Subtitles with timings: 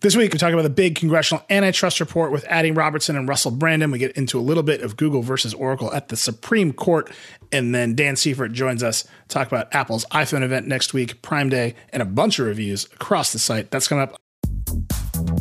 [0.00, 3.52] This week, we talk about the big congressional antitrust report with Adi Robertson and Russell
[3.52, 3.92] Brandom.
[3.92, 7.12] We get into a little bit of Google versus Oracle at the Supreme Court.
[7.52, 11.50] And then Dan Seifert joins us to talk about Apple's iPhone event next week, Prime
[11.50, 13.70] Day, and a bunch of reviews across the site.
[13.70, 14.16] That's coming up.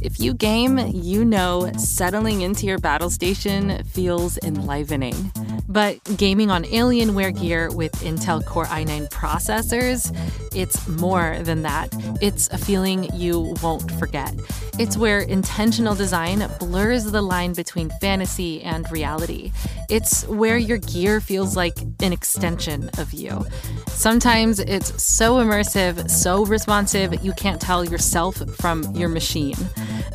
[0.01, 5.31] If you game, you know settling into your battle station feels enlivening.
[5.69, 10.11] But gaming on Alienware gear with Intel Core i9 processors,
[10.55, 11.89] it's more than that.
[12.21, 14.33] It's a feeling you won't forget.
[14.79, 19.51] It's where intentional design blurs the line between fantasy and reality.
[19.89, 23.45] It's where your gear feels like an extension of you.
[23.89, 29.57] Sometimes it's so immersive, so responsive, you can't tell yourself from your machine.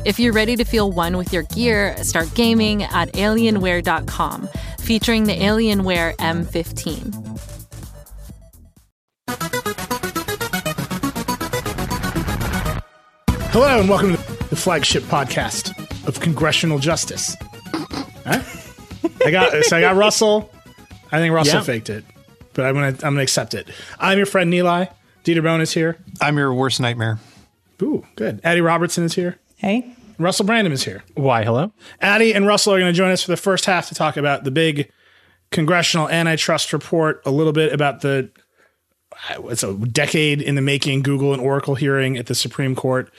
[0.03, 4.49] If you're ready to feel one with your gear, start gaming at alienware.com
[4.85, 7.41] featuring the Alienware M15.
[13.51, 15.73] Hello, and welcome to the flagship podcast
[16.07, 17.35] of Congressional Justice.
[18.25, 18.41] Huh?
[19.25, 20.51] I got so I got Russell.
[21.11, 21.63] I think Russell Yeah.
[21.63, 22.03] faked it,
[22.53, 23.67] but I'm gonna I'm gonna accept it.
[23.99, 24.89] I'm your friend Nilay.
[25.23, 25.97] Dieter Bohn is here.
[26.21, 27.19] I'm your worst nightmare.
[27.81, 28.41] Ooh, good.
[28.43, 29.37] Adi Robertson is here.
[29.55, 29.94] Hey.
[30.17, 31.03] Russell Brandom is here.
[31.15, 31.71] Why, hello?
[32.01, 34.43] Adi and Russell are going to join us for the first half to talk about
[34.43, 34.91] the big
[35.51, 38.29] congressional antitrust report, a little bit about the
[39.49, 43.11] it's a decade in the making Google and Oracle hearing at the Supreme Court.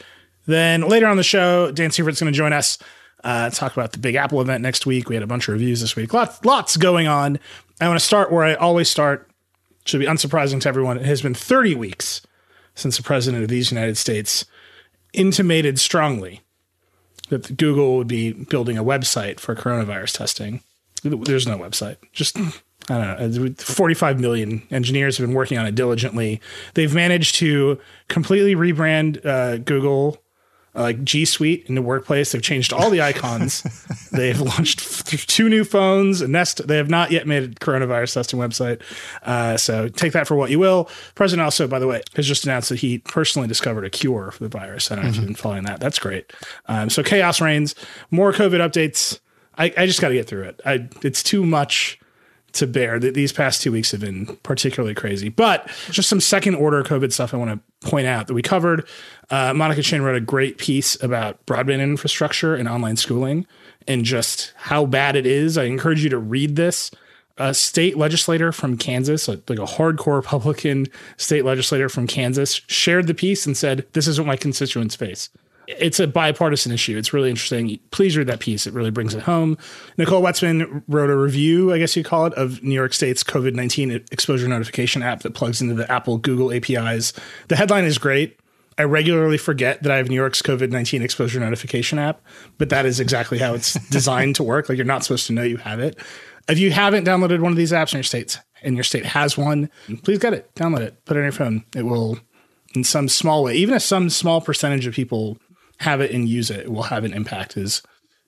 [0.47, 2.79] Then later on the show, Dan Seifert's going to join us,
[3.25, 5.09] uh, talk about the big Apple event next week.
[5.09, 6.13] We had a bunch of reviews this week.
[6.13, 7.39] Lots, lots going on.
[7.81, 9.31] I want to start where I always start.
[9.85, 10.99] Should be unsurprising to everyone.
[10.99, 12.21] It has been 30 weeks
[12.75, 14.45] since the president of these United States
[15.13, 16.43] intimated strongly
[17.29, 20.63] that Google would be building a website for coronavirus testing.
[21.03, 21.97] There's no website.
[22.13, 22.37] Just
[22.89, 23.55] I don't know.
[23.59, 26.41] 45 million engineers have been working on it diligently.
[26.75, 30.23] They've managed to completely rebrand uh, Google
[30.77, 32.33] uh, like G Suite in the workplace.
[32.33, 33.63] They've changed all the icons.
[34.13, 36.21] They've launched f- two new phones.
[36.21, 36.67] A Nest.
[36.67, 38.83] They have not yet made a coronavirus testing website.
[39.23, 40.91] Uh, so take that for what you will.
[41.15, 44.43] President also, by the way, has just announced that he personally discovered a cure for
[44.43, 44.91] the virus.
[44.91, 45.81] I don't know if you've been following that.
[45.81, 46.33] That's great.
[46.67, 47.75] Um, so chaos reigns.
[48.11, 49.21] More COVID updates.
[49.59, 50.61] I, I just got to get through it.
[50.67, 51.99] I, it's too much
[52.57, 52.99] to bear.
[52.99, 55.29] That these past two weeks have been particularly crazy.
[55.29, 58.87] But just some second order COVID stuff I want to point out that we covered.
[59.31, 63.47] Uh, Monica Chin wrote a great piece about broadband infrastructure and online schooling
[63.87, 65.57] and just how bad it is.
[65.57, 66.91] I encourage you to read this.
[67.39, 70.87] A state legislator from Kansas, like a hardcore Republican
[71.19, 75.29] state legislator from Kansas, shared the piece and said, This is what my constituents face
[75.69, 76.97] it's a bipartisan issue.
[76.97, 77.79] It's really interesting.
[77.91, 78.67] Please read that piece.
[78.67, 79.59] It really brings it home.
[79.97, 83.55] Nicole Wetsman wrote a review, I guess you call it, of New York State's COVID
[83.55, 87.13] 19 exposure notification app that plugs into the Apple Google APIs.
[87.49, 88.39] The headline is great.
[88.79, 92.21] I regularly forget that I have New York's COVID 19 exposure notification app,
[92.59, 94.69] but that is exactly how it's designed to work.
[94.69, 95.99] Like you're not supposed to know you have it.
[96.49, 99.37] If you haven't downloaded one of these apps in your states and your state has
[99.37, 99.69] one,
[100.03, 101.65] please get it, download it, put it on your phone.
[101.75, 102.21] It will,
[102.75, 105.39] in some small way, even if some small percentage of people
[105.81, 107.83] have it and use it, will have an impact is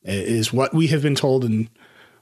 [0.05, 1.69] is what we have been told and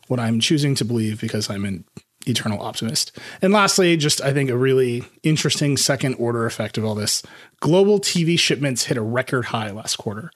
[0.08, 1.84] what I'm choosing to believe because I'm an
[2.26, 3.16] eternal optimist.
[3.40, 7.22] And lastly, just I think a really interesting second order effect of all this.
[7.60, 10.30] Global TV shipments hit a record high last quarter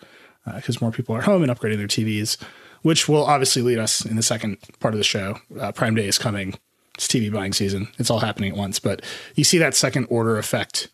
[0.54, 2.36] because more people are home and upgrading their TVs,
[2.82, 5.38] which will obviously lead us in the second part of the show.
[5.58, 6.54] Uh, Prime Day is coming.
[6.94, 7.88] It's TV buying season.
[7.98, 9.02] It's all happening at once, but
[9.34, 10.88] you see that second order effect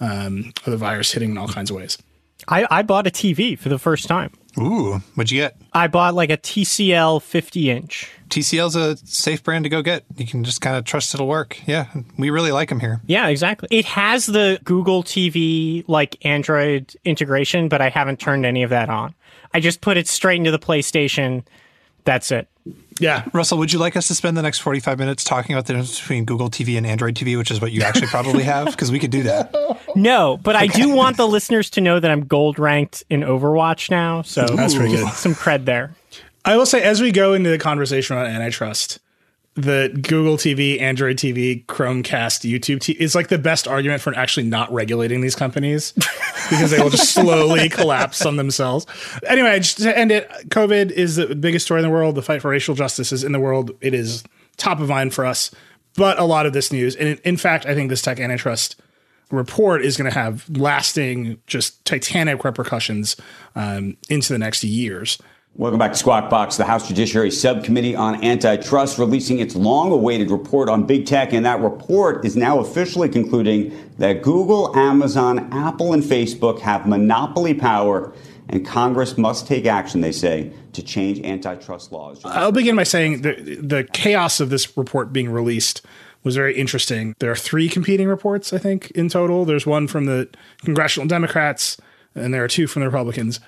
[0.00, 1.98] um, of the virus hitting in all kinds of ways.
[2.48, 4.32] I, I bought a TV for the first time.
[4.58, 5.56] Ooh, what'd you get?
[5.72, 8.10] I bought like a TCL 50 inch.
[8.28, 10.04] TCL's a safe brand to go get.
[10.16, 11.58] You can just kind of trust it'll work.
[11.66, 11.86] Yeah,
[12.18, 13.00] we really like them here.
[13.06, 13.68] Yeah, exactly.
[13.70, 18.88] It has the Google TV like Android integration, but I haven't turned any of that
[18.88, 19.14] on.
[19.54, 21.44] I just put it straight into the PlayStation.
[22.04, 22.48] That's it.
[23.00, 23.24] Yeah.
[23.32, 26.00] Russell, would you like us to spend the next 45 minutes talking about the difference
[26.00, 28.66] between Google TV and Android TV, which is what you actually probably have?
[28.66, 29.54] Because we could do that.
[29.94, 33.90] No, but I do want the listeners to know that I'm gold ranked in Overwatch
[33.90, 34.22] now.
[34.22, 35.06] So That's pretty good.
[35.12, 35.94] Some cred there.
[36.46, 39.00] I will say, as we go into the conversation on antitrust,
[39.54, 44.46] the Google TV, Android TV, Chromecast, YouTube TV is like the best argument for actually
[44.46, 45.92] not regulating these companies
[46.50, 48.86] because they will just slowly collapse on themselves.
[49.26, 52.14] Anyway, just to end it, COVID is the biggest story in the world.
[52.14, 53.72] The fight for racial justice is in the world.
[53.82, 54.24] It is
[54.56, 55.50] top of mind for us.
[55.94, 58.80] But a lot of this news, and in, fact, I think this tech antitrust
[59.30, 63.16] report is going to have lasting, just titanic repercussions
[63.54, 65.18] um, into the next years.
[65.54, 66.56] Welcome back to Squawk Box.
[66.56, 71.34] The House Judiciary Subcommittee on Antitrust releasing its long awaited report on big tech.
[71.34, 77.52] And that report is now officially concluding that Google, Amazon, Apple, and Facebook have monopoly
[77.52, 78.14] power
[78.48, 82.22] and Congress must take action, they say, to change antitrust laws.
[82.24, 85.82] I'll begin by saying the, the chaos of this report being released
[86.24, 87.14] was very interesting.
[87.18, 89.44] There are three competing reports, I think, in total.
[89.44, 90.30] There's one from the
[90.64, 91.76] congressional Democrats,
[92.14, 93.38] and there are two from the Republicans.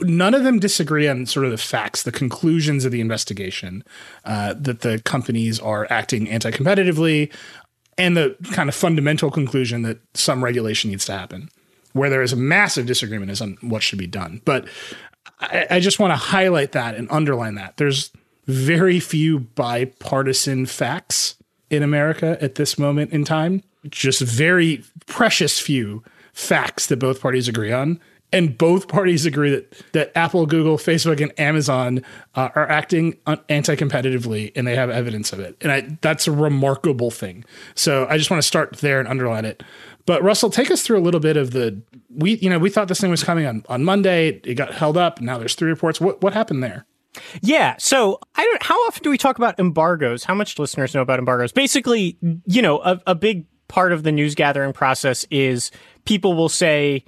[0.00, 3.84] None of them disagree on sort of the facts, the conclusions of the investigation,
[4.24, 7.32] uh, that the companies are acting anti competitively,
[7.96, 11.48] and the kind of fundamental conclusion that some regulation needs to happen.
[11.92, 14.42] Where there is a massive disagreement is on what should be done.
[14.44, 14.66] But
[15.40, 17.76] I, I just want to highlight that and underline that.
[17.76, 18.10] There's
[18.46, 21.36] very few bipartisan facts
[21.70, 23.62] in America at this moment in time.
[23.88, 26.02] Just very precious few
[26.32, 28.00] facts that both parties agree on.
[28.34, 32.02] And both parties agree that, that Apple, Google, Facebook, and Amazon
[32.34, 33.16] uh, are acting
[33.48, 35.56] anti competitively and they have evidence of it.
[35.60, 37.44] And I, that's a remarkable thing.
[37.74, 39.62] So I just want to start there and underline it.
[40.06, 42.88] But Russell, take us through a little bit of the we you know we thought
[42.88, 44.40] this thing was coming on on Monday.
[44.44, 45.20] It got held up.
[45.20, 46.00] Now there's three reports.
[46.00, 46.84] What what happened there?
[47.40, 47.76] Yeah.
[47.78, 48.62] So I don't.
[48.62, 50.24] How often do we talk about embargoes?
[50.24, 51.52] How much listeners know about embargoes?
[51.52, 55.70] Basically, you know, a, a big part of the news gathering process is
[56.04, 57.04] people will say,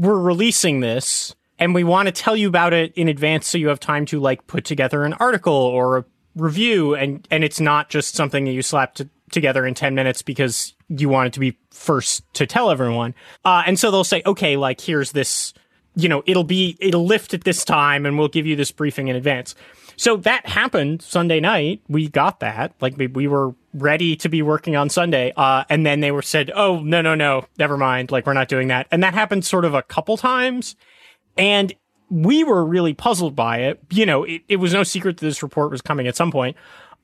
[0.00, 3.68] "We're releasing this." And we want to tell you about it in advance so you
[3.68, 6.04] have time to like put together an article or a
[6.34, 10.22] review and and it's not just something that you slap to, together in 10 minutes
[10.22, 13.14] because you want it to be first to tell everyone.
[13.44, 15.52] Uh, and so they'll say, okay, like here's this
[15.96, 19.08] you know, it'll be, it'll lift at this time and we'll give you this briefing
[19.08, 19.54] in advance.
[19.96, 21.82] So that happened Sunday night.
[21.88, 22.74] We got that.
[22.80, 25.32] Like we, we were ready to be working on Sunday.
[25.36, 28.10] Uh, and then they were said, oh, no, no, no, never mind.
[28.10, 28.86] Like we're not doing that.
[28.90, 30.76] And that happened sort of a couple times.
[31.36, 31.72] And
[32.10, 33.80] we were really puzzled by it.
[33.90, 36.56] You know, it, it was no secret that this report was coming at some point.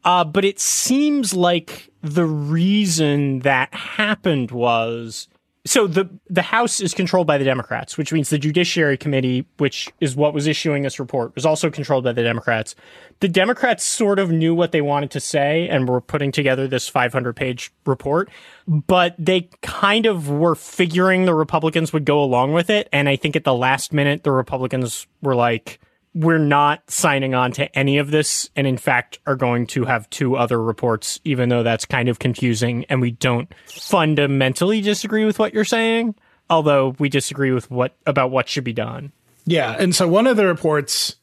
[0.05, 5.29] Uh, but it seems like the reason that happened was
[5.67, 9.89] so the the House is controlled by the Democrats, which means the Judiciary Committee, which
[10.01, 12.75] is what was issuing this report, was also controlled by the Democrats.
[13.21, 16.89] The Democrats sort of knew what they wanted to say and were putting together this
[16.89, 18.31] 500 page report,
[18.67, 22.89] but they kind of were figuring the Republicans would go along with it.
[22.93, 25.81] And I think at the last minute, the Republicans were like,
[26.17, 30.09] we're not signing on to any of this and in fact are going to have
[30.11, 35.39] two other reports even though that's kind of confusing and we don't fundamentally disagree with
[35.39, 36.15] what you're saying
[36.49, 39.13] although we disagree with what about what should be done.
[39.45, 41.17] Yeah and so one of the reports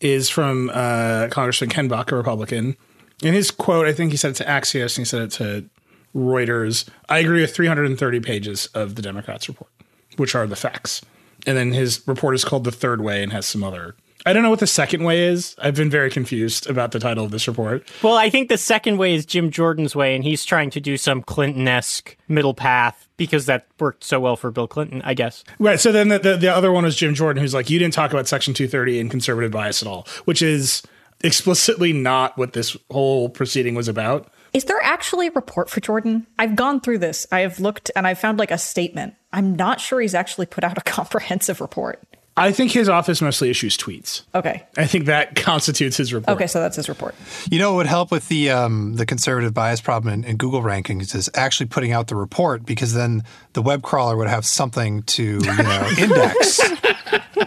[0.00, 2.76] is from uh, congressman ken buck a republican
[3.22, 5.68] in his quote i think he said it to axios and he said it to
[6.14, 9.70] reuters i agree with 330 pages of the democrats report
[10.18, 11.00] which are the facts.
[11.46, 13.94] And then his report is called the third way and has some other
[14.26, 15.54] I don't know what the second way is.
[15.58, 17.86] I've been very confused about the title of this report.
[18.02, 20.96] Well, I think the second way is Jim Jordan's way, and he's trying to do
[20.96, 25.44] some Clinton esque middle path because that worked so well for Bill Clinton, I guess.
[25.58, 25.78] Right.
[25.78, 28.12] So then the, the, the other one was Jim Jordan, who's like, you didn't talk
[28.12, 30.82] about Section 230 and conservative bias at all, which is
[31.22, 34.32] explicitly not what this whole proceeding was about.
[34.52, 36.26] Is there actually a report for Jordan?
[36.38, 37.26] I've gone through this.
[37.30, 39.14] I have looked and I found like a statement.
[39.32, 42.02] I'm not sure he's actually put out a comprehensive report.
[42.38, 44.22] I think his office mostly issues tweets.
[44.34, 44.64] Okay.
[44.76, 46.36] I think that constitutes his report.
[46.36, 47.14] Okay, so that's his report.
[47.50, 50.62] You know what would help with the um, the conservative bias problem in, in, Google
[50.62, 53.24] rankings is actually putting out the report because then
[53.54, 56.60] the web crawler would have something to you know index,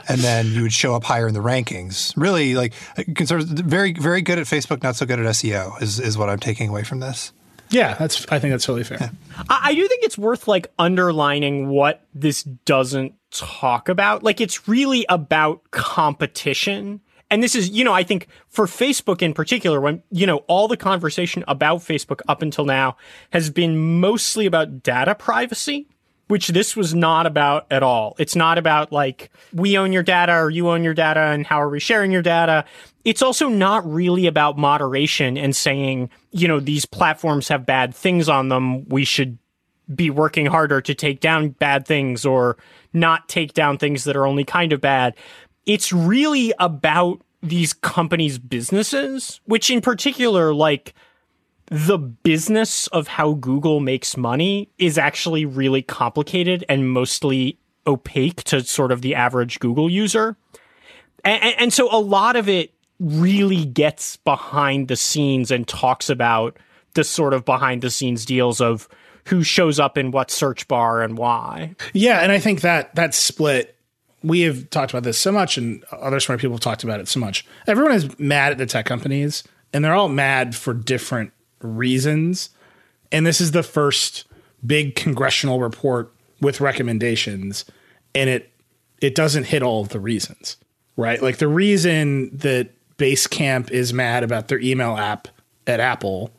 [0.09, 2.13] and then you would show up higher in the rankings.
[2.17, 2.73] Really, like
[3.15, 6.39] conservative, very very good at Facebook, not so good at SEO is is what I'm
[6.39, 7.31] taking away from this.
[7.71, 8.25] Yeah, that's.
[8.29, 8.97] I think that's totally fair.
[9.01, 9.09] Yeah.
[9.49, 14.23] I, I do think it's worth like underlining what this doesn't talk about.
[14.23, 17.01] Like it's really about competition.
[17.29, 20.67] And this is, you know, I think for Facebook in particular, when, you know, all
[20.67, 22.97] the conversation about Facebook up until now
[23.31, 25.87] has been mostly about data privacy,
[26.27, 28.17] which this was not about at all.
[28.19, 31.61] It's not about like, we own your data or you own your data and how
[31.61, 32.65] are we sharing your data.
[33.03, 38.29] It's also not really about moderation and saying, you know, these platforms have bad things
[38.29, 38.87] on them.
[38.87, 39.37] We should
[39.93, 42.57] be working harder to take down bad things or
[42.93, 45.15] not take down things that are only kind of bad.
[45.65, 50.93] It's really about these companies' businesses, which in particular, like
[51.67, 58.61] the business of how Google makes money is actually really complicated and mostly opaque to
[58.63, 60.35] sort of the average Google user.
[61.23, 66.57] And, and, so a lot of it really gets behind the scenes and talks about
[66.93, 68.87] the sort of behind the scenes deals of
[69.25, 71.75] who shows up in what search bar and why.
[71.93, 73.75] Yeah, and I think that that split
[74.23, 77.07] we have talked about this so much and other smart people have talked about it
[77.07, 77.43] so much.
[77.65, 79.43] Everyone is mad at the tech companies
[79.73, 82.51] and they're all mad for different reasons.
[83.11, 84.25] And this is the first
[84.63, 87.65] big congressional report with recommendations
[88.13, 88.51] and it
[89.01, 90.57] it doesn't hit all of the reasons.
[90.95, 91.21] right?
[91.21, 92.69] Like the reason that
[93.01, 95.27] Basecamp is mad about their email app
[95.65, 96.29] at Apple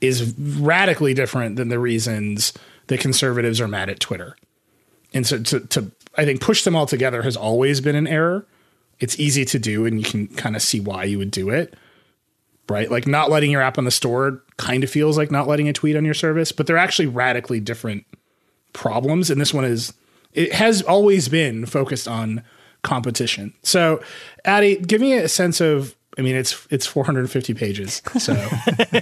[0.00, 2.54] is radically different than the reasons
[2.86, 4.34] that conservatives are mad at Twitter.
[5.12, 8.46] And so to, to I think push them all together has always been an error.
[8.98, 11.74] It's easy to do and you can kind of see why you would do it.
[12.70, 12.90] Right?
[12.90, 15.74] Like not letting your app on the store kind of feels like not letting a
[15.74, 18.06] tweet on your service, but they're actually radically different
[18.72, 19.92] problems and this one is
[20.32, 22.42] it has always been focused on
[22.82, 23.52] competition.
[23.62, 24.02] So,
[24.46, 28.34] Adi, give me a sense of I mean, it's it's 450 pages, so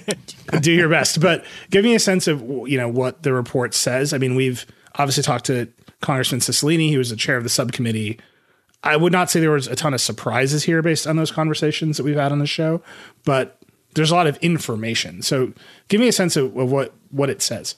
[0.61, 1.21] do your best.
[1.21, 4.13] But give me a sense of you know what the report says.
[4.13, 5.69] I mean, we've obviously talked to
[6.03, 8.21] Congressman Cicilline, who was the chair of the subcommittee.
[8.85, 11.97] I would not say there was a ton of surprises here based on those conversations
[11.97, 12.83] that we've had on the show,
[13.25, 13.59] but
[13.95, 15.23] there's a lot of information.
[15.23, 15.53] So,
[15.89, 17.77] give me a sense of, of what what it says.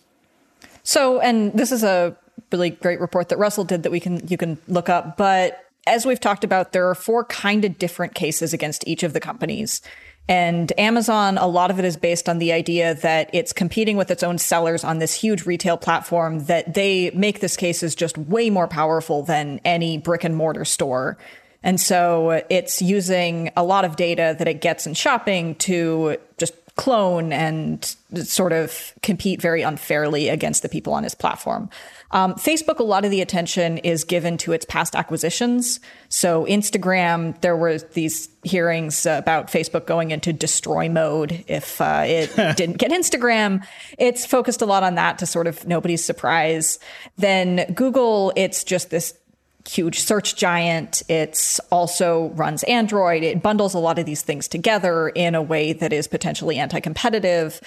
[0.82, 2.16] So, and this is a
[2.50, 6.06] really great report that Russell did that we can you can look up, but as
[6.06, 9.82] we've talked about, there are four kind of different cases against each of the companies.
[10.28, 14.10] And Amazon, a lot of it is based on the idea that it's competing with
[14.10, 18.18] its own sellers on this huge retail platform that they make this case is just
[18.18, 21.16] way more powerful than any brick and mortar store.
[21.62, 26.52] And so it's using a lot of data that it gets in shopping to just
[26.76, 31.68] clone and sort of compete very unfairly against the people on his platform.
[32.10, 35.78] Um, Facebook, a lot of the attention is given to its past acquisitions.
[36.08, 42.34] So Instagram, there were these hearings about Facebook going into destroy mode if uh, it
[42.56, 43.66] didn't get Instagram.
[43.98, 46.78] It's focused a lot on that to sort of nobody's surprise.
[47.16, 49.14] Then Google, it's just this
[49.68, 51.02] huge search giant.
[51.08, 53.22] It's also runs Android.
[53.22, 57.60] It bundles a lot of these things together in a way that is potentially anti-competitive.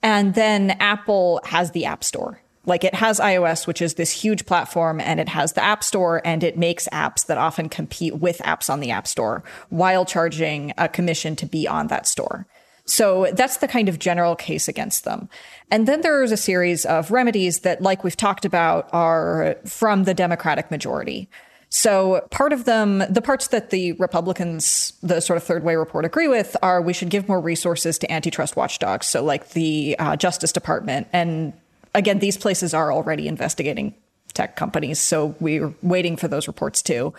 [0.00, 2.40] And then Apple has the App Store.
[2.66, 6.20] Like it has iOS, which is this huge platform, and it has the App Store,
[6.24, 10.74] and it makes apps that often compete with apps on the App Store while charging
[10.76, 12.46] a commission to be on that store.
[12.84, 15.28] So that's the kind of general case against them.
[15.70, 20.14] And then there's a series of remedies that, like we've talked about, are from the
[20.14, 21.28] Democratic majority.
[21.70, 26.06] So part of them, the parts that the Republicans, the sort of third way report
[26.06, 29.06] agree with are we should give more resources to antitrust watchdogs.
[29.06, 31.52] So like the uh, Justice Department and
[31.98, 33.94] again, these places are already investigating
[34.34, 37.12] tech companies, so we're waiting for those reports too.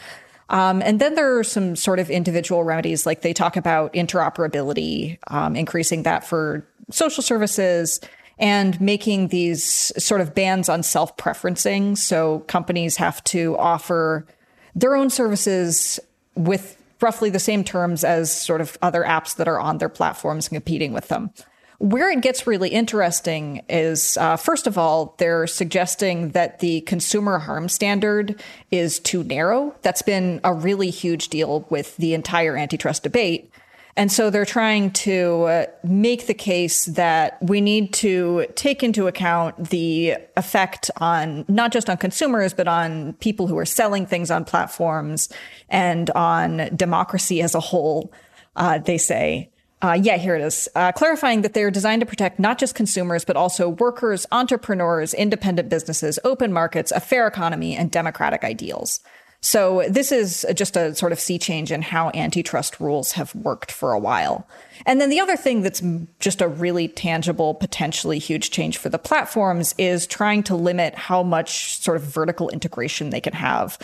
[0.49, 5.19] Um, and then there are some sort of individual remedies, like they talk about interoperability,
[5.27, 7.99] um, increasing that for social services,
[8.39, 9.63] and making these
[10.03, 11.97] sort of bans on self preferencing.
[11.97, 14.25] So companies have to offer
[14.73, 15.99] their own services
[16.35, 20.49] with roughly the same terms as sort of other apps that are on their platforms
[20.49, 21.31] competing with them.
[21.79, 27.39] Where it gets really interesting is, uh, first of all, they're suggesting that the consumer
[27.39, 29.73] harm standard is too narrow.
[29.81, 33.49] That's been a really huge deal with the entire antitrust debate.
[33.95, 39.07] And so they're trying to uh, make the case that we need to take into
[39.07, 44.31] account the effect on not just on consumers, but on people who are selling things
[44.31, 45.29] on platforms
[45.69, 48.13] and on democracy as a whole,
[48.57, 49.49] uh, they say.
[49.81, 50.67] Uh, yeah, here it is.
[50.75, 55.13] Uh, clarifying that they are designed to protect not just consumers, but also workers, entrepreneurs,
[55.13, 58.99] independent businesses, open markets, a fair economy, and democratic ideals.
[59.41, 63.71] So this is just a sort of sea change in how antitrust rules have worked
[63.71, 64.45] for a while.
[64.85, 65.81] And then the other thing that's
[66.19, 71.23] just a really tangible, potentially huge change for the platforms is trying to limit how
[71.23, 73.79] much sort of vertical integration they can have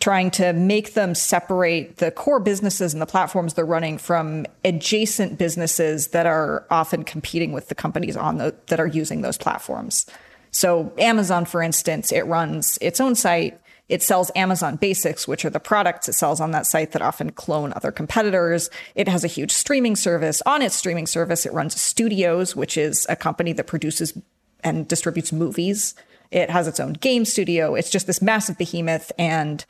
[0.00, 5.38] trying to make them separate the core businesses and the platforms they're running from adjacent
[5.38, 10.06] businesses that are often competing with the companies on the, that are using those platforms.
[10.50, 13.60] So Amazon, for instance, it runs its own site.
[13.90, 17.32] It sells Amazon Basics, which are the products it sells on that site that often
[17.32, 18.70] clone other competitors.
[18.94, 20.40] It has a huge streaming service.
[20.46, 24.16] On its streaming service, it runs Studios, which is a company that produces
[24.64, 25.94] and distributes movies.
[26.30, 27.74] It has its own game studio.
[27.74, 29.64] It's just this massive behemoth and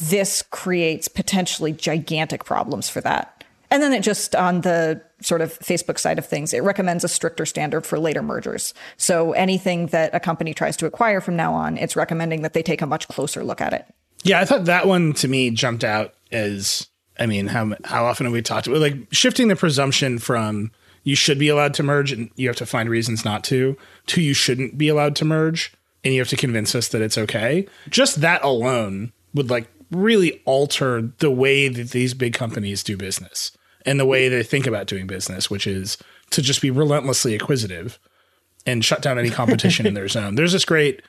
[0.00, 3.44] this creates potentially gigantic problems for that.
[3.70, 7.08] And then it just on the sort of Facebook side of things, it recommends a
[7.08, 8.74] stricter standard for later mergers.
[8.98, 12.62] So anything that a company tries to acquire from now on, it's recommending that they
[12.62, 13.86] take a much closer look at it.
[14.24, 18.26] Yeah, I thought that one to me jumped out as I mean, how how often
[18.26, 20.70] have we talked about like shifting the presumption from
[21.04, 23.76] you should be allowed to merge and you have to find reasons not to
[24.08, 25.72] to you shouldn't be allowed to merge
[26.04, 27.66] and you have to convince us that it's okay.
[27.88, 33.52] Just that alone would like really alter the way that these big companies do business
[33.84, 35.98] and the way they think about doing business, which is
[36.30, 37.98] to just be relentlessly acquisitive
[38.66, 40.34] and shut down any competition in their zone.
[40.34, 41.02] There's this great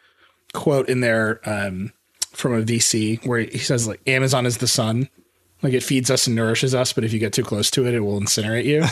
[0.54, 1.94] quote in there um,
[2.32, 5.10] from a VC where he says like Amazon is the sun,
[5.62, 7.94] Like it feeds us and nourishes us, but if you get too close to it,
[7.94, 8.84] it will incinerate you.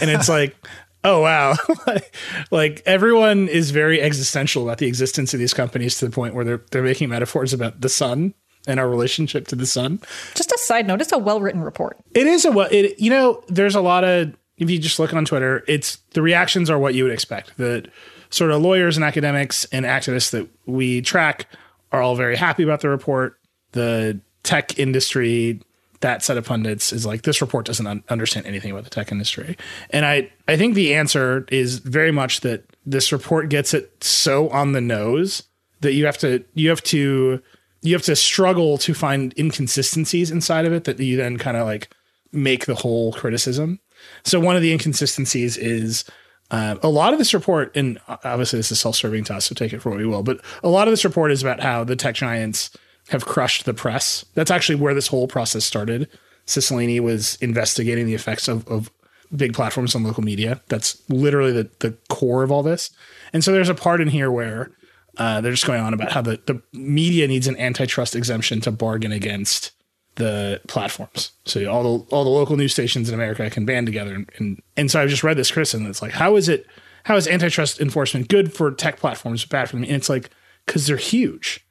[0.00, 0.54] and it's like,
[1.02, 1.54] oh wow,
[1.86, 2.14] like,
[2.50, 6.44] like everyone is very existential about the existence of these companies to the point where
[6.44, 8.34] they're they're making metaphors about the sun
[8.66, 10.00] and our relationship to the sun.
[10.34, 11.98] Just a side note, it's a well written report.
[12.14, 12.68] It is a well.
[12.70, 16.22] It you know, there's a lot of if you just look on Twitter, it's the
[16.22, 17.56] reactions are what you would expect.
[17.56, 17.88] The
[18.28, 21.46] sort of lawyers and academics and activists that we track
[21.92, 23.38] are all very happy about the report.
[23.72, 25.60] The tech industry,
[26.00, 29.10] that set of pundits is like, this report doesn't un- understand anything about the tech
[29.12, 29.56] industry.
[29.90, 34.48] And I, I think the answer is very much that this report gets it so
[34.50, 35.42] on the nose
[35.80, 37.42] that you have to, you have to,
[37.82, 41.66] you have to struggle to find inconsistencies inside of it that you then kind of
[41.66, 41.88] like
[42.32, 43.80] make the whole criticism.
[44.24, 46.04] So one of the inconsistencies is
[46.50, 49.72] uh, a lot of this report, and obviously this is self-serving to us, so take
[49.72, 50.22] it for what we will.
[50.22, 52.70] But a lot of this report is about how the tech giants
[53.08, 54.24] have crushed the press.
[54.34, 56.08] That's actually where this whole process started.
[56.46, 58.90] Cicilline was investigating the effects of, of
[59.34, 60.60] big platforms on local media.
[60.68, 62.90] That's literally the, the core of all this.
[63.32, 64.72] And so there's a part in here where
[65.20, 68.72] uh, they're just going on about how the, the media needs an antitrust exemption to
[68.72, 69.72] bargain against
[70.14, 71.32] the platforms.
[71.44, 74.62] So all the all the local news stations in America can band together, and and,
[74.78, 76.66] and so I've just read this Chris, and It's like, how is it?
[77.04, 79.84] How is antitrust enforcement good for tech platforms, bad for them?
[79.84, 80.30] And it's like
[80.64, 81.66] because they're huge.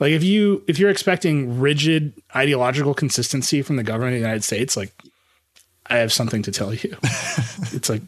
[0.00, 4.42] Like if you if you're expecting rigid ideological consistency from the government of the United
[4.42, 4.92] States, like
[5.86, 6.96] I have something to tell you.
[7.72, 8.02] it's like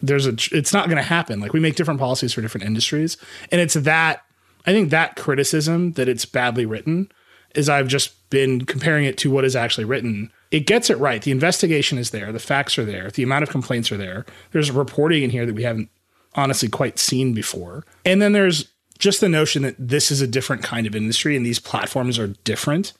[0.00, 1.40] there's a it's not going to happen.
[1.40, 3.16] Like we make different policies for different industries,
[3.50, 4.24] and it's that
[4.66, 7.10] I think that criticism that it's badly written
[7.54, 10.30] is I've just been comparing it to what is actually written.
[10.50, 11.22] It gets it right.
[11.22, 14.26] The investigation is there, the facts are there, the amount of complaints are there.
[14.52, 15.88] There's reporting in here that we haven't
[16.34, 17.84] honestly quite seen before.
[18.04, 21.44] And then there's just the notion that this is a different kind of industry and
[21.44, 22.92] these platforms are different.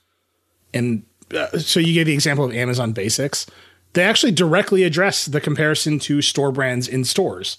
[0.73, 3.47] And uh, so you gave the example of Amazon Basics.
[3.93, 7.59] They actually directly address the comparison to store brands in stores.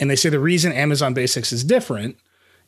[0.00, 2.16] And they say the reason Amazon Basics is different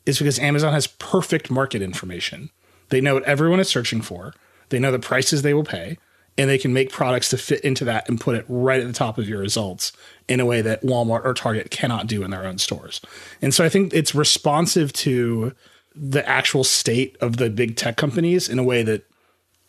[0.05, 2.49] is because Amazon has perfect market information.
[2.89, 4.33] They know what everyone is searching for.
[4.69, 5.97] They know the prices they will pay,
[6.37, 8.93] and they can make products to fit into that and put it right at the
[8.93, 9.91] top of your results
[10.27, 13.01] in a way that Walmart or Target cannot do in their own stores.
[13.41, 15.53] And so I think it's responsive to
[15.95, 19.03] the actual state of the big tech companies in a way that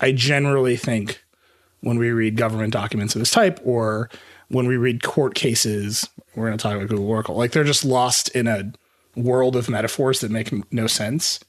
[0.01, 1.25] I generally think
[1.81, 4.11] when we read government documents of this type or
[4.49, 7.85] when we read court cases, we're going to talk about Google Oracle, like they're just
[7.85, 8.73] lost in a
[9.17, 11.41] world of metaphors that make no sense.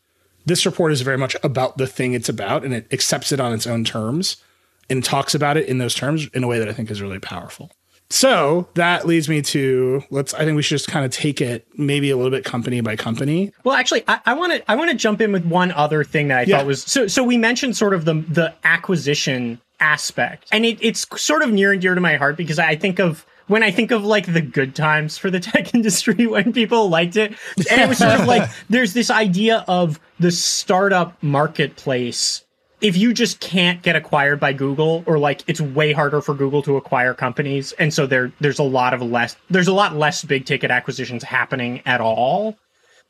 [0.46, 3.54] This report is very much about the thing it's about and it accepts it on
[3.54, 4.38] its own terms
[4.90, 7.20] and talks about it in those terms in a way that I think is really
[7.20, 7.72] powerful.
[8.12, 10.34] So that leads me to let's.
[10.34, 12.96] I think we should just kind of take it maybe a little bit company by
[12.96, 13.54] company.
[13.64, 16.40] Well, actually, I want to I want to jump in with one other thing that
[16.40, 16.58] I yeah.
[16.58, 17.06] thought was so.
[17.06, 21.72] So we mentioned sort of the the acquisition aspect, and it, it's sort of near
[21.72, 24.42] and dear to my heart because I think of when I think of like the
[24.42, 27.34] good times for the tech industry when people liked it.
[27.70, 32.46] And it was sort of like there's this idea of the startup marketplace.
[32.80, 36.62] If you just can't get acquired by Google, or like it's way harder for Google
[36.62, 40.24] to acquire companies, and so there there's a lot of less there's a lot less
[40.24, 42.58] big ticket acquisitions happening at all.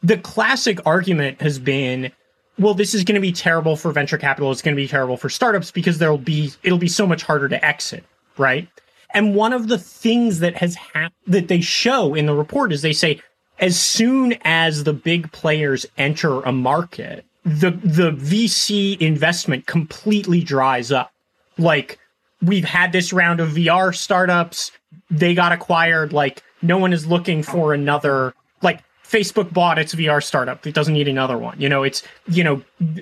[0.01, 2.11] The classic argument has been
[2.59, 4.51] well, this is going to be terrible for venture capital.
[4.51, 7.47] It's going to be terrible for startups because there'll be it'll be so much harder
[7.49, 8.03] to exit,
[8.37, 8.67] right?
[9.13, 12.81] And one of the things that has happened that they show in the report is
[12.81, 13.21] they say
[13.59, 20.91] as soon as the big players enter a market, the the VC investment completely dries
[20.91, 21.11] up.
[21.57, 21.97] Like
[22.41, 24.71] we've had this round of VR startups,
[25.09, 30.23] they got acquired, like no one is looking for another like Facebook bought its VR
[30.23, 30.65] startup.
[30.67, 31.59] It doesn't need another one.
[31.59, 32.61] You know, it's you know,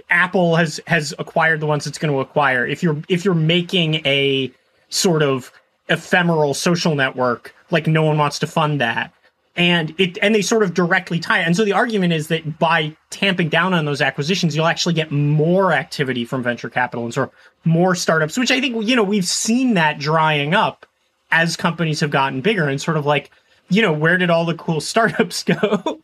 [0.10, 2.65] Apple has has acquired the ones it's going to acquire.
[2.65, 4.52] If you're if you're making a
[4.89, 5.52] sort of
[5.89, 9.13] ephemeral social network like no one wants to fund that
[9.58, 11.48] and it and they sort of directly tie it.
[11.48, 15.12] And so the argument is that by tamping down on those acquisitions, you'll actually get
[15.12, 17.34] more activity from venture capital and sort of
[17.65, 20.86] more startups, which I think you know we've seen that drying up
[21.32, 23.32] as companies have gotten bigger and sort of like
[23.69, 26.01] you know where did all the cool startups go?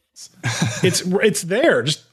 [0.83, 1.81] it's it's there.
[1.83, 2.03] Just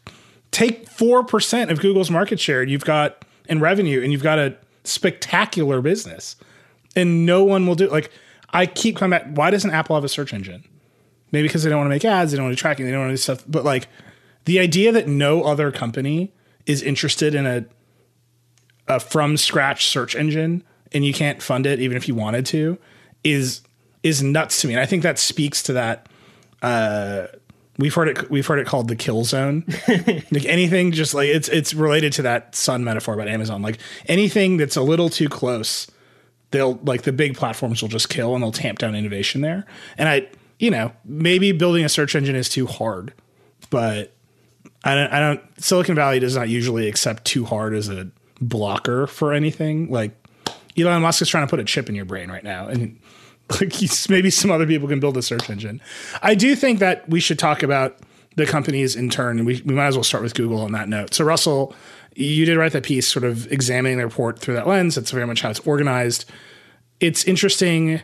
[0.51, 4.57] take four percent of Google's market share, you've got in revenue, and you've got a
[4.85, 6.37] spectacular business
[6.97, 7.89] and no one will do.
[7.89, 8.11] Like
[8.51, 9.27] I keep coming back.
[9.35, 10.65] Why doesn't Apple have a search engine?
[11.33, 13.01] Maybe because they don't want to make ads, they don't want to tracking, they don't
[13.01, 13.45] want to do stuff.
[13.47, 13.89] But like
[14.45, 16.33] the idea that no other company
[16.67, 17.65] is interested in a
[18.89, 22.77] a from scratch search engine and you can't fund it even if you wanted to
[23.23, 23.61] is
[24.03, 24.75] is nuts to me.
[24.75, 26.09] And I think that speaks to that
[26.63, 27.27] uh,
[27.81, 28.31] We've heard it.
[28.31, 29.65] We've heard it called the kill zone.
[29.89, 33.63] like anything, just like it's it's related to that sun metaphor about Amazon.
[33.63, 35.91] Like anything that's a little too close,
[36.51, 39.65] they'll like the big platforms will just kill and they'll tamp down innovation there.
[39.97, 43.15] And I, you know, maybe building a search engine is too hard,
[43.71, 44.13] but
[44.85, 45.11] I don't.
[45.11, 45.41] I don't.
[45.63, 48.11] Silicon Valley does not usually accept too hard as a
[48.43, 49.91] blocker for anything.
[49.91, 50.13] Like
[50.77, 53.00] Elon Musk is trying to put a chip in your brain right now, and
[53.61, 53.75] like
[54.09, 55.81] maybe some other people can build a search engine.
[56.23, 57.99] I do think that we should talk about
[58.37, 60.89] the companies in turn, and we, we might as well start with Google on that
[60.89, 61.15] note.
[61.15, 61.75] So Russell,
[62.15, 64.95] you did write that piece, sort of examining the report through that lens.
[64.95, 66.31] That's very much how it's organized.
[67.01, 68.03] It's interesting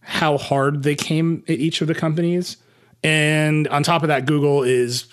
[0.00, 2.56] how hard they came at each of the companies,
[3.02, 5.06] and on top of that, Google is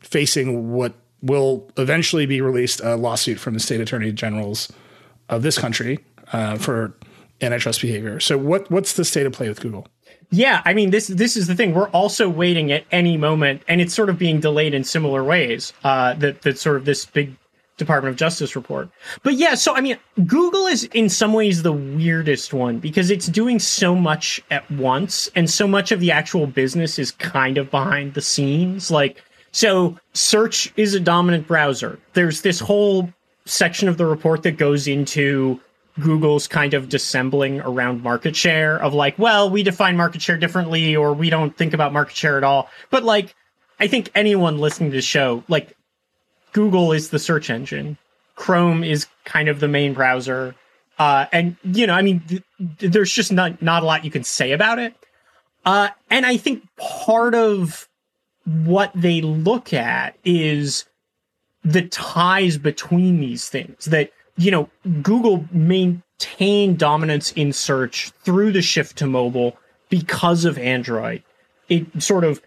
[0.00, 4.72] facing what will eventually be released a lawsuit from the state attorney generals
[5.28, 5.98] of this country
[6.32, 6.94] uh, for
[7.40, 8.20] antitrust behavior.
[8.20, 9.86] So what what's the state of play with Google?
[10.30, 11.74] Yeah, I mean this this is the thing.
[11.74, 15.72] We're also waiting at any moment, and it's sort of being delayed in similar ways.
[15.84, 17.34] Uh, that that sort of this big
[17.78, 18.90] Department of Justice report.
[19.22, 19.96] But yeah, so I mean,
[20.26, 25.30] Google is in some ways the weirdest one because it's doing so much at once,
[25.34, 28.90] and so much of the actual business is kind of behind the scenes.
[28.90, 29.22] Like,
[29.52, 31.98] so search is a dominant browser.
[32.12, 33.08] There's this whole
[33.46, 35.58] section of the report that goes into
[36.00, 40.94] Google's kind of dissembling around market share of like, well, we define market share differently
[40.94, 42.68] or we don't think about market share at all.
[42.90, 43.34] But like,
[43.80, 45.76] I think anyone listening to the show, like,
[46.52, 47.98] Google is the search engine.
[48.34, 50.54] Chrome is kind of the main browser.
[50.98, 52.42] Uh, and, you know, I mean, th-
[52.78, 54.94] there's just not, not a lot you can say about it.
[55.64, 57.88] Uh, and I think part of
[58.44, 60.86] what they look at is
[61.62, 64.70] the ties between these things that you know,
[65.02, 69.56] Google maintained dominance in search through the shift to mobile
[69.88, 71.22] because of Android.
[71.68, 72.40] It sort of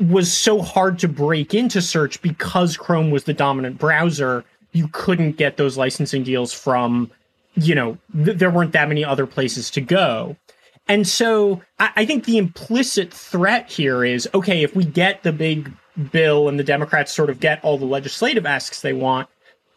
[0.00, 4.44] was so hard to break into search because Chrome was the dominant browser.
[4.72, 7.10] You couldn't get those licensing deals from,
[7.54, 10.36] you know, th- there weren't that many other places to go.
[10.88, 15.32] And so I-, I think the implicit threat here is okay, if we get the
[15.32, 15.72] big
[16.12, 19.28] bill and the Democrats sort of get all the legislative asks they want,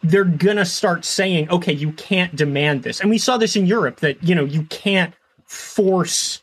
[0.03, 2.99] they're gonna start saying, okay, you can't demand this.
[2.99, 5.13] And we saw this in Europe that, you know, you can't
[5.45, 6.41] force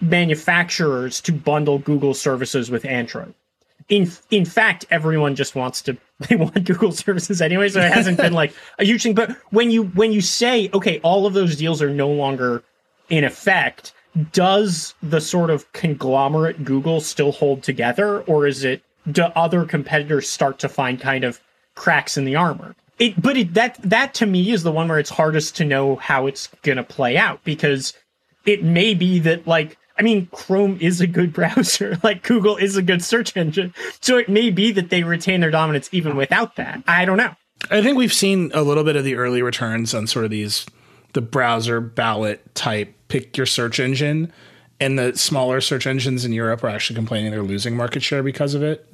[0.00, 3.34] manufacturers to bundle Google services with Android.
[3.88, 5.96] In in fact, everyone just wants to
[6.28, 9.14] they want Google services anyway, so it hasn't been like a huge thing.
[9.14, 12.62] But when you when you say, okay, all of those deals are no longer
[13.08, 13.92] in effect,
[14.32, 20.28] does the sort of conglomerate Google still hold together, or is it do other competitors
[20.28, 21.40] start to find kind of
[21.74, 22.76] cracks in the armor?
[22.98, 25.96] It but it, that that to me is the one where it's hardest to know
[25.96, 27.94] how it's gonna play out because
[28.46, 32.76] it may be that like I mean Chrome is a good browser like Google is
[32.76, 36.56] a good search engine so it may be that they retain their dominance even without
[36.56, 36.82] that.
[36.86, 37.34] I don't know.
[37.70, 40.66] I think we've seen a little bit of the early returns on sort of these
[41.12, 44.32] the browser ballot type pick your search engine
[44.80, 48.54] and the smaller search engines in Europe are actually complaining they're losing market share because
[48.54, 48.91] of it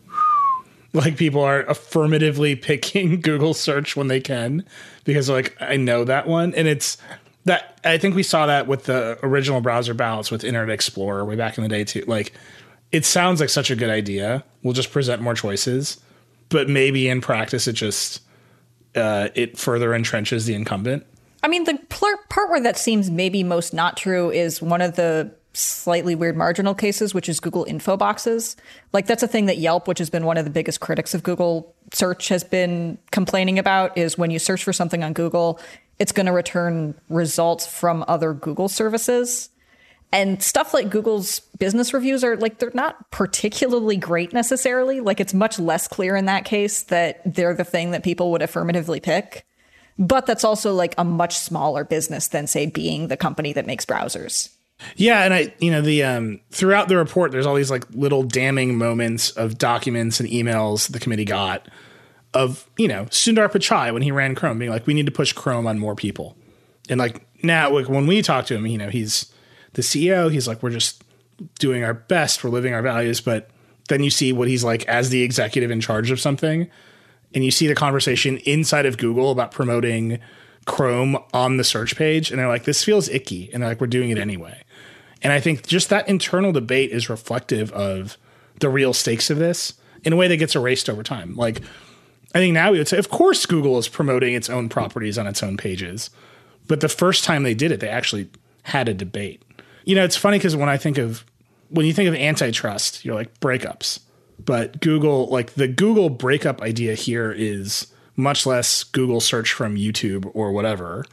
[0.99, 4.65] like people are affirmatively picking Google search when they can
[5.05, 6.99] because like I know that one and it's
[7.45, 11.37] that I think we saw that with the original browser balance with Internet Explorer way
[11.37, 12.05] back in the day too.
[12.07, 12.33] Like
[12.93, 14.45] it sounds like such a good idea.
[14.63, 15.99] We'll just present more choices,
[16.49, 18.23] but maybe in practice it just
[18.95, 21.07] uh, it further entrenches the incumbent.
[21.43, 25.33] I mean, the part where that seems maybe most not true is one of the
[25.59, 28.57] slightly weird marginal cases, which is Google info boxes.
[28.93, 31.23] Like that's a thing that Yelp, which has been one of the biggest critics of
[31.23, 35.61] Google search, has been complaining about is when you search for something on Google,
[35.99, 39.51] it's going to return results from other Google services.
[40.11, 45.01] And stuff like Google's business reviews are like, they're not particularly great necessarily.
[45.01, 48.41] Like, it's much less clear in that case that they're the thing that people would
[48.41, 49.45] affirmatively pick.
[49.99, 53.85] But that's also like a much smaller business than, say, being the company that makes
[53.85, 54.49] browsers.
[54.97, 58.23] Yeah, and I, you know, the um, throughout the report, there's all these like little
[58.23, 61.69] damning moments of documents and emails the committee got
[62.35, 65.33] of you know Sundar Pichai when he ran Chrome, being like, we need to push
[65.33, 66.37] Chrome on more people,
[66.89, 69.33] and like now like, when we talk to him, you know, he's
[69.75, 70.31] the CEO.
[70.31, 71.03] He's like, we're just
[71.59, 73.51] doing our best, we're living our values, but
[73.89, 76.69] then you see what he's like as the executive in charge of something,
[77.35, 80.19] and you see the conversation inside of Google about promoting
[80.67, 83.87] Chrome on the search page, and they're like, this feels icky, and they're like, we're
[83.87, 84.63] doing it anyway.
[85.23, 88.17] And I think just that internal debate is reflective of
[88.61, 91.35] the real stakes of this in a way that gets erased over time.
[91.35, 91.61] Like,
[92.35, 95.27] I think now we would say, of course, Google is promoting its own properties on
[95.27, 96.11] its own pages.
[96.67, 98.31] But the first time they did it, they actually
[98.65, 99.43] had a debate.
[99.85, 101.25] You know, it's funny because when I think of,
[101.71, 104.01] when you think of antitrust, you're like breakups.
[104.39, 110.31] but Google, like the Google breakup idea here is much less Google search from YouTube
[110.35, 111.05] or whatever,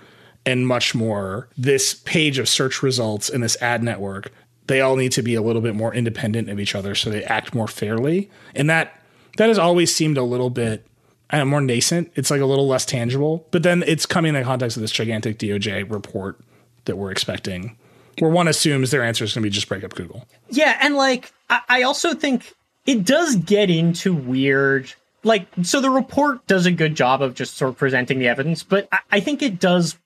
[0.45, 4.31] and much more this page of search results and this ad network.
[4.67, 7.23] They all need to be a little bit more independent of each other so they
[7.23, 8.29] act more fairly.
[8.55, 8.99] And that
[9.38, 10.86] that has always seemed a little bit
[11.29, 12.12] I know, more nascent.
[12.15, 13.47] It's like a little less tangible.
[13.51, 16.39] But then it's coming in the context of this gigantic DOJ report
[16.86, 17.75] that we're expecting,
[18.19, 20.27] where one assumes their answer is going to be just break up Google.
[20.49, 22.53] Yeah, and like I, also think
[22.86, 27.58] it does get into weird like so the report does a good job of just
[27.58, 29.97] sort of presenting the evidence, but I think it does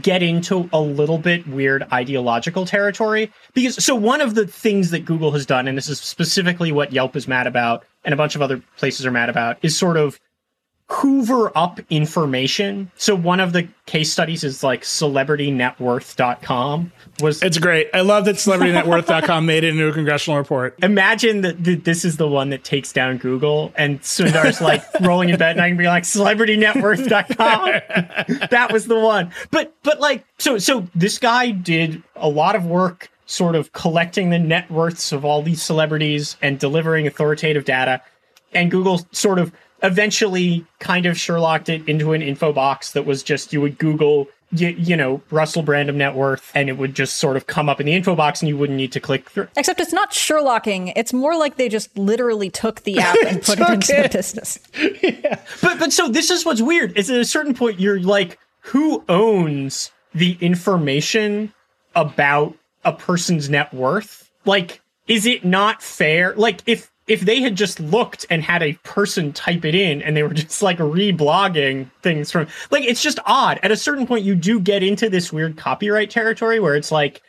[0.00, 5.04] get into a little bit weird ideological territory because so one of the things that
[5.04, 8.34] Google has done and this is specifically what Yelp is mad about and a bunch
[8.34, 10.18] of other places are mad about is sort of
[10.88, 12.90] hoover up information.
[12.96, 17.88] So one of the case studies is like celebritynetworth.com was It's great.
[17.94, 20.76] I love that celebritynetworth.com made it into a congressional report.
[20.82, 25.30] imagine that th- this is the one that takes down Google and Sundar's like rolling
[25.30, 28.48] in bed and I can be like celebritynetworth.com.
[28.50, 29.32] that was the one.
[29.50, 34.30] But but like so so this guy did a lot of work sort of collecting
[34.30, 38.00] the net worths of all these celebrities and delivering authoritative data
[38.52, 39.52] and Google sort of
[39.82, 44.28] eventually kind of Sherlocked it into an info box that was just you would Google
[44.52, 47.80] you, you know Russell Brandom net worth and it would just sort of come up
[47.80, 49.48] in the info box and you wouldn't need to click through.
[49.56, 50.92] Except it's not Sherlocking.
[50.96, 54.58] It's more like they just literally took the app and put it into the business.
[55.62, 59.02] But but so this is what's weird is at a certain point you're like who
[59.08, 61.52] owns the information
[61.94, 64.30] about a person's net worth?
[64.44, 66.34] Like is it not fair?
[66.34, 70.16] Like if if they had just looked and had a person type it in and
[70.16, 73.58] they were just like reblogging things from like it's just odd.
[73.62, 77.22] At a certain point you do get into this weird copyright territory where it's like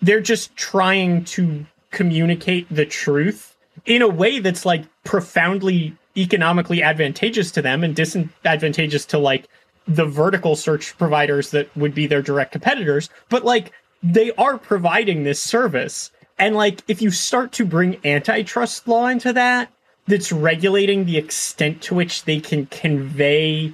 [0.00, 7.50] they're just trying to communicate the truth in a way that's like profoundly economically advantageous
[7.52, 9.48] to them and disadvantageous to like
[9.86, 15.22] the vertical search providers that would be their direct competitors but like they are providing
[15.22, 19.72] this service and like if you start to bring antitrust law into that
[20.06, 23.72] that's regulating the extent to which they can convey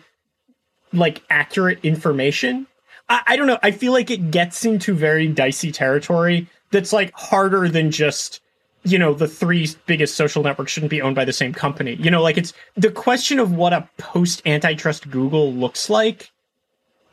[0.93, 2.67] like accurate information
[3.09, 3.59] I, I don't know.
[3.63, 8.41] I feel like it gets into very dicey territory that's like harder than just,
[8.85, 11.95] you know, the three biggest social networks shouldn't be owned by the same company.
[11.95, 16.31] You know, like it's the question of what a post antitrust Google looks like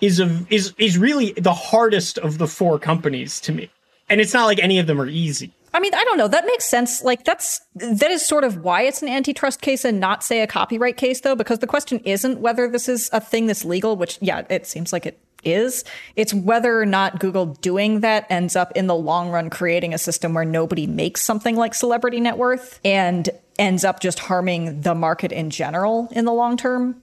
[0.01, 3.69] is a is is really the hardest of the four companies to me.
[4.09, 5.53] And it's not like any of them are easy.
[5.73, 6.29] I mean, I don't know.
[6.29, 7.03] That makes sense.
[7.03, 10.47] Like that's that is sort of why it's an antitrust case and not say a
[10.47, 14.17] copyright case though, because the question isn't whether this is a thing that's legal, which
[14.21, 15.83] yeah, it seems like it is.
[16.15, 19.97] It's whether or not Google doing that ends up in the long run creating a
[19.97, 24.95] system where nobody makes something like celebrity net worth and ends up just harming the
[24.95, 27.01] market in general in the long term.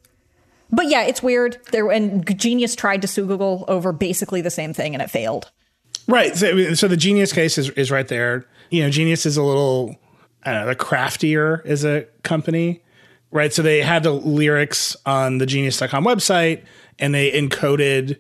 [0.71, 1.59] But yeah, it's weird.
[1.73, 5.51] There and Genius tried to sue Google over basically the same thing and it failed.
[6.09, 6.37] Right.
[6.37, 8.47] So, so the Genius case is, is right there.
[8.71, 9.97] You know, Genius is a little,
[10.45, 12.83] I don't know, the craftier as a company,
[13.31, 13.53] right?
[13.53, 16.65] So they had the lyrics on the genius.com website
[16.99, 18.19] and they encoded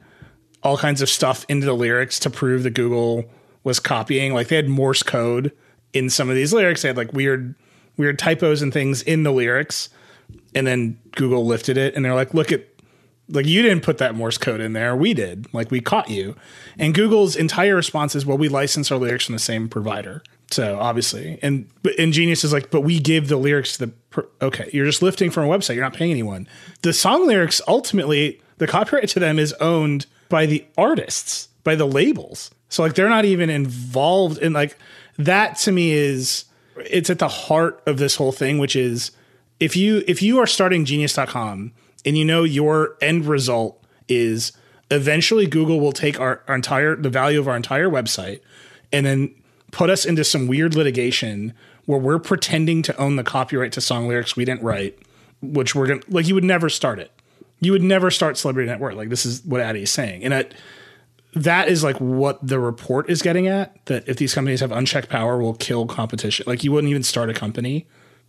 [0.62, 3.24] all kinds of stuff into the lyrics to prove that Google
[3.64, 4.32] was copying.
[4.32, 5.52] Like they had Morse code
[5.92, 6.82] in some of these lyrics.
[6.82, 7.54] They had like weird,
[7.96, 9.88] weird typos and things in the lyrics.
[10.54, 12.66] And then Google lifted it and they're like, look at
[13.28, 14.94] like you didn't put that Morse code in there.
[14.94, 15.52] We did.
[15.54, 16.36] Like we caught you.
[16.78, 20.22] And Google's entire response is, well, we license our lyrics from the same provider.
[20.50, 23.92] So obviously, and but Ingenious is like, but we give the lyrics to the.
[24.10, 25.74] Per- okay, you're just lifting from a website.
[25.74, 26.46] You're not paying anyone.
[26.82, 31.86] The song lyrics ultimately, the copyright to them is owned by the artists, by the
[31.86, 32.50] labels.
[32.68, 34.76] So like they're not even involved in like
[35.16, 35.56] that.
[35.58, 36.44] To me is
[36.76, 39.10] it's at the heart of this whole thing, which is
[39.58, 41.72] if you if you are starting Genius.com
[42.04, 44.52] and you know your end result is
[44.90, 48.40] eventually Google will take our, our entire the value of our entire website
[48.92, 49.34] and then
[49.70, 51.54] put us into some weird litigation
[51.86, 54.98] where we're pretending to own the copyright to song lyrics we didn't write,
[55.40, 57.10] which we're gonna like you would never start it.
[57.60, 58.94] You would never start Celebrity Net Worth.
[58.94, 60.24] Like this is what Adi is saying.
[60.24, 60.54] And that
[61.34, 63.84] that is like what the report is getting at.
[63.86, 66.44] That if these companies have unchecked power, will kill competition.
[66.46, 67.86] Like you wouldn't even start a company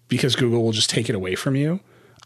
[0.08, 1.80] because Google will just take it away from you.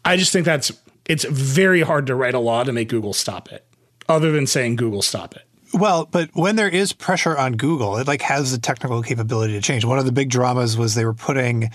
[0.04, 0.70] I just think that's
[1.08, 3.66] it's very hard to write a law to make Google stop it,
[4.08, 5.42] other than saying Google stop it.
[5.74, 9.60] Well, but when there is pressure on Google, it like has the technical capability to
[9.60, 9.84] change.
[9.84, 11.70] One of the big dramas was they were putting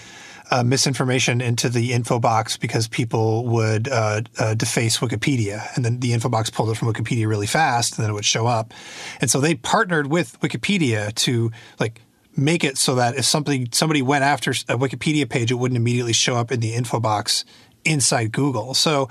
[0.50, 6.00] uh, misinformation into the info box because people would uh, uh, deface Wikipedia, and then
[6.00, 8.74] the info box pulled it from Wikipedia really fast, and then it would show up.
[9.22, 12.02] And so they partnered with Wikipedia to like
[12.36, 16.13] make it so that if somebody somebody went after a Wikipedia page, it wouldn't immediately
[16.13, 17.46] show up in the info box
[17.86, 18.74] inside Google.
[18.74, 19.10] So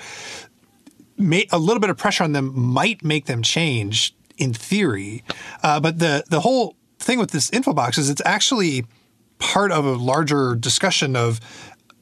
[1.19, 5.23] a little bit of pressure on them might make them change in theory.
[5.63, 8.85] Uh, but the the whole thing with this info box is it's actually
[9.39, 11.41] part of a larger discussion of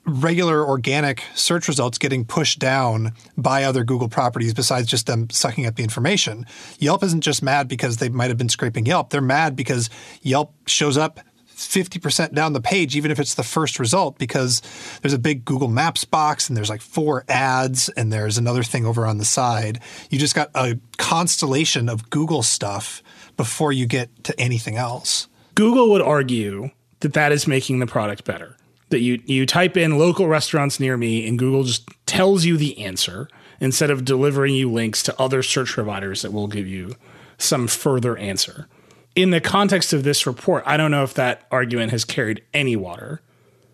[0.07, 5.67] regular organic search results getting pushed down by other Google properties besides just them sucking
[5.67, 6.47] up the information.
[6.79, 9.11] Yelp isn't just mad because they might have been scraping Yelp.
[9.11, 9.91] They're mad because
[10.23, 11.21] Yelp shows up
[11.66, 14.62] 50% down the page, even if it's the first result, because
[15.03, 18.87] there's a big Google Maps box and there's like four ads and there's another thing
[18.87, 19.81] over on the side.
[20.11, 23.03] You just got a constellation of Google stuff
[23.37, 25.29] before you get to anything else.
[25.55, 26.70] Google would argue
[27.01, 28.57] that that is making the product better.
[28.90, 32.79] That you, you type in local restaurants near me and Google just tells you the
[32.85, 33.29] answer
[33.61, 36.94] instead of delivering you links to other search providers that will give you
[37.38, 38.66] some further answer
[39.14, 42.77] in the context of this report, I don't know if that argument has carried any
[42.77, 43.20] water.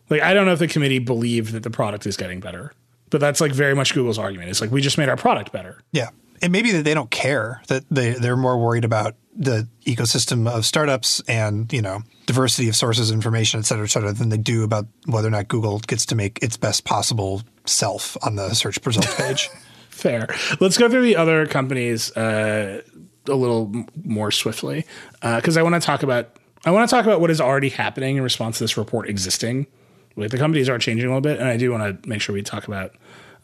[0.09, 2.73] Like, I don't know if the committee believed that the product is getting better,
[3.11, 4.51] but that's like very much Google's argument.
[4.51, 5.83] It's like, we just made our product better.
[5.93, 6.11] Yeah.
[6.43, 10.65] And maybe that they don't care, that they, they're more worried about the ecosystem of
[10.65, 14.37] startups and, you know, diversity of sources of information, et cetera, et cetera, than they
[14.37, 18.55] do about whether or not Google gets to make its best possible self on the
[18.55, 19.51] search results page.
[19.91, 20.29] Fair.
[20.61, 22.83] Let's go through the other companies uh,
[23.29, 23.73] a little
[24.05, 24.85] more swiftly
[25.21, 27.69] because uh, I want to talk about I want to talk about what is already
[27.69, 29.67] happening in response to this report existing.
[30.17, 32.33] Like the companies are changing a little bit, and I do want to make sure
[32.35, 32.95] we talk about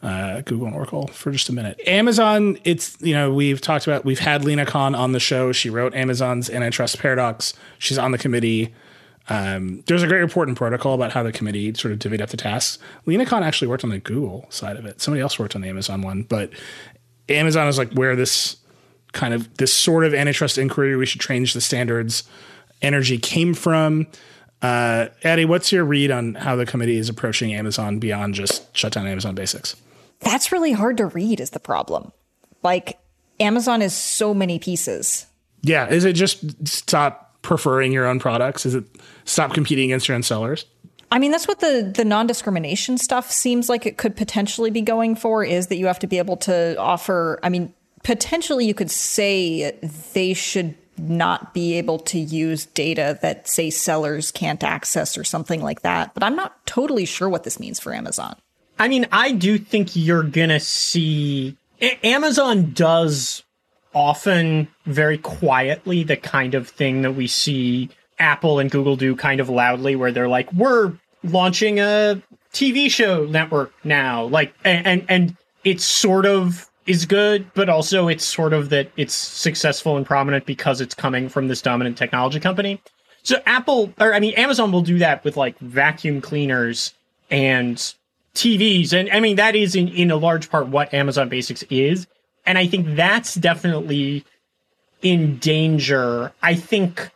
[0.01, 1.79] uh, Google and Oracle for just a minute.
[1.87, 5.51] Amazon, it's you know we've talked about we've had Lina Khan on the show.
[5.51, 7.53] She wrote Amazon's antitrust paradox.
[7.79, 8.73] She's on the committee.
[9.29, 12.29] Um, there's a great report in Protocol about how the committee sort of divvied up
[12.29, 12.77] the tasks.
[13.05, 14.99] Lina Khan actually worked on the Google side of it.
[14.99, 16.51] Somebody else worked on the Amazon one, but
[17.29, 18.57] Amazon is like where this
[19.13, 20.95] kind of this sort of antitrust inquiry.
[20.95, 22.23] We should change the standards.
[22.81, 24.07] Energy came from.
[24.61, 28.93] Uh, Adi, what's your read on how the committee is approaching Amazon beyond just shut
[28.93, 29.75] down Amazon Basics?
[30.19, 31.39] That's really hard to read.
[31.39, 32.11] Is the problem?
[32.63, 32.97] Like
[33.39, 35.25] Amazon is so many pieces.
[35.61, 38.65] Yeah, is it just stop preferring your own products?
[38.65, 38.85] Is it
[39.25, 40.65] stop competing against your own sellers?
[41.11, 44.81] I mean, that's what the the non discrimination stuff seems like it could potentially be
[44.81, 45.43] going for.
[45.43, 47.39] Is that you have to be able to offer?
[47.43, 47.73] I mean,
[48.03, 49.71] potentially you could say
[50.13, 55.61] they should not be able to use data that say sellers can't access or something
[55.61, 56.13] like that.
[56.13, 58.35] But I'm not totally sure what this means for Amazon.
[58.79, 61.57] I mean, I do think you're going to see
[62.03, 63.43] Amazon does
[63.93, 67.89] often very quietly the kind of thing that we see
[68.19, 72.21] Apple and Google do kind of loudly where they're like, "We're launching a
[72.53, 78.07] TV show network now." Like and and, and it's sort of is good, but also
[78.07, 82.39] it's sort of that it's successful and prominent because it's coming from this dominant technology
[82.39, 82.81] company.
[83.23, 86.93] So Apple, or I mean, Amazon will do that with like vacuum cleaners
[87.31, 87.77] and
[88.35, 88.93] TVs.
[88.93, 92.07] And I mean, that is in, in a large part what Amazon Basics is.
[92.45, 94.25] And I think that's definitely
[95.01, 96.33] in danger.
[96.41, 97.09] I think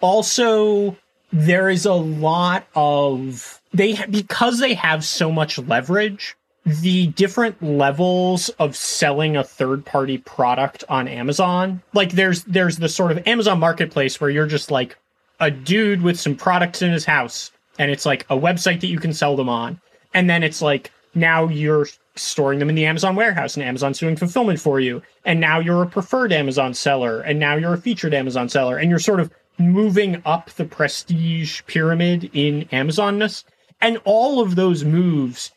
[0.00, 0.96] also
[1.32, 8.48] there is a lot of they, because they have so much leverage, the different levels
[8.50, 11.82] of selling a third party product on Amazon.
[11.92, 14.96] Like there's there's the sort of Amazon marketplace where you're just like
[15.40, 19.00] a dude with some products in his house and it's like a website that you
[19.00, 19.80] can sell them on.
[20.14, 24.16] And then it's like now you're storing them in the Amazon warehouse and Amazon's doing
[24.16, 25.02] fulfillment for you.
[25.24, 28.88] And now you're a preferred Amazon seller and now you're a featured Amazon seller and
[28.88, 33.42] you're sort of moving up the prestige pyramid in Amazonness.
[33.80, 35.50] And all of those moves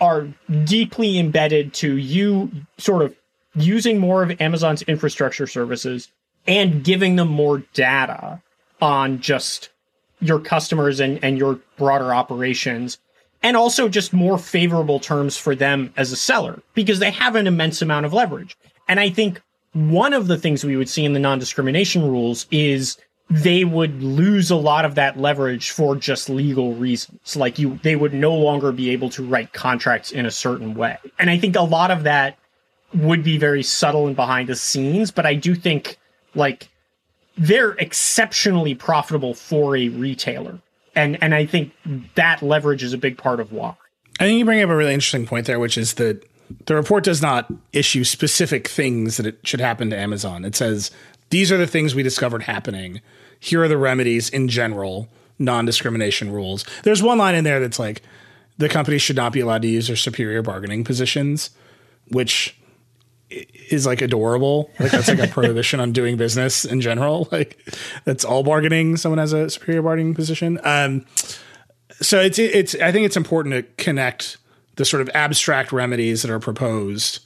[0.00, 0.28] are
[0.64, 3.14] deeply embedded to you sort of
[3.54, 6.08] using more of Amazon's infrastructure services
[6.46, 8.40] and giving them more data
[8.80, 9.70] on just
[10.20, 12.98] your customers and, and your broader operations
[13.42, 17.46] and also just more favorable terms for them as a seller because they have an
[17.46, 18.56] immense amount of leverage.
[18.88, 19.40] And I think
[19.72, 22.98] one of the things we would see in the non-discrimination rules is
[23.30, 27.36] they would lose a lot of that leverage for just legal reasons.
[27.36, 30.98] Like you, they would no longer be able to write contracts in a certain way.
[31.18, 32.36] And I think a lot of that
[32.92, 35.96] would be very subtle and behind the scenes, but I do think
[36.34, 36.68] like
[37.38, 40.58] they're exceptionally profitable for a retailer.
[40.96, 41.72] And, and I think
[42.16, 43.76] that leverage is a big part of why.
[44.18, 46.28] I think you bring up a really interesting point there, which is that
[46.66, 50.44] the report does not issue specific things that it should happen to Amazon.
[50.44, 50.90] It says
[51.30, 53.00] these are the things we discovered happening
[53.40, 56.64] here are the remedies in general, non discrimination rules.
[56.84, 58.02] There's one line in there that's like,
[58.58, 61.50] the company should not be allowed to use their superior bargaining positions,
[62.08, 62.54] which
[63.30, 64.70] is like adorable.
[64.78, 67.28] Like that's like a prohibition on doing business in general.
[67.32, 67.58] Like
[68.04, 68.96] that's all bargaining.
[68.96, 70.60] Someone has a superior bargaining position.
[70.64, 71.06] Um,
[72.00, 74.36] so it's it's I think it's important to connect
[74.76, 77.20] the sort of abstract remedies that are proposed.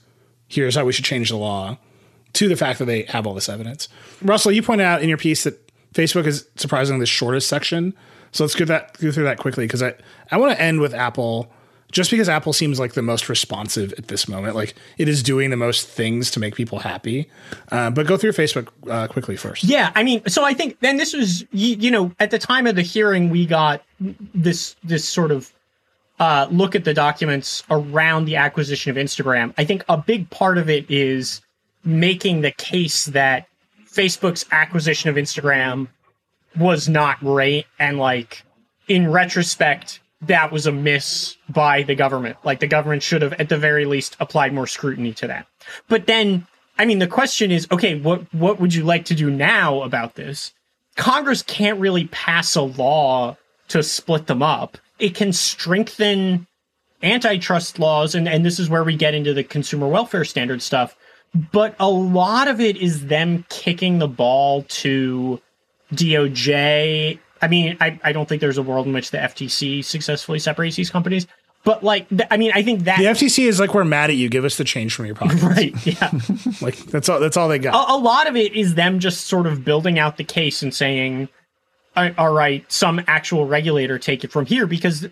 [0.47, 1.79] Here's how we should change the law
[2.35, 3.89] to the fact that they have all this evidence.
[4.21, 5.64] Russell, you pointed out in your piece that
[5.95, 7.95] Facebook is surprisingly the shortest section.
[8.33, 9.95] So let's go that go through that quickly because I
[10.31, 11.51] I want to end with Apple
[11.93, 14.57] just because Apple seems like the most responsive at this moment.
[14.57, 17.31] Like it is doing the most things to make people happy.
[17.71, 19.63] Uh, but go through Facebook uh, quickly first.
[19.63, 22.67] Yeah, I mean, so I think then this was you, you know at the time
[22.67, 23.83] of the hearing we got
[24.35, 25.53] this this sort of
[26.19, 29.55] uh, look at the documents around the acquisition of Instagram.
[29.57, 31.41] I think a big part of it is
[31.85, 33.47] making the case that
[33.95, 35.89] Facebook's acquisition of Instagram
[36.59, 38.43] was not great and like
[38.89, 42.37] in retrospect that was a miss by the government.
[42.45, 45.47] Like the government should have at the very least applied more scrutiny to that.
[45.89, 46.47] But then
[46.79, 50.15] I mean the question is okay, what what would you like to do now about
[50.15, 50.53] this?
[50.97, 53.37] Congress can't really pass a law
[53.69, 54.79] to split them up.
[54.99, 56.47] It can strengthen
[57.03, 60.97] antitrust laws and and this is where we get into the consumer welfare standard stuff.
[61.53, 65.41] But a lot of it is them kicking the ball to
[65.93, 67.19] DOJ.
[67.43, 70.77] I mean, I, I don't think there's a world in which the FTC successfully separates
[70.77, 71.27] these companies.
[71.65, 74.17] But like, th- I mean, I think that The FTC is like we're mad at
[74.17, 74.29] you.
[74.29, 75.43] Give us the change from your pocket.
[75.43, 76.11] right, yeah.
[76.61, 77.19] Like that's all.
[77.21, 77.75] That's all they got.
[77.75, 80.75] a, a lot of it is them just sort of building out the case and
[80.75, 81.29] saying,
[81.97, 85.09] "All all right, some actual regulator take it from here," because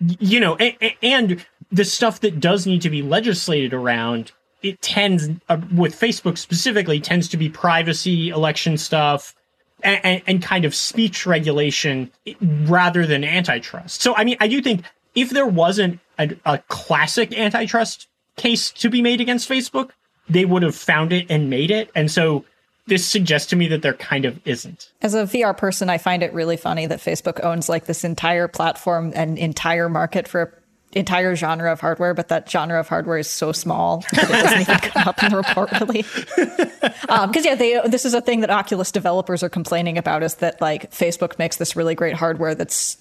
[0.00, 4.30] you know, and, and the stuff that does need to be legislated around,
[4.62, 9.34] it tends uh, with Facebook specifically tends to be privacy, election stuff,
[9.82, 14.02] and, and, and kind of speech regulation rather than antitrust.
[14.02, 14.84] So, I mean, I do think
[15.14, 19.90] if there wasn't a, a classic antitrust case to be made against Facebook,
[20.28, 21.90] they would have found it and made it.
[21.94, 22.44] And so
[22.86, 24.92] this suggests to me that there kind of isn't.
[25.02, 28.48] As a VR person, I find it really funny that Facebook owns like this entire
[28.48, 30.54] platform and entire market for
[30.92, 34.60] entire genre of hardware, but that genre of hardware is so small that it doesn't
[34.60, 36.02] even come up in the report really.
[36.02, 40.36] Because um, yeah, they this is a thing that Oculus developers are complaining about is
[40.36, 42.98] that like Facebook makes this really great hardware that's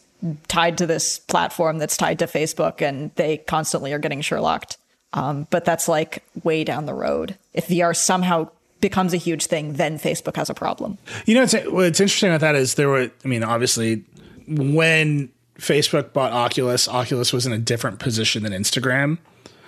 [0.48, 4.78] tied to this platform that's tied to Facebook, and they constantly are getting Sherlocked.
[5.14, 7.38] Um, but that's like way down the road.
[7.54, 8.50] If VR somehow
[8.82, 10.98] becomes a huge thing, then Facebook has a problem.
[11.26, 14.04] You know, what's, what's interesting about that is there were, I mean, obviously,
[14.48, 19.18] when Facebook bought Oculus, Oculus was in a different position than Instagram.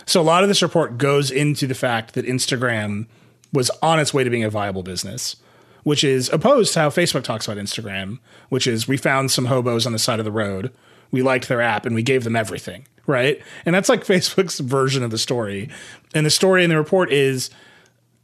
[0.05, 3.07] So a lot of this report goes into the fact that Instagram
[3.53, 5.35] was on its way to being a viable business,
[5.83, 8.19] which is opposed to how Facebook talks about Instagram,
[8.49, 10.71] which is we found some hobos on the side of the road.
[11.11, 13.41] We liked their app and we gave them everything, right?
[13.65, 15.69] And that's like Facebook's version of the story.
[16.13, 17.49] And the story in the report is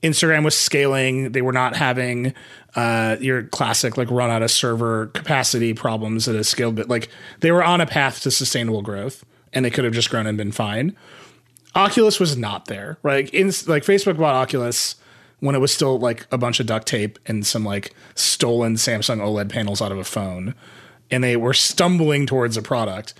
[0.06, 1.32] Instagram was scaling.
[1.32, 2.34] They were not having
[2.76, 6.88] uh, your classic like run out of server capacity problems at a scale bit.
[6.88, 10.28] Like they were on a path to sustainable growth, and they could have just grown
[10.28, 10.96] and been fine.
[11.74, 13.30] Oculus was not there, right?
[13.32, 14.96] In, like Facebook bought Oculus
[15.40, 19.18] when it was still like a bunch of duct tape and some like stolen Samsung
[19.18, 20.54] OLED panels out of a phone,
[21.10, 23.14] and they were stumbling towards a product.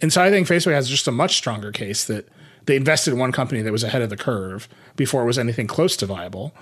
[0.00, 2.28] And so I think Facebook has just a much stronger case that
[2.66, 5.66] they invested in one company that was ahead of the curve before it was anything
[5.66, 6.54] close to viable.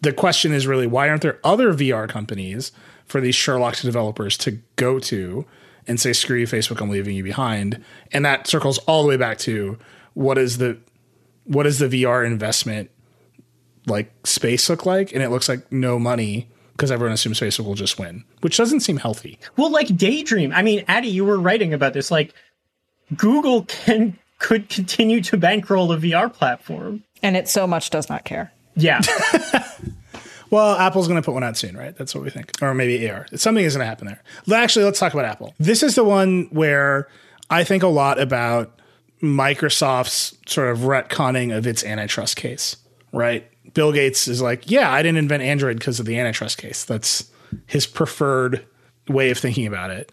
[0.00, 2.72] The question is really why aren't there other VR companies
[3.04, 5.46] for these Sherlock developers to go to
[5.86, 7.84] and say, screw you, Facebook, I'm leaving you behind?
[8.12, 9.78] And that circles all the way back to
[10.14, 10.78] what is the
[11.44, 12.90] what is the VR investment
[13.86, 15.12] like space look like?
[15.12, 18.80] And it looks like no money because everyone assumes Facebook will just win, which doesn't
[18.80, 19.38] seem healthy.
[19.56, 20.52] Well, like Daydream.
[20.52, 22.10] I mean, Adi, you were writing about this.
[22.10, 22.34] Like
[23.16, 27.02] Google can could continue to bankroll a VR platform.
[27.22, 28.52] And it so much does not care.
[28.74, 29.00] Yeah.
[30.50, 31.96] well, Apple's going to put one out soon, right?
[31.96, 32.52] That's what we think.
[32.60, 33.26] Or maybe AR.
[33.34, 34.22] Something is going to happen there.
[34.54, 35.54] Actually, let's talk about Apple.
[35.58, 37.08] This is the one where
[37.50, 38.78] I think a lot about
[39.22, 42.76] Microsoft's sort of retconning of its antitrust case,
[43.12, 43.50] right?
[43.72, 46.84] Bill Gates is like, yeah, I didn't invent Android because of the antitrust case.
[46.84, 47.30] That's
[47.66, 48.64] his preferred
[49.08, 50.12] way of thinking about it.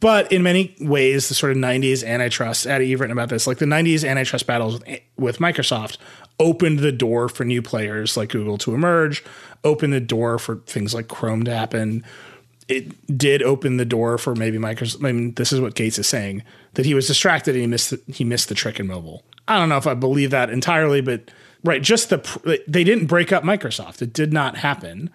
[0.00, 3.58] But in many ways, the sort of 90s antitrust, Adi, you've written about this, like
[3.58, 5.98] the 90s antitrust battles with, with Microsoft
[6.38, 9.24] opened the door for new players like Google to emerge,
[9.64, 12.04] opened the door for things like Chrome to happen.
[12.68, 15.04] It did open the door for maybe Microsoft.
[15.04, 16.44] I mean, this is what Gates is saying
[16.74, 19.24] that he was distracted and he missed the, he missed the trick in mobile.
[19.48, 21.30] I don't know if I believe that entirely, but
[21.64, 24.02] right, just the they didn't break up Microsoft.
[24.02, 25.10] It did not happen,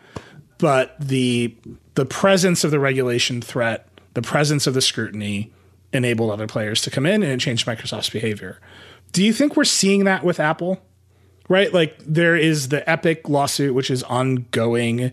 [0.58, 1.56] but the
[1.94, 5.52] the presence of the regulation threat the presence of the scrutiny
[5.92, 8.60] enabled other players to come in and it changed Microsoft's behavior.
[9.12, 10.82] Do you think we're seeing that with Apple?
[11.50, 11.74] right?
[11.74, 15.12] Like there is the Epic lawsuit, which is ongoing.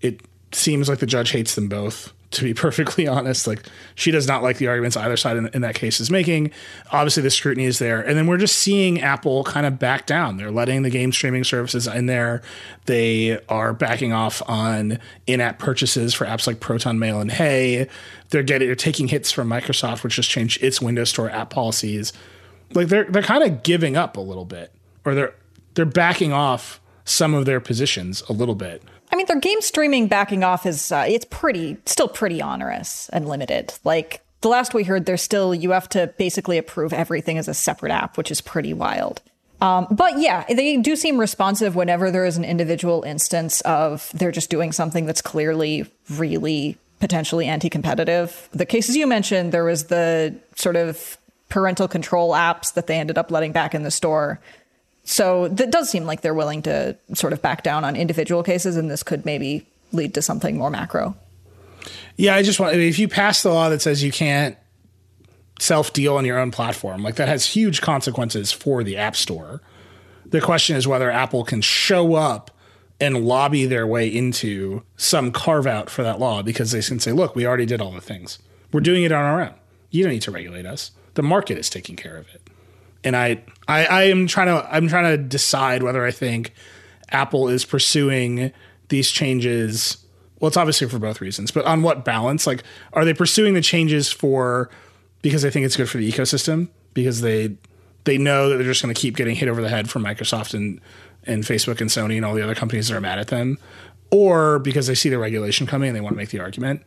[0.00, 0.22] It
[0.52, 2.12] seems like the judge hates them both.
[2.32, 3.64] To be perfectly honest, like
[3.94, 6.50] she does not like the arguments either side in, in that case is making.
[6.90, 10.36] Obviously, the scrutiny is there, and then we're just seeing Apple kind of back down.
[10.36, 12.42] They're letting the game streaming services in there.
[12.86, 17.88] They are backing off on in-app purchases for apps like Proton Mail and Hey.
[18.30, 22.12] They're getting they're taking hits from Microsoft, which just changed its Windows Store app policies.
[22.72, 24.72] Like they're they're kind of giving up a little bit,
[25.04, 25.34] or they're
[25.74, 28.82] they're backing off some of their positions a little bit.
[29.12, 33.28] I mean, their game streaming backing off is uh, it's pretty still pretty onerous and
[33.28, 33.74] limited.
[33.84, 37.54] Like the last we heard, there's still you have to basically approve everything as a
[37.54, 39.20] separate app, which is pretty wild.
[39.60, 44.32] Um, but yeah, they do seem responsive whenever there is an individual instance of they're
[44.32, 48.48] just doing something that's clearly really potentially anti-competitive.
[48.52, 51.16] The cases you mentioned, there was the sort of
[51.48, 54.40] parental control apps that they ended up letting back in the store
[55.04, 58.76] so that does seem like they're willing to sort of back down on individual cases,
[58.76, 61.16] and this could maybe lead to something more macro.
[62.16, 64.56] Yeah, I just want if you pass the law that says you can't
[65.58, 69.60] self deal on your own platform, like that has huge consequences for the App Store.
[70.26, 72.50] The question is whether Apple can show up
[73.00, 77.12] and lobby their way into some carve out for that law because they can say,
[77.12, 78.38] look, we already did all the things.
[78.72, 79.54] We're doing it on our own.
[79.90, 80.92] You don't need to regulate us.
[81.14, 82.42] The market is taking care of it
[83.04, 86.52] and I, I I am trying to I'm trying to decide whether I think
[87.10, 88.52] Apple is pursuing
[88.88, 89.98] these changes.
[90.40, 92.46] Well, it's obviously for both reasons, but on what balance?
[92.46, 94.70] Like, are they pursuing the changes for
[95.22, 97.56] because they think it's good for the ecosystem because they
[98.04, 100.54] they know that they're just going to keep getting hit over the head from Microsoft
[100.54, 100.80] and
[101.24, 103.58] and Facebook and Sony and all the other companies that are mad at them,
[104.10, 106.82] or because they see the regulation coming and they want to make the argument.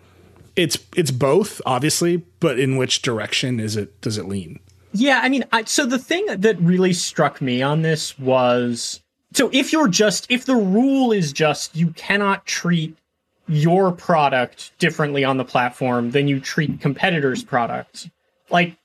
[0.55, 3.99] It's it's both, obviously, but in which direction is it?
[4.01, 4.59] Does it lean?
[4.95, 9.01] Yeah, I mean, I, so the thing that really struck me on this was
[9.33, 12.97] so if you're just if the rule is just you cannot treat
[13.47, 18.09] your product differently on the platform than you treat competitors' products,
[18.49, 18.77] like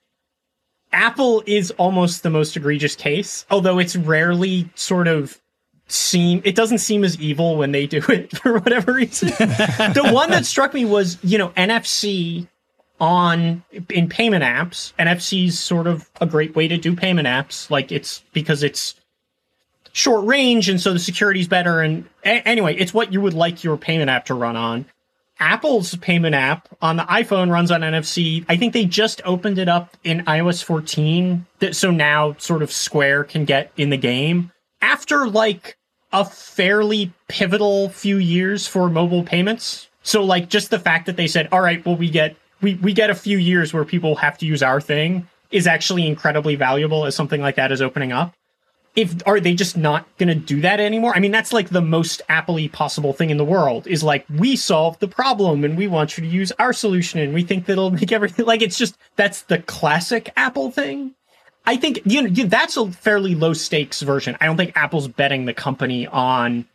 [0.92, 5.40] Apple is almost the most egregious case, although it's rarely sort of
[5.86, 9.28] seem it doesn't seem as evil when they do it for whatever reason.
[9.38, 12.48] the one that struck me was, you know, NFC
[13.00, 14.92] on in payment apps.
[14.98, 17.70] NFC's sort of a great way to do payment apps.
[17.70, 18.94] Like it's because it's
[19.92, 21.80] short range and so the security's better.
[21.80, 24.86] And a- anyway, it's what you would like your payment app to run on.
[25.38, 28.44] Apple's payment app on the iPhone runs on NFC.
[28.48, 31.46] I think they just opened it up in iOS 14.
[31.60, 35.78] That, So now sort of Square can get in the game after like
[36.12, 39.88] a fairly pivotal few years for mobile payments.
[40.02, 42.92] So like just the fact that they said, all right, well, we get we, we
[42.92, 47.04] get a few years where people have to use our thing is actually incredibly valuable
[47.04, 48.34] as something like that is opening up.
[48.96, 51.14] If are they just not going to do that anymore?
[51.14, 54.56] I mean, that's like the most Apple possible thing in the world is like we
[54.56, 57.90] solved the problem and we want you to use our solution and we think that'll
[57.92, 61.14] make everything like it's just that's the classic Apple thing.
[61.66, 64.36] I think you know that's a fairly low stakes version.
[64.40, 66.66] I don't think Apple's betting the company on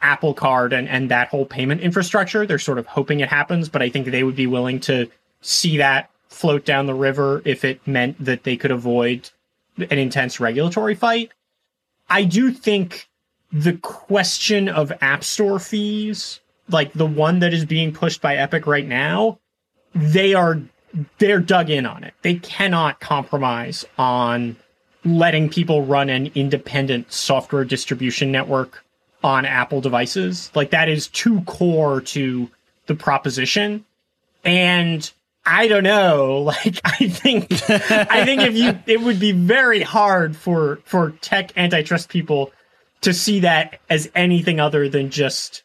[0.00, 2.44] Apple Card and and that whole payment infrastructure.
[2.44, 5.08] They're sort of hoping it happens, but I think they would be willing to
[5.42, 9.30] see that float down the river if it meant that they could avoid
[9.76, 11.30] an intense regulatory fight.
[12.08, 13.08] I do think
[13.52, 18.66] the question of App Store fees, like the one that is being pushed by Epic
[18.66, 19.38] right now,
[19.94, 20.60] they are
[21.18, 22.14] they're dug in on it.
[22.22, 24.56] They cannot compromise on
[25.04, 28.84] letting people run an independent software distribution network
[29.24, 30.50] on Apple devices.
[30.54, 32.50] Like that is too core to
[32.86, 33.84] the proposition.
[34.44, 35.10] And
[35.44, 36.38] I don't know.
[36.52, 41.56] Like I think I think if you it would be very hard for for tech
[41.56, 42.52] antitrust people
[43.02, 45.62] to see that as anything other than just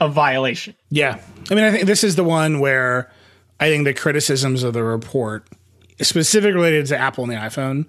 [0.00, 0.74] a violation.
[0.90, 1.20] Yeah.
[1.50, 3.10] I mean, I think this is the one where
[3.60, 5.46] I think the criticisms of the report,
[6.00, 7.86] specifically related to Apple and the iPhone,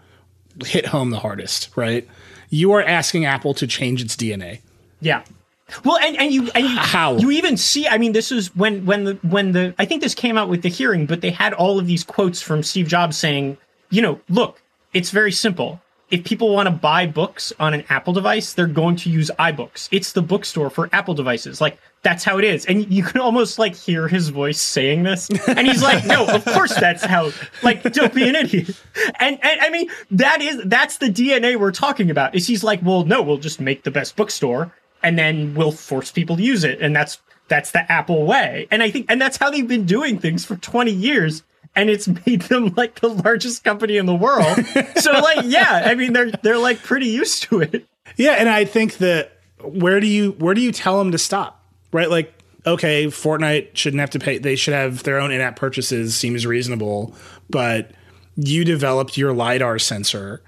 [0.65, 2.07] hit home the hardest, right?
[2.49, 4.61] You are asking Apple to change its DNA.
[5.01, 5.23] Yeah.
[5.83, 7.17] Well, and, and you and you, How?
[7.17, 7.87] you even see.
[7.87, 10.61] I mean, this is when when the when the I think this came out with
[10.61, 13.57] the hearing, but they had all of these quotes from Steve Jobs saying,
[13.89, 14.61] you know, look,
[14.93, 15.81] it's very simple.
[16.09, 19.89] If people want to buy books on an Apple device, they're going to use iBooks.
[19.91, 21.59] It's the bookstore for Apple devices.
[21.59, 22.65] Like that's how it is.
[22.65, 25.29] And you can almost like hear his voice saying this.
[25.47, 27.31] And he's like, no, of course that's how,
[27.63, 28.81] like, don't be an idiot.
[29.19, 32.79] And, and I mean, that is, that's the DNA we're talking about is he's like,
[32.83, 34.73] well, no, we'll just make the best bookstore
[35.03, 36.81] and then we'll force people to use it.
[36.81, 38.67] And that's, that's the Apple way.
[38.71, 41.43] And I think, and that's how they've been doing things for 20 years.
[41.75, 44.57] And it's made them like the largest company in the world.
[44.97, 47.87] so like, yeah, I mean, they're, they're like pretty used to it.
[48.15, 51.63] Yeah, and I think that where do you where do you tell them to stop?
[51.91, 52.09] Right?
[52.09, 52.33] Like,
[52.65, 57.15] okay, Fortnite shouldn't have to pay they should have their own in-app purchases seems reasonable,
[57.49, 57.91] but
[58.35, 60.43] you developed your lidar sensor.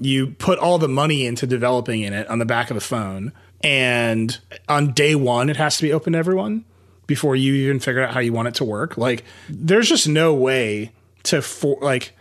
[0.00, 3.32] You put all the money into developing in it on the back of the phone,
[3.62, 4.38] and
[4.68, 6.64] on day 1 it has to be open to everyone
[7.06, 8.96] before you even figure out how you want it to work.
[8.96, 10.92] Like there's just no way
[11.24, 12.12] to for like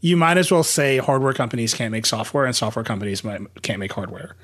[0.00, 3.80] you might as well say hardware companies can't make software and software companies might, can't
[3.80, 4.36] make hardware.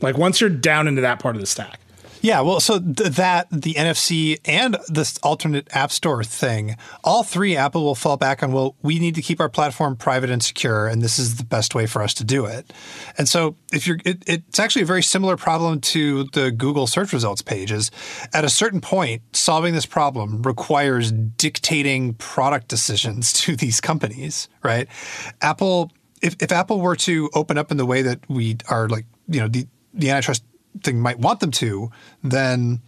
[0.00, 1.80] Like once you're down into that part of the stack.
[2.26, 7.54] Yeah, well, so th- that the NFC and this alternate app store thing, all three
[7.54, 8.50] Apple will fall back on.
[8.50, 11.76] Well, we need to keep our platform private and secure, and this is the best
[11.76, 12.72] way for us to do it.
[13.16, 17.12] And so, if you're, it, it's actually a very similar problem to the Google search
[17.12, 17.92] results pages.
[18.32, 24.88] At a certain point, solving this problem requires dictating product decisions to these companies, right?
[25.42, 29.06] Apple, if, if Apple were to open up in the way that we are, like
[29.28, 30.42] you know, the the antitrust
[30.82, 31.90] thing might want them to,
[32.22, 32.80] then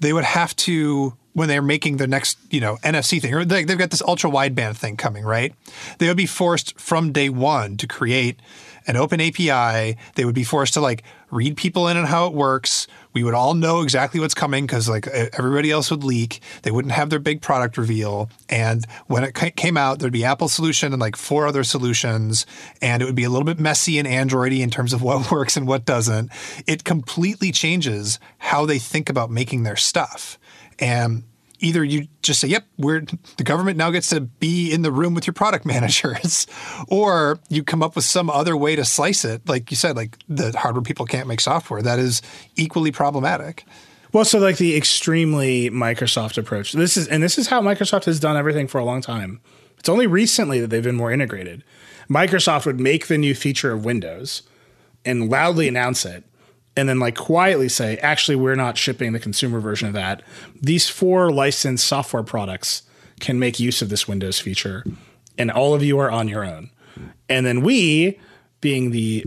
[0.00, 3.62] they would have to when they're making the next, you know, NFC thing, or they,
[3.64, 5.54] they've got this ultra wideband thing coming, right?
[5.98, 8.40] They would be forced from day one to create
[8.86, 9.98] an open API.
[10.14, 12.86] They would be forced to like read people in on how it works.
[13.16, 16.42] We would all know exactly what's coming because like everybody else would leak.
[16.64, 18.28] They wouldn't have their big product reveal.
[18.50, 22.44] And when it came out, there'd be Apple solution and like four other solutions,
[22.82, 25.56] and it would be a little bit messy and Androidy in terms of what works
[25.56, 26.30] and what doesn't.
[26.66, 30.38] It completely changes how they think about making their stuff.
[30.78, 31.22] And
[31.60, 33.02] either you just say, "Yep, we're
[33.36, 36.46] the government now gets to be in the room with your product managers,"
[36.88, 39.48] or you come up with some other way to slice it.
[39.48, 41.82] Like you said, like the hardware people can't make software.
[41.82, 42.22] That is
[42.56, 43.64] equally problematic.
[44.12, 46.72] Well, so like the extremely Microsoft approach.
[46.72, 49.40] This is and this is how Microsoft has done everything for a long time.
[49.78, 51.62] It's only recently that they've been more integrated.
[52.08, 54.42] Microsoft would make the new feature of Windows
[55.04, 56.24] and loudly announce it
[56.76, 60.22] and then like quietly say, actually, we're not shipping the consumer version of that.
[60.60, 62.82] These four licensed software products
[63.20, 64.84] can make use of this Windows feature,
[65.38, 66.70] and all of you are on your own.
[67.28, 68.20] And then we,
[68.60, 69.24] being the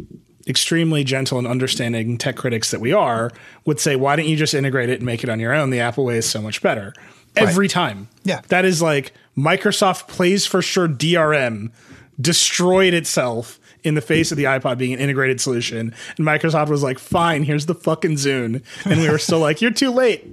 [0.48, 3.32] extremely gentle and understanding tech critics that we are,
[3.66, 5.70] would say, why don't you just integrate it and make it on your own?
[5.70, 6.94] The Apple way is so much better.
[7.36, 8.10] Every time.
[8.24, 8.42] Yeah.
[8.48, 11.72] That is like Microsoft PlaysForSure DRM
[12.20, 15.94] destroyed itself in the face of the iPod being an integrated solution.
[16.18, 18.64] And Microsoft was like, fine, here's the fucking Zune.
[18.86, 20.26] And we were still like, you're too late.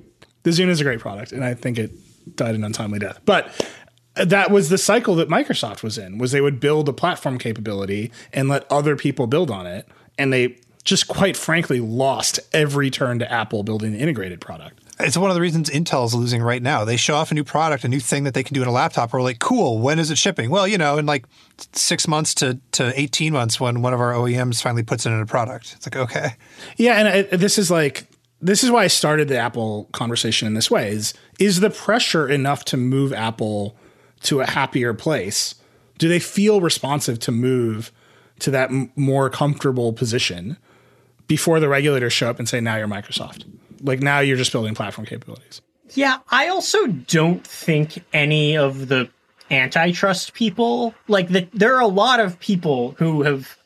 [0.42, 1.32] The Zune is a great product.
[1.32, 1.92] And I think it
[2.36, 3.20] died an untimely death.
[3.24, 3.68] But
[4.14, 8.10] that was the cycle that Microsoft was in was they would build a platform capability
[8.32, 9.86] and let other people build on it.
[10.18, 15.16] And they just quite frankly lost every turn to Apple building an integrated product it's
[15.16, 16.84] one of the reasons Intel is losing right now.
[16.84, 18.72] They show off a new product, a new thing that they can do in a
[18.72, 19.12] laptop.
[19.12, 19.78] We're like, cool.
[19.78, 20.48] When is it shipping?
[20.48, 21.26] Well, you know, in like
[21.72, 25.20] six months to, to 18 months when one of our OEMs finally puts it in
[25.20, 25.74] a product.
[25.76, 26.30] It's like, okay.
[26.76, 26.94] Yeah.
[26.94, 28.06] And I, this is like,
[28.40, 32.28] this is why I started the Apple conversation in this way is, is the pressure
[32.28, 33.76] enough to move Apple
[34.22, 35.56] to a happier place?
[35.98, 37.92] Do they feel responsive to move
[38.38, 40.56] to that m- more comfortable position
[41.26, 43.44] before the regulators show up and say, now you're Microsoft?
[43.82, 45.60] Like now you're just building platform capabilities.
[45.94, 49.08] Yeah, I also don't think any of the
[49.50, 53.56] antitrust people like that there are a lot of people who have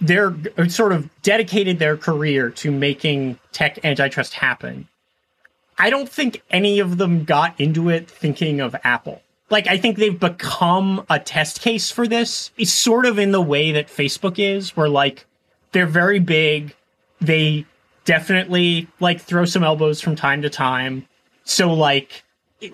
[0.00, 0.34] they're
[0.68, 4.88] sort of dedicated their career to making tech antitrust happen.
[5.78, 9.20] I don't think any of them got into it thinking of Apple.
[9.50, 12.50] Like I think they've become a test case for this.
[12.56, 15.26] It's sort of in the way that Facebook is, where like
[15.72, 16.74] they're very big,
[17.20, 17.66] they
[18.04, 21.06] definitely like throw some elbows from time to time.
[21.44, 22.24] So like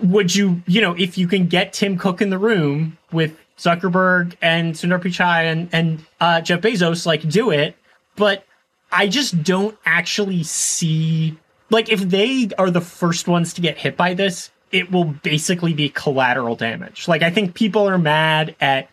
[0.03, 4.35] would you, you know, if you can get Tim Cook in the room with Zuckerberg
[4.43, 7.77] and Sundar Pichai and and uh, Jeff Bezos, like do it.
[8.17, 8.45] But
[8.91, 11.39] I just don't actually see
[11.71, 15.75] like if they are the first ones to get hit by this, it will basically
[15.75, 17.09] be collateral damage.
[17.09, 18.89] Like I think people are mad at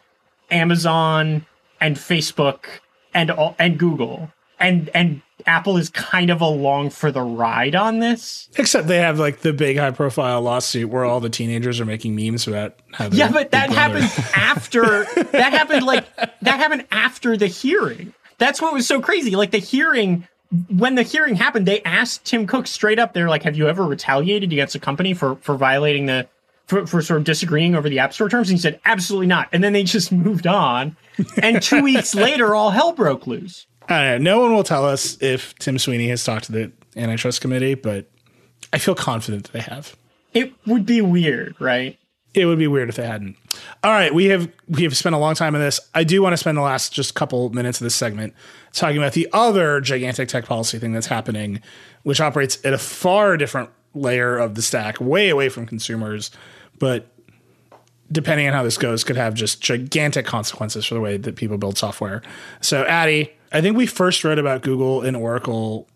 [0.51, 1.45] Amazon
[1.79, 2.65] and Facebook
[3.13, 4.31] and all, and Google
[4.63, 8.49] and and Apple is kind of along for the ride on this.
[8.57, 12.15] Except they have like the big high profile lawsuit where all the teenagers are making
[12.15, 17.47] memes about how Yeah, but that happened after that happened like that happened after the
[17.47, 18.13] hearing.
[18.37, 19.35] That's what was so crazy.
[19.35, 20.27] Like the hearing
[20.69, 23.83] when the hearing happened, they asked Tim Cook straight up, they're like, Have you ever
[23.83, 26.27] retaliated against a company for for violating the
[26.67, 28.49] for, for sort of disagreeing over the App Store terms?
[28.49, 29.49] And he said, Absolutely not.
[29.51, 30.95] And then they just moved on.
[31.41, 33.67] And two weeks later, all hell broke loose.
[33.89, 34.35] I don't know.
[34.35, 38.09] No one will tell us if Tim Sweeney has talked to the antitrust committee, but
[38.71, 39.95] I feel confident that they have.
[40.33, 41.97] It would be weird, right?
[42.33, 43.37] It would be weird if they hadn't.
[43.83, 45.79] All right, we have we have spent a long time on this.
[45.93, 48.33] I do want to spend the last just couple minutes of this segment
[48.71, 51.61] talking about the other gigantic tech policy thing that's happening,
[52.01, 56.31] which operates at a far different layer of the stack, way away from consumers,
[56.79, 57.07] but
[58.11, 61.57] depending on how this goes, could have just gigantic consequences for the way that people
[61.57, 62.21] build software.
[62.61, 65.87] So, Adi, I think we first wrote about Google and Oracle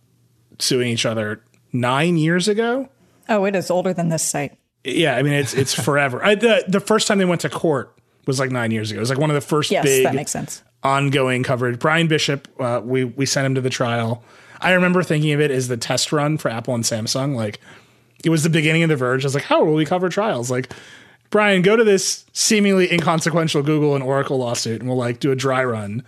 [0.59, 1.41] suing each other
[1.73, 2.89] nine years ago.
[3.29, 4.57] Oh, it is older than this site.
[4.83, 6.23] Yeah, I mean it's it's forever.
[6.23, 7.93] I, the the first time they went to court
[8.25, 8.97] was like nine years ago.
[8.97, 10.63] It was like one of the first Yes, big that makes sense.
[10.83, 11.79] ongoing coverage.
[11.79, 14.23] Brian Bishop, uh, we we sent him to the trial.
[14.61, 17.35] I remember thinking of it as the test run for Apple and Samsung.
[17.35, 17.59] Like
[18.23, 19.23] it was the beginning of the Verge.
[19.23, 20.49] I was like, how will we cover trials?
[20.49, 20.71] Like
[21.29, 25.35] Brian, go to this seemingly inconsequential Google and Oracle lawsuit, and we'll like do a
[25.35, 26.03] dry run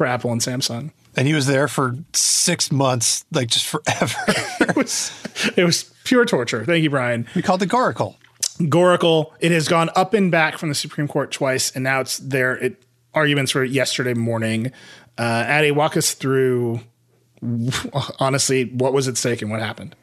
[0.00, 0.92] for Apple and Samsung.
[1.14, 4.16] And he was there for six months, like just forever.
[4.60, 5.12] It was
[5.56, 6.64] it was pure torture.
[6.64, 7.26] Thank you, Brian.
[7.34, 8.16] we called it Goracle.
[8.60, 9.32] Goracle.
[9.40, 12.56] It has gone up and back from the Supreme Court twice, and now it's there.
[12.56, 12.82] It
[13.12, 14.72] arguments were yesterday morning.
[15.18, 16.80] Uh, Adi, walk us through.
[18.18, 19.94] Honestly, what was at stake and what happened?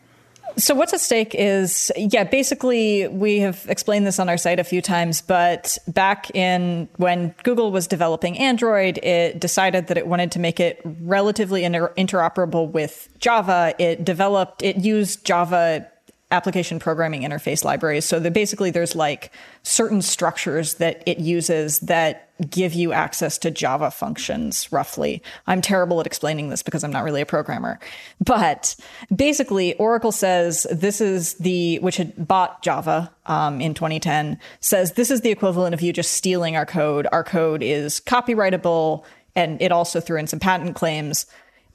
[0.57, 4.63] So what's at stake is, yeah, basically we have explained this on our site a
[4.63, 10.31] few times, but back in when Google was developing Android, it decided that it wanted
[10.31, 13.75] to make it relatively inter- interoperable with Java.
[13.77, 15.87] It developed, it used Java
[16.29, 18.03] application programming interface libraries.
[18.03, 19.31] So that basically there's like
[19.63, 25.23] certain structures that it uses that give you access to Java functions roughly.
[25.47, 27.79] I'm terrible at explaining this because I'm not really a programmer.
[28.19, 28.75] But
[29.15, 35.09] basically Oracle says this is the, which had bought Java um, in 2010, says this
[35.09, 37.07] is the equivalent of you just stealing our code.
[37.11, 41.25] Our code is copyrightable and it also threw in some patent claims.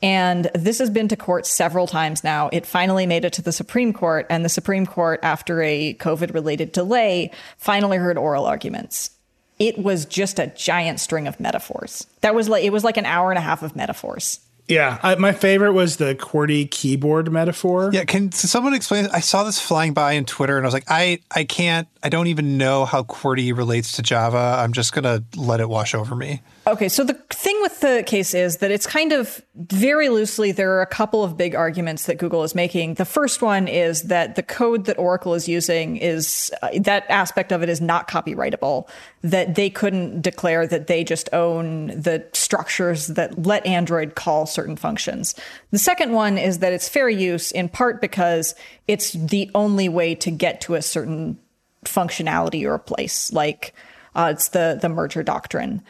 [0.02, 2.50] And this has been to court several times now.
[2.52, 6.34] It finally made it to the Supreme Court, and the Supreme Court, after a COVID
[6.34, 9.10] related delay, finally heard oral arguments.
[9.58, 12.06] It was just a giant string of metaphors.
[12.22, 14.40] That was like, it was like an hour and a half of metaphors.
[14.68, 17.90] Yeah, I, my favorite was the QWERTY keyboard metaphor.
[17.92, 19.06] Yeah, can someone explain?
[19.12, 22.08] I saw this flying by in Twitter, and I was like, I, I can't, I
[22.08, 24.56] don't even know how QWERTY relates to Java.
[24.58, 26.42] I'm just gonna let it wash over me.
[26.64, 30.72] Okay, so the thing with the case is that it's kind of very loosely, there
[30.74, 32.94] are a couple of big arguments that Google is making.
[32.94, 37.50] The first one is that the code that Oracle is using is uh, that aspect
[37.50, 38.88] of it is not copyrightable,
[39.22, 44.61] that they couldn't declare that they just own the structures that let Android call certain
[44.76, 45.34] functions.
[45.70, 48.54] The second one is that it's fair use in part because
[48.88, 51.38] it's the only way to get to a certain
[51.84, 53.74] functionality or a place, like
[54.14, 55.82] uh, it's the, the merger doctrine.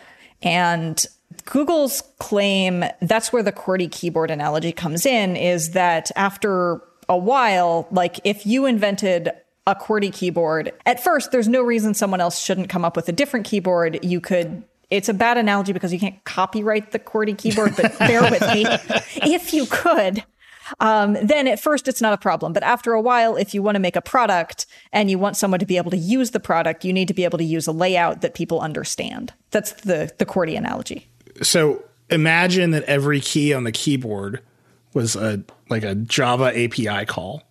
[0.43, 1.05] And
[1.45, 7.89] Google's claim that's where the QWERTY keyboard analogy comes in is that after a while,
[7.91, 9.31] like if you invented
[9.67, 13.13] a QWERTY keyboard, at first there's no reason someone else shouldn't come up with a
[13.13, 14.05] different keyboard.
[14.05, 18.21] You could it's a bad analogy because you can't copyright the QWERTY keyboard, but bear
[18.23, 18.67] with me.
[19.25, 20.25] If you could,
[20.81, 22.53] um, then at first it's not a problem.
[22.53, 25.61] But after a while, if you want to make a product and you want someone
[25.61, 27.73] to be able to use the product, you need to be able to use a
[27.73, 29.33] layout that people understand.
[29.51, 31.09] That's the the QWERTY analogy.
[31.41, 34.43] So imagine that every key on the keyboard
[34.93, 37.43] was a like a Java API call,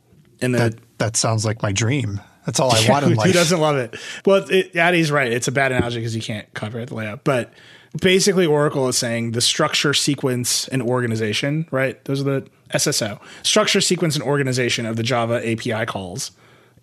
[0.42, 2.22] and the That that sounds like my dream.
[2.46, 3.34] That's all I want in Who life.
[3.34, 3.96] doesn't love it?
[4.26, 5.32] Well, it, Adi's right.
[5.32, 7.24] It's a bad analogy because you can't copyright the layout.
[7.24, 7.54] But
[8.00, 12.04] basically, Oracle is saying the structure, sequence, and organization, right?
[12.06, 13.20] Those are the SSO.
[13.44, 16.32] Structure, sequence, and organization of the Java API calls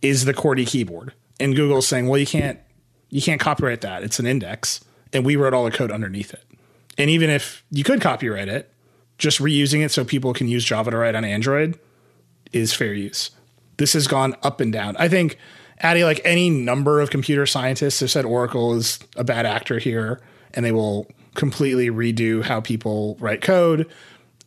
[0.02, 1.12] is the QWERTY keyboard.
[1.40, 2.58] And Google's saying, well, you can't
[3.10, 4.02] you can't copyright that.
[4.02, 4.84] It's an index.
[5.12, 6.44] And we wrote all the code underneath it.
[6.98, 8.70] And even if you could copyright it,
[9.16, 11.78] just reusing it so people can use Java to write on Android
[12.52, 13.30] is fair use.
[13.78, 14.96] This has gone up and down.
[14.98, 15.38] I think,
[15.82, 20.20] Adi, like any number of computer scientists have said Oracle is a bad actor here
[20.54, 23.88] and they will completely redo how people write code.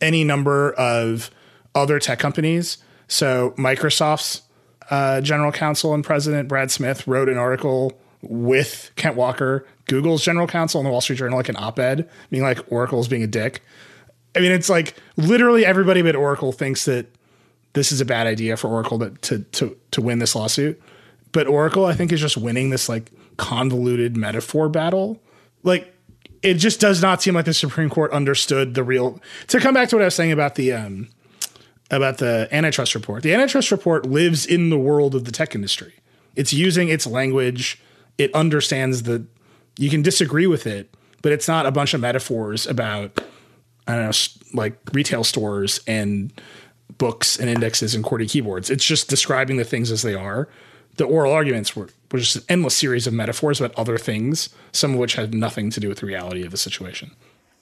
[0.00, 1.30] Any number of
[1.74, 2.78] other tech companies.
[3.08, 4.42] So, Microsoft's
[4.90, 10.46] uh, general counsel and president, Brad Smith, wrote an article with Kent Walker, Google's general
[10.46, 13.26] counsel in the Wall Street Journal, like an op ed, being like Oracle's being a
[13.26, 13.62] dick.
[14.34, 17.06] I mean, it's like literally everybody but Oracle thinks that
[17.74, 20.80] this is a bad idea for Oracle to to to, to win this lawsuit.
[21.32, 25.20] But Oracle, I think, is just winning this like convoluted metaphor battle.
[25.62, 25.94] Like
[26.42, 29.20] it just does not seem like the Supreme Court understood the real.
[29.48, 31.08] To come back to what I was saying about the um,
[31.90, 35.94] about the antitrust report, the antitrust report lives in the world of the tech industry.
[36.36, 37.80] It's using its language.
[38.18, 39.24] It understands that
[39.78, 43.20] You can disagree with it, but it's not a bunch of metaphors about
[43.86, 46.32] I don't know, like retail stores and
[46.98, 48.70] books and indexes and QWERTY keyboards.
[48.70, 50.48] It's just describing the things as they are.
[50.96, 54.92] The oral arguments were was just an endless series of metaphors about other things, some
[54.92, 57.12] of which had nothing to do with the reality of the situation.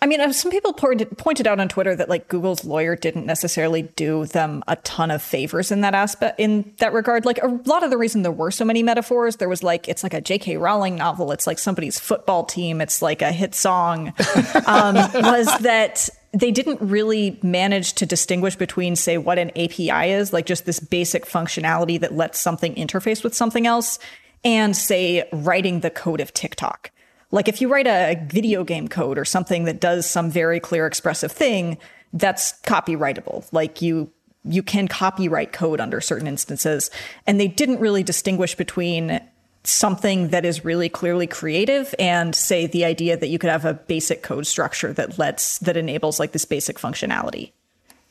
[0.03, 3.27] I mean, uh, some people pointed, pointed out on Twitter that like Google's lawyer didn't
[3.27, 7.27] necessarily do them a ton of favors in that aspect, in that regard.
[7.27, 10.03] Like a lot of the reason there were so many metaphors, there was like it's
[10.03, 10.57] like a J.K.
[10.57, 14.15] Rowling novel, it's like somebody's football team, it's like a hit song,
[14.67, 20.33] um, was that they didn't really manage to distinguish between, say, what an API is,
[20.33, 23.99] like just this basic functionality that lets something interface with something else,
[24.45, 26.91] and say writing the code of TikTok.
[27.31, 30.87] Like if you write a video game code or something that does some very clear
[30.87, 31.79] expressive thing,
[32.13, 33.47] that's copyrightable.
[33.53, 34.11] Like you
[34.45, 36.91] you can copyright code under certain instances.
[37.27, 39.21] And they didn't really distinguish between
[39.65, 43.75] something that is really clearly creative and say the idea that you could have a
[43.75, 47.53] basic code structure that lets that enables like this basic functionality.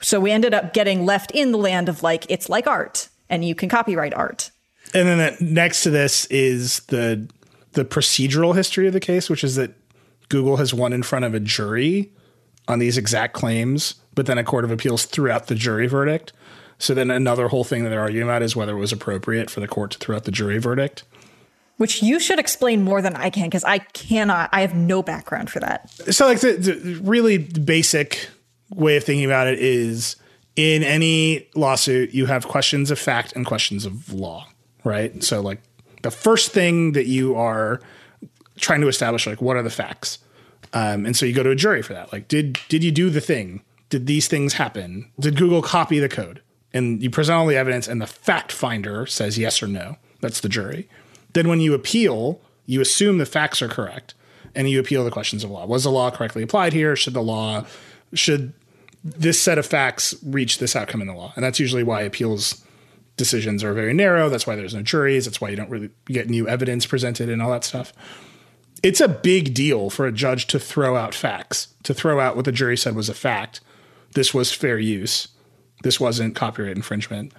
[0.02, 3.44] So we ended up getting left in the land of like it's like art and
[3.44, 4.52] you can copyright art.
[4.94, 7.28] And then the, next to this is the
[7.80, 9.72] the procedural history of the case, which is that
[10.28, 12.12] Google has won in front of a jury
[12.68, 16.34] on these exact claims, but then a court of appeals threw out the jury verdict.
[16.78, 19.62] So then another whole thing that they're arguing about is whether it was appropriate for
[19.62, 21.04] the court to throw out the jury verdict.
[21.78, 24.50] Which you should explain more than I can because I cannot.
[24.52, 25.90] I have no background for that.
[26.14, 28.30] So, like the, the really basic
[28.76, 30.18] way of thinking about it is
[30.58, 34.46] in any lawsuit, you have questions of fact and questions of law,
[34.84, 35.24] right?
[35.24, 35.62] So, like
[36.02, 37.82] the first thing that you are
[38.58, 40.20] trying to establish like what are the facts?
[40.74, 42.12] Um, and so you go to a jury for that.
[42.12, 43.62] Like did did you do the thing?
[43.90, 45.10] Did these things happen?
[45.20, 46.42] Did google copy the code?
[46.74, 49.98] And you present all the evidence and the fact finder says yes or no.
[50.22, 50.88] That's the jury.
[51.34, 54.14] Then when you appeal you assume the facts are correct
[54.54, 55.66] and you appeal the questions of law.
[55.66, 56.96] Was the law correctly applied here?
[56.96, 57.66] Should the law
[58.14, 58.54] should
[59.04, 61.34] this set of facts reach this outcome in the law?
[61.36, 62.64] And that's usually why appeals
[63.20, 64.30] decisions are very narrow.
[64.30, 65.26] That's why there's no juries.
[65.26, 67.94] That's why you don't really get new evidence presented and all that stuff.
[68.82, 72.46] It's a big deal for a judge to throw out facts, to throw out what
[72.46, 73.60] the jury said was a fact.
[74.16, 75.28] This was fair use.
[75.84, 77.34] This wasn't copyright infringement.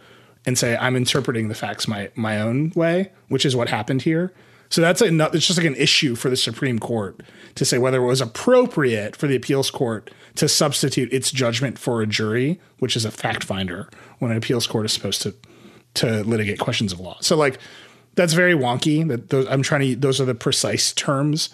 [0.46, 4.32] And say, I'm interpreting the facts my, my own way, which is what happened here.
[4.68, 7.22] So that's a, it's just like an issue for the Supreme Court
[7.54, 12.00] to say whether it was appropriate for the appeals court to substitute its judgment for
[12.00, 15.34] a jury, which is a fact finder, when an appeals court is supposed to
[15.94, 17.16] to litigate questions of law.
[17.20, 17.58] So like
[18.14, 19.06] that's very wonky.
[19.06, 19.96] That those, I'm trying to.
[19.96, 21.50] Those are the precise terms.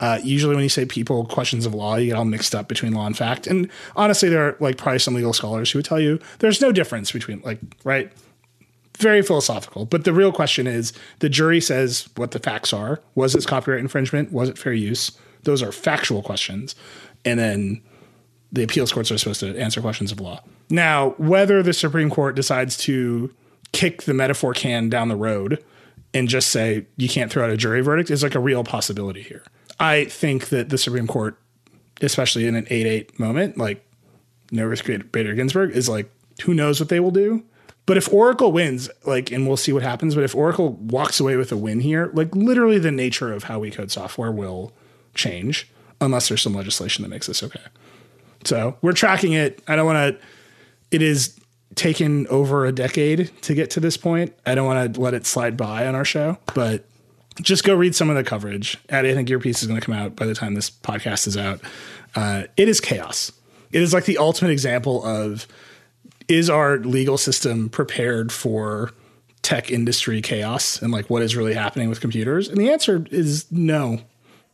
[0.00, 2.92] Uh, usually, when you say people questions of law, you get all mixed up between
[2.92, 3.46] law and fact.
[3.46, 6.72] And honestly, there are like probably some legal scholars who would tell you there's no
[6.72, 8.12] difference between like right.
[8.98, 13.00] Very philosophical, but the real question is: the jury says what the facts are.
[13.16, 14.30] Was this copyright infringement?
[14.30, 15.10] Was it fair use?
[15.42, 16.76] Those are factual questions,
[17.24, 17.82] and then
[18.52, 20.44] the appeals courts are supposed to answer questions of law.
[20.70, 23.34] Now, whether the Supreme Court decides to
[23.74, 25.62] kick the metaphor can down the road
[26.14, 29.20] and just say you can't throw out a jury verdict is like a real possibility
[29.20, 29.42] here.
[29.78, 31.36] I think that the Supreme Court,
[32.00, 33.84] especially in an 8 8 moment, like
[34.52, 36.10] Ruth Bader Ginsburg, is like,
[36.44, 37.44] who knows what they will do.
[37.86, 41.36] But if Oracle wins, like, and we'll see what happens, but if Oracle walks away
[41.36, 44.72] with a win here, like, literally the nature of how we code software will
[45.14, 45.70] change
[46.00, 47.60] unless there's some legislation that makes this okay.
[48.44, 49.62] So we're tracking it.
[49.68, 50.26] I don't want to,
[50.90, 51.38] it is
[51.74, 54.34] taken over a decade to get to this point.
[54.46, 56.84] I don't want to let it slide by on our show, but
[57.40, 58.78] just go read some of the coverage.
[58.90, 61.26] Adi, I think your piece is going to come out by the time this podcast
[61.26, 61.60] is out.
[62.14, 63.32] Uh, it is chaos.
[63.72, 65.46] It is like the ultimate example of
[66.28, 68.92] is our legal system prepared for
[69.42, 72.48] tech industry chaos and like what is really happening with computers?
[72.48, 74.00] And the answer is no.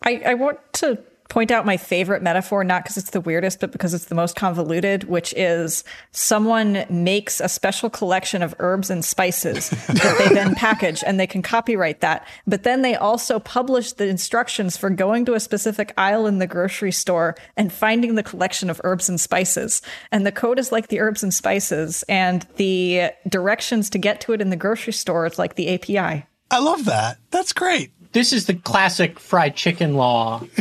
[0.03, 0.99] I, I want to
[1.31, 4.37] point out my favorite metaphor, not because it's the weirdest, but because it's the most
[4.37, 10.55] convoluted, which is someone makes a special collection of herbs and spices that they then
[10.57, 12.27] package and they can copyright that.
[12.47, 16.47] But then they also publish the instructions for going to a specific aisle in the
[16.47, 19.81] grocery store and finding the collection of herbs and spices.
[20.13, 24.33] And the code is like the herbs and spices, and the directions to get to
[24.33, 26.27] it in the grocery store is like the API.
[26.51, 27.19] I love that.
[27.31, 30.41] That's great this is the classic fried chicken law.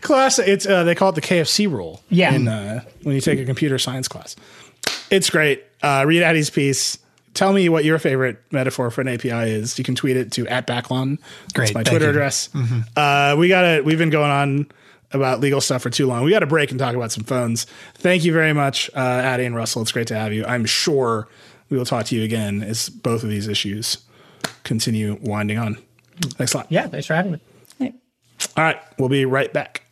[0.00, 0.48] Classic.
[0.48, 2.02] It's uh, they call it the KFC rule.
[2.08, 2.34] Yeah.
[2.34, 4.36] In, uh, when you take a computer science class,
[5.10, 5.64] it's great.
[5.82, 6.98] Uh, read Adi's piece.
[7.34, 9.78] Tell me what your favorite metaphor for an API is.
[9.78, 11.18] You can tweet it to at Backlon.
[11.20, 12.10] That's Great, my thank Twitter you.
[12.10, 12.48] address.
[12.96, 13.82] Uh, we got to.
[13.82, 14.66] We've been going on
[15.12, 16.24] about legal stuff for too long.
[16.24, 17.66] We got to break and talk about some phones.
[17.94, 19.82] Thank you very much, uh, Addie and Russell.
[19.82, 20.44] It's great to have you.
[20.44, 21.28] I'm sure
[21.68, 23.98] we will talk to you again as both of these issues
[24.70, 25.76] continue winding on.
[26.38, 26.66] Thanks a lot.
[26.70, 27.40] Yeah, thanks for having me.
[28.56, 29.82] All right, we'll be right back.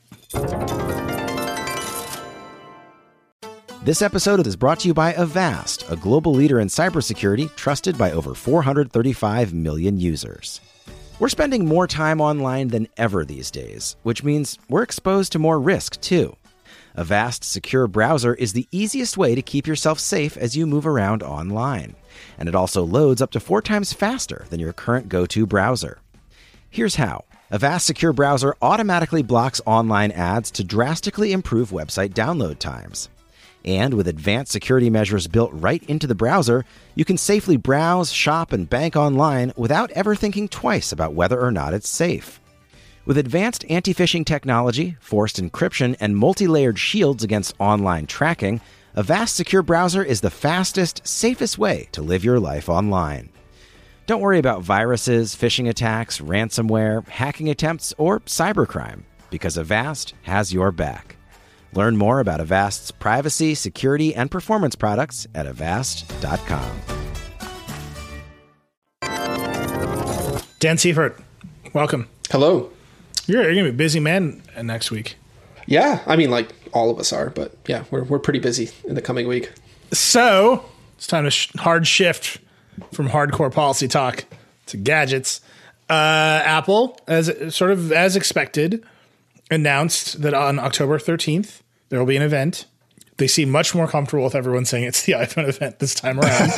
[3.82, 8.12] This episode is brought to you by Avast, a global leader in cybersecurity trusted by
[8.12, 10.60] over 435 million users.
[11.18, 15.58] We're spending more time online than ever these days, which means we're exposed to more
[15.58, 16.36] risk too.
[16.94, 21.24] Avast Secure Browser is the easiest way to keep yourself safe as you move around
[21.24, 21.96] online.
[22.38, 25.98] And it also loads up to four times faster than your current go to browser.
[26.70, 33.08] Here's how Avast Secure Browser automatically blocks online ads to drastically improve website download times.
[33.64, 36.64] And with advanced security measures built right into the browser,
[36.94, 41.50] you can safely browse, shop, and bank online without ever thinking twice about whether or
[41.50, 42.40] not it's safe.
[43.04, 48.60] With advanced anti phishing technology, forced encryption, and multi layered shields against online tracking,
[48.98, 53.28] Avast Secure Browser is the fastest, safest way to live your life online.
[54.06, 60.72] Don't worry about viruses, phishing attacks, ransomware, hacking attempts, or cybercrime, because Avast has your
[60.72, 61.14] back.
[61.74, 66.80] Learn more about Avast's privacy, security, and performance products at avast.com.
[70.58, 71.20] Dan Seifert,
[71.72, 72.08] welcome.
[72.32, 72.72] Hello.
[73.28, 75.18] You're, you're going to be a busy man next week.
[75.66, 78.94] Yeah, I mean, like all of us are, but yeah, we're, we're pretty busy in
[78.94, 79.52] the coming week.
[79.92, 80.64] So
[80.96, 82.38] it's time to sh- hard shift
[82.92, 84.24] from hardcore policy talk
[84.66, 85.40] to gadgets.
[85.88, 88.84] Uh, Apple, as sort of as expected,
[89.50, 92.66] announced that on October 13th there will be an event.
[93.16, 96.50] They seem much more comfortable with everyone saying it's the iPhone event this time around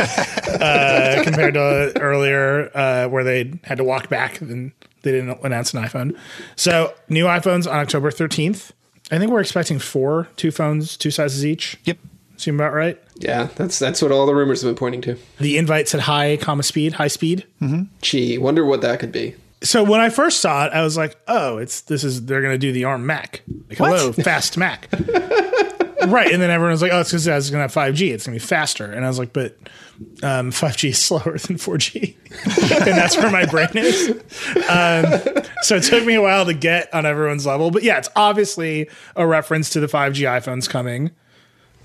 [0.61, 5.72] uh, compared to earlier uh, where they had to walk back and they didn't announce
[5.72, 6.18] an iPhone.
[6.56, 8.72] So new iPhones on October 13th.
[9.11, 11.78] I think we're expecting four, two phones, two sizes each.
[11.84, 11.98] Yep.
[12.36, 12.98] Seem about right.
[13.16, 15.18] Yeah, that's that's what all the rumors have been pointing to.
[15.38, 17.44] The invite said high comma speed, high speed.
[17.61, 17.82] Mm-hmm.
[18.00, 19.34] Gee, wonder what that could be.
[19.62, 22.54] So when I first saw it, I was like, "Oh, it's this is they're going
[22.54, 24.88] to do the ARM Mac, like hello, fast Mac."
[26.09, 28.12] right, and then everyone was like, "Oh, it's because it's going to have 5G.
[28.12, 29.57] It's going to be faster." And I was like, "But
[30.22, 32.16] um, 5G is slower than 4G,"
[32.86, 34.11] and that's where my brain is.
[34.68, 38.11] Um, so it took me a while to get on everyone's level, but yeah, it's
[38.16, 41.11] obviously a reference to the 5G iPhones coming.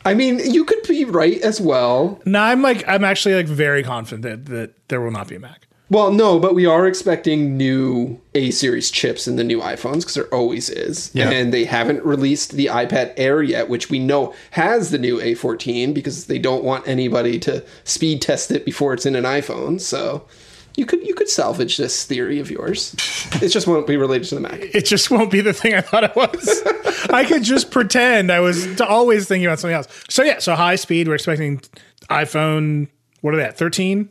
[0.05, 2.21] I mean, you could be right as well.
[2.25, 5.67] No, I'm like, I'm actually like very confident that there will not be a Mac.
[5.89, 10.15] Well, no, but we are expecting new A series chips in the new iPhones because
[10.15, 11.11] there always is.
[11.13, 11.29] Yeah.
[11.29, 15.93] And they haven't released the iPad Air yet, which we know has the new A14
[15.93, 19.79] because they don't want anybody to speed test it before it's in an iPhone.
[19.79, 20.27] So
[20.75, 22.95] you could you could salvage this theory of yours.
[23.41, 24.59] It just won't be related to the Mac.
[24.61, 26.63] it just won't be the thing I thought it was.
[27.11, 29.87] I could just pretend I was always thinking about something else.
[30.09, 31.07] So yeah, so high speed.
[31.07, 31.61] We're expecting
[32.09, 32.87] iPhone.
[33.21, 33.57] What are they at?
[33.57, 34.09] 13,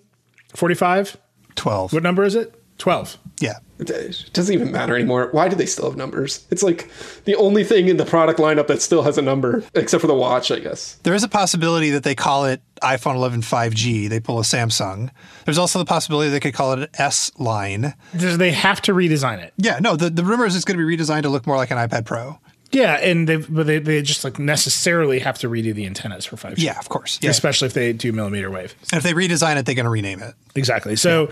[0.55, 1.17] 45?
[1.57, 1.93] 12.
[1.93, 2.61] What number is it?
[2.79, 3.19] 12.
[3.41, 3.59] Yeah.
[3.79, 5.29] It doesn't even matter anymore.
[5.33, 6.47] Why do they still have numbers?
[6.51, 6.89] It's like
[7.25, 10.15] the only thing in the product lineup that still has a number, except for the
[10.15, 10.95] watch, I guess.
[11.03, 14.09] There is a possibility that they call it iPhone 11 5G.
[14.09, 15.11] They pull a Samsung.
[15.45, 17.95] There's also the possibility they could call it an S line.
[18.17, 19.53] Does they have to redesign it?
[19.57, 21.71] Yeah, no, the, the rumor is it's going to be redesigned to look more like
[21.73, 22.39] an iPad Pro.
[22.75, 26.37] Yeah, and they but they, they just like necessarily have to redo the antennas for
[26.37, 26.55] 5G.
[26.59, 27.19] Yeah, of course.
[27.23, 27.31] Yeah.
[27.31, 28.75] Especially if they do millimeter wave.
[28.93, 30.35] And if they redesign it, they're going to rename it.
[30.55, 30.97] Exactly.
[30.97, 31.31] So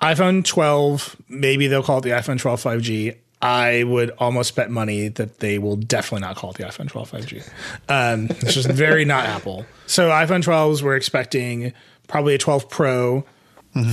[0.00, 3.16] iPhone 12, maybe they'll call it the iPhone 12 5G.
[3.42, 7.10] I would almost bet money that they will definitely not call it the iPhone 12
[7.10, 7.50] 5G.
[7.88, 9.66] Um, it's just very not Apple.
[9.86, 11.72] So iPhone 12s, we're expecting
[12.08, 13.24] probably a 12 Pro.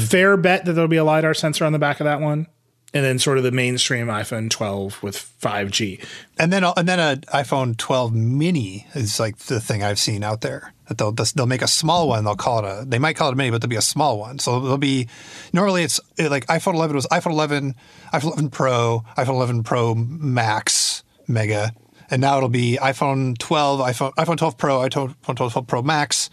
[0.07, 2.47] Fair bet that there'll be a LiDAR sensor on the back of that one.
[2.93, 6.05] And then sort of the mainstream iPhone 12 with 5G.
[6.37, 10.41] And then and then an iPhone 12 mini is like the thing I've seen out
[10.41, 10.73] there.
[10.87, 12.23] That they'll they'll make a small one.
[12.23, 12.85] They'll call it a.
[12.85, 14.37] They might call it a mini, but there'll be a small one.
[14.37, 15.07] So there'll be
[15.53, 17.75] normally it's like iPhone 11 was iPhone 11,
[18.13, 21.73] iPhone 11 Pro, iPhone 11 Pro Max Mega,
[22.11, 26.29] and now it'll be iPhone 12, iPhone iPhone 12 Pro, iPhone 12 Pro Max,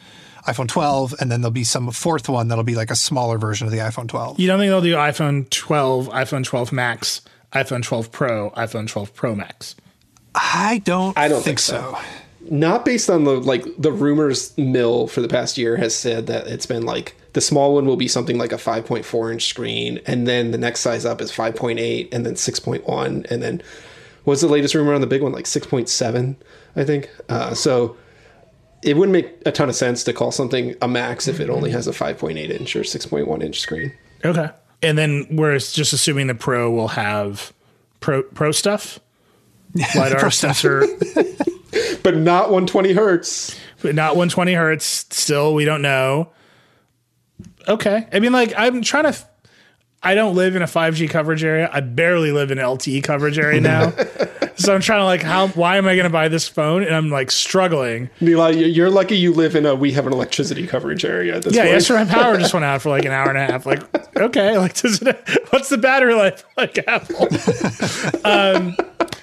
[0.46, 3.66] iPhone 12, and then there'll be some fourth one that'll be like a smaller version
[3.66, 4.38] of the iPhone 12.
[4.38, 7.22] You don't think they'll do iPhone 12, iPhone 12 Max,
[7.52, 9.76] iPhone 12 Pro, iPhone 12 Pro Max?
[10.34, 11.16] I don't.
[11.18, 11.98] I don't think so.
[12.48, 16.46] Not based on the like the rumors mill for the past year has said that
[16.46, 20.26] it's been like the small one will be something like a 5.4 inch screen, and
[20.26, 23.62] then the next size up is 5.8, and then 6.1, and then
[24.24, 25.32] what's the latest rumor on the big one?
[25.32, 26.36] Like 6.7,
[26.76, 27.10] I think.
[27.28, 27.96] Uh, so
[28.82, 31.70] it wouldn't make a ton of sense to call something a max if it only
[31.70, 33.92] has a 5.8 inch or 6.1 inch screen.
[34.24, 34.48] Okay.
[34.82, 37.52] And then we're just assuming the Pro will have
[38.00, 38.98] Pro Pro stuff,
[39.94, 40.56] lidar Pro stuff.
[40.56, 40.86] sensor,
[42.02, 43.58] But not 120 hertz.
[43.82, 44.84] but not 120 hertz.
[45.10, 46.30] Still, we don't know.
[47.68, 48.06] Okay.
[48.12, 49.08] I mean, like I'm trying to.
[49.10, 49.26] f-
[50.02, 51.68] I don't live in a 5G coverage area.
[51.70, 53.92] I barely live in LTE coverage area now.
[54.60, 55.48] so I'm trying to like, how?
[55.48, 56.82] Why am I going to buy this phone?
[56.82, 58.10] And I'm like struggling.
[58.22, 61.42] Eli, you- you're lucky you live in a we have an electricity coverage area at
[61.42, 63.66] this Yeah, yesterday my power just went out for like an hour and a half.
[63.66, 63.82] Like,
[64.16, 65.16] okay, like, does it,
[65.50, 67.28] what's the battery life like Apple?
[68.24, 68.76] um,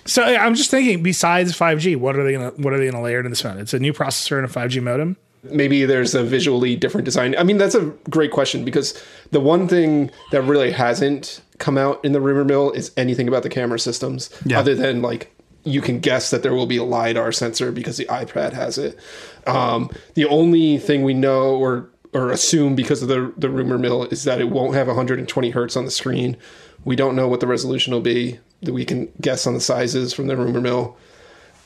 [0.05, 1.03] so I'm just thinking.
[1.03, 3.57] Besides 5G, what are they gonna what are they gonna layer into this phone?
[3.59, 5.17] It's a new processor and a 5G modem.
[5.43, 7.35] maybe there's a visually different design.
[7.37, 12.03] I mean, that's a great question because the one thing that really hasn't come out
[12.05, 14.59] in the rumor mill is anything about the camera systems, Yeah.
[14.59, 15.33] other than like
[15.63, 18.97] you can guess that there will be a lidar sensor because the iPad has it.
[19.45, 24.03] Um, the only thing we know or or assume because of the the rumor mill
[24.05, 26.37] is that it won't have 120 hertz on the screen.
[26.85, 28.39] We don't know what the resolution will be.
[28.61, 30.95] That we can guess on the sizes from the rumor mill.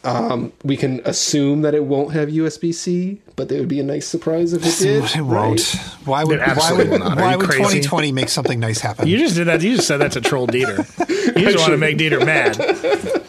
[0.03, 3.83] Um, we can assume that it won't have USB C, but it would be a
[3.83, 5.03] nice surprise if it did.
[5.15, 5.29] It won't.
[5.31, 5.61] right?
[6.05, 7.17] Why would why would, will not.
[7.19, 7.59] Are why would crazy?
[7.81, 9.07] 2020 make something nice happen?
[9.07, 9.61] You just did that.
[9.61, 10.87] You just said that to troll Dieter.
[11.31, 12.57] You just want to make Dieter mad.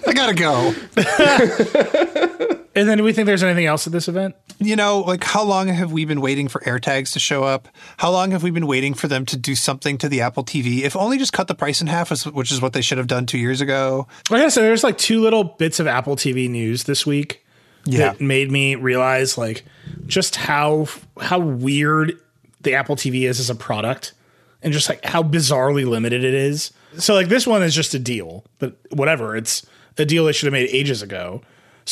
[0.07, 0.75] I gotta go.
[2.75, 4.35] And then, do we think there's anything else at this event?
[4.59, 7.69] You know, like how long have we been waiting for AirTags to show up?
[7.99, 10.81] How long have we been waiting for them to do something to the Apple TV?
[10.83, 13.27] If only just cut the price in half, which is what they should have done
[13.27, 14.07] two years ago.
[14.31, 17.45] Like I said, there's like two little bits of Apple TV news this week
[17.85, 17.99] Yeah.
[17.99, 19.65] that made me realize like
[20.07, 20.87] just how
[21.21, 22.19] how weird
[22.63, 24.13] the Apple TV is as a product
[24.63, 26.71] and just like how bizarrely limited it is.
[26.99, 29.67] So like this one is just a deal, but whatever, it's
[29.99, 31.43] a deal they should have made ages ago.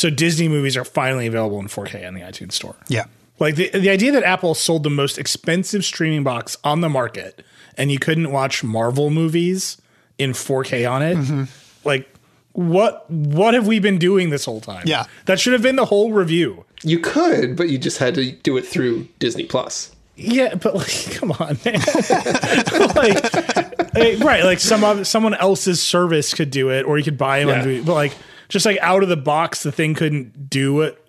[0.00, 2.74] So Disney movies are finally available in 4K on the iTunes store.
[2.88, 3.04] Yeah.
[3.38, 7.44] Like the the idea that Apple sold the most expensive streaming box on the market
[7.76, 9.76] and you couldn't watch Marvel movies
[10.16, 11.18] in 4K on it.
[11.18, 11.44] Mm-hmm.
[11.84, 12.08] Like
[12.52, 14.84] what what have we been doing this whole time?
[14.86, 15.04] Yeah.
[15.26, 16.64] That should have been the whole review.
[16.82, 19.94] You could, but you just had to do it through Disney Plus.
[20.16, 21.74] Yeah, but like come on, man.
[22.96, 23.34] like,
[23.94, 27.40] like, right, like some of someone else's service could do it or you could buy
[27.40, 27.78] them Yeah.
[27.80, 28.14] on but like
[28.50, 31.02] just like out of the box the thing couldn't do it.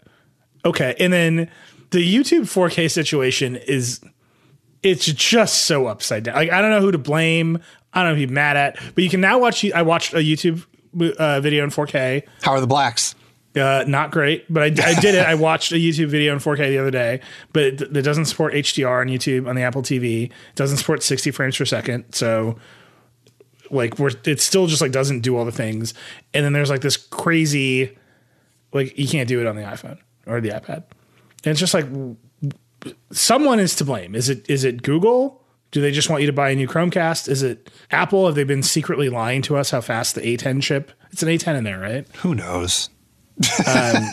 [0.63, 0.95] Okay.
[0.99, 1.49] And then
[1.89, 3.99] the YouTube 4K situation is
[4.83, 6.35] it's just so upside down.
[6.35, 7.59] Like I don't know who to blame.
[7.93, 9.69] I don't know who to be mad at, but you can now watch.
[9.71, 10.65] I watched a YouTube
[11.17, 12.23] uh, video in 4K.
[12.41, 13.15] How are the blacks?
[13.53, 15.25] Uh, not great, but I, I did it.
[15.25, 17.19] I watched a YouTube video in 4K the other day,
[17.51, 20.25] but it, it doesn't support HDR on YouTube on the Apple TV.
[20.25, 22.05] It doesn't support 60 frames per second.
[22.13, 22.57] So,
[23.71, 25.93] like, we're it still just like doesn't do all the things.
[26.33, 27.97] And then there's like this crazy,
[28.73, 29.97] like you can't do it on the iPhone
[30.27, 30.83] or the iPad.
[31.43, 31.85] And it's just like
[33.11, 34.15] someone is to blame.
[34.15, 35.41] Is it is it Google?
[35.71, 37.29] Do they just want you to buy a new Chromecast?
[37.29, 38.25] Is it Apple?
[38.25, 40.91] Have they been secretly lying to us how fast the A10 chip?
[41.11, 42.05] It's an A10 in there, right?
[42.17, 42.89] Who knows?
[43.65, 44.09] Um,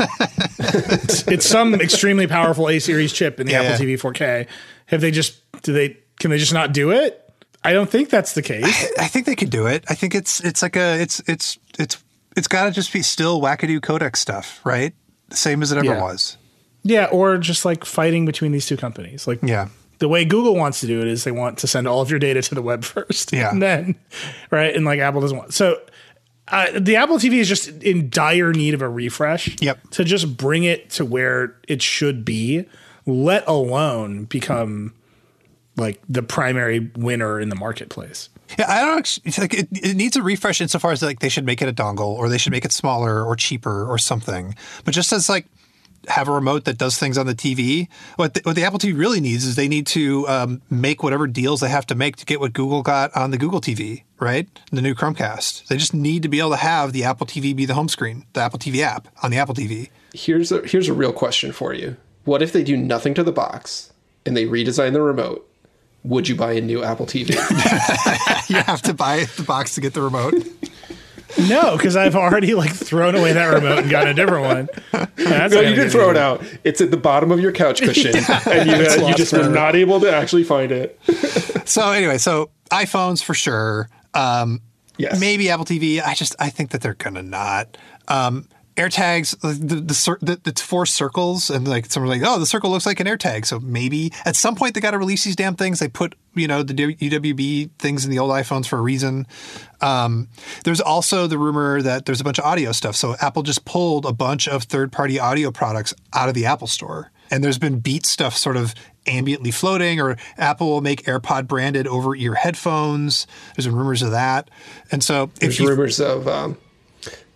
[0.59, 3.63] it's some extremely powerful A series chip in the Yeah.
[3.63, 4.47] Apple TV 4K.
[4.87, 7.28] Have they just do they can they just not do it?
[7.65, 8.65] I don't think that's the case.
[8.99, 9.85] I think they could do it.
[9.89, 12.03] I think it's it's like a it's it's it's
[12.37, 14.95] it's got to just be still wackadoo codec stuff, right?
[15.29, 16.01] The same as it ever Yeah.
[16.03, 16.37] was.
[16.85, 19.27] yeah, or just like fighting between these two companies.
[19.27, 19.69] Like Yeah.
[19.99, 22.21] the way Google wants to do it is they want to send all of your
[22.21, 23.51] data to the web first, Yeah.
[23.51, 23.97] and then
[24.51, 25.53] right, and like Apple doesn't want.
[25.53, 25.81] So
[26.47, 29.55] uh, the Apple TV is just in dire need of a refresh.
[29.61, 29.91] Yep.
[29.91, 32.65] To just bring it to where it should be,
[33.05, 34.95] let alone become
[35.79, 38.29] like the primary winner in the marketplace.
[38.59, 39.19] Yeah, I don't.
[39.25, 41.73] It's like it, it needs a refresh insofar as like they should make it a
[41.73, 44.55] dongle or they should make it smaller or cheaper or something.
[44.85, 45.47] But just as like
[46.07, 47.89] have a remote that does things on the TV.
[48.17, 51.27] What the, what the Apple TV really needs is they need to um, make whatever
[51.27, 54.49] deals they have to make to get what Google got on the Google TV, right?
[54.71, 55.67] The new Chromecast.
[55.67, 58.27] They just need to be able to have the Apple TV be the home screen,
[58.33, 59.91] the Apple TV app on the Apple TV.
[60.15, 61.97] Here's a here's a real question for you.
[62.25, 63.93] What if they do nothing to the box
[64.25, 65.48] and they redesign the remote?
[66.09, 67.31] Would you buy a new Apple TV?
[68.49, 70.35] you have to buy the box to get the remote.
[71.49, 74.69] No, because I've already like thrown away that remote and got a different one.
[75.17, 76.43] That's no, you gonna did get throw it out.
[76.65, 78.15] It's at the bottom of your couch cushion,
[78.47, 80.99] and you, It's uh, you lost just were not able to actually find it.
[81.67, 83.89] So anyway, so iPhones for sure.
[84.15, 84.63] Um,
[84.99, 85.21] Yes.
[85.21, 86.03] Maybe Apple TV.
[86.05, 87.77] I just I think that they're gonna not.
[88.09, 88.49] Um,
[88.79, 92.87] AirTags, the the, the it's four circles, and like someone's like, oh, the circle looks
[92.87, 93.45] like an AirTag.
[93.45, 95.81] So maybe at some point they got to release these damn things.
[95.81, 99.27] They put you know the UWB things in the old iPhones for a reason.
[99.81, 100.29] Um,
[100.65, 102.95] there's also the rumor that there's a bunch of audio stuff.
[102.95, 106.69] So Apple just pulled a bunch of third party audio products out of the Apple
[106.69, 108.77] Store, and there's been Beat stuff sort of
[109.07, 113.27] ambiently floating, or Apple will make AirPod branded over ear headphones.
[113.57, 114.51] There's been rumors of that,
[114.93, 116.57] and so if There's you rumors of um,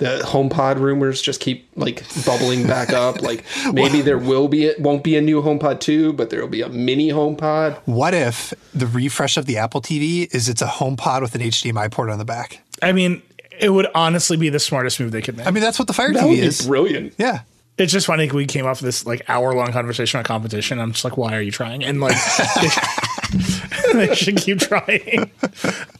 [0.03, 3.23] the HomePod rumors just keep like bubbling back up.
[3.23, 6.49] Like maybe there will be it won't be a new HomePod two, but there will
[6.49, 7.79] be a mini HomePod.
[7.87, 11.91] What if the refresh of the Apple TV is it's a HomePod with an HDMI
[11.91, 12.61] port on the back?
[12.83, 13.23] I mean,
[13.61, 15.47] It would honestly be the smartest move they could make.
[15.47, 16.67] I mean, that's what the Fire That TV would be is.
[16.67, 17.15] brilliant.
[17.19, 17.43] Yeah.
[17.79, 20.81] it's just funny we came off this like hour long conversation on competition.
[20.81, 21.85] I'm just like, why are you trying?
[21.85, 22.17] And like,
[23.93, 25.31] they, should keep trying.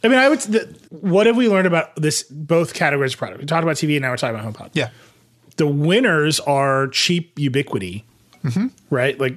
[0.03, 0.39] I mean, I would.
[0.41, 2.23] The, what have we learned about this?
[2.23, 3.39] Both categories of product.
[3.41, 4.69] We talked about TV, and now we're talking about HomePod.
[4.73, 4.89] Yeah.
[5.57, 8.05] The winners are cheap ubiquity,
[8.89, 9.19] right?
[9.19, 9.35] Like.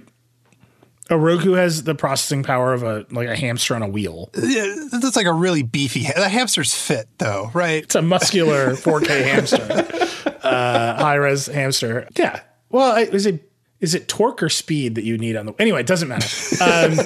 [1.09, 4.29] A Roku has the processing power of a like a hamster on a wheel.
[4.37, 6.03] Yeah, That's like a really beefy.
[6.03, 7.85] Ha- the hamster's fit though, right?
[7.85, 12.09] It's a muscular 4K hamster, uh, high res hamster.
[12.19, 12.41] Yeah.
[12.71, 13.49] Well, is it
[13.79, 15.55] is it torque or speed that you need on the?
[15.61, 16.27] Anyway, it doesn't matter.
[16.61, 16.99] Um,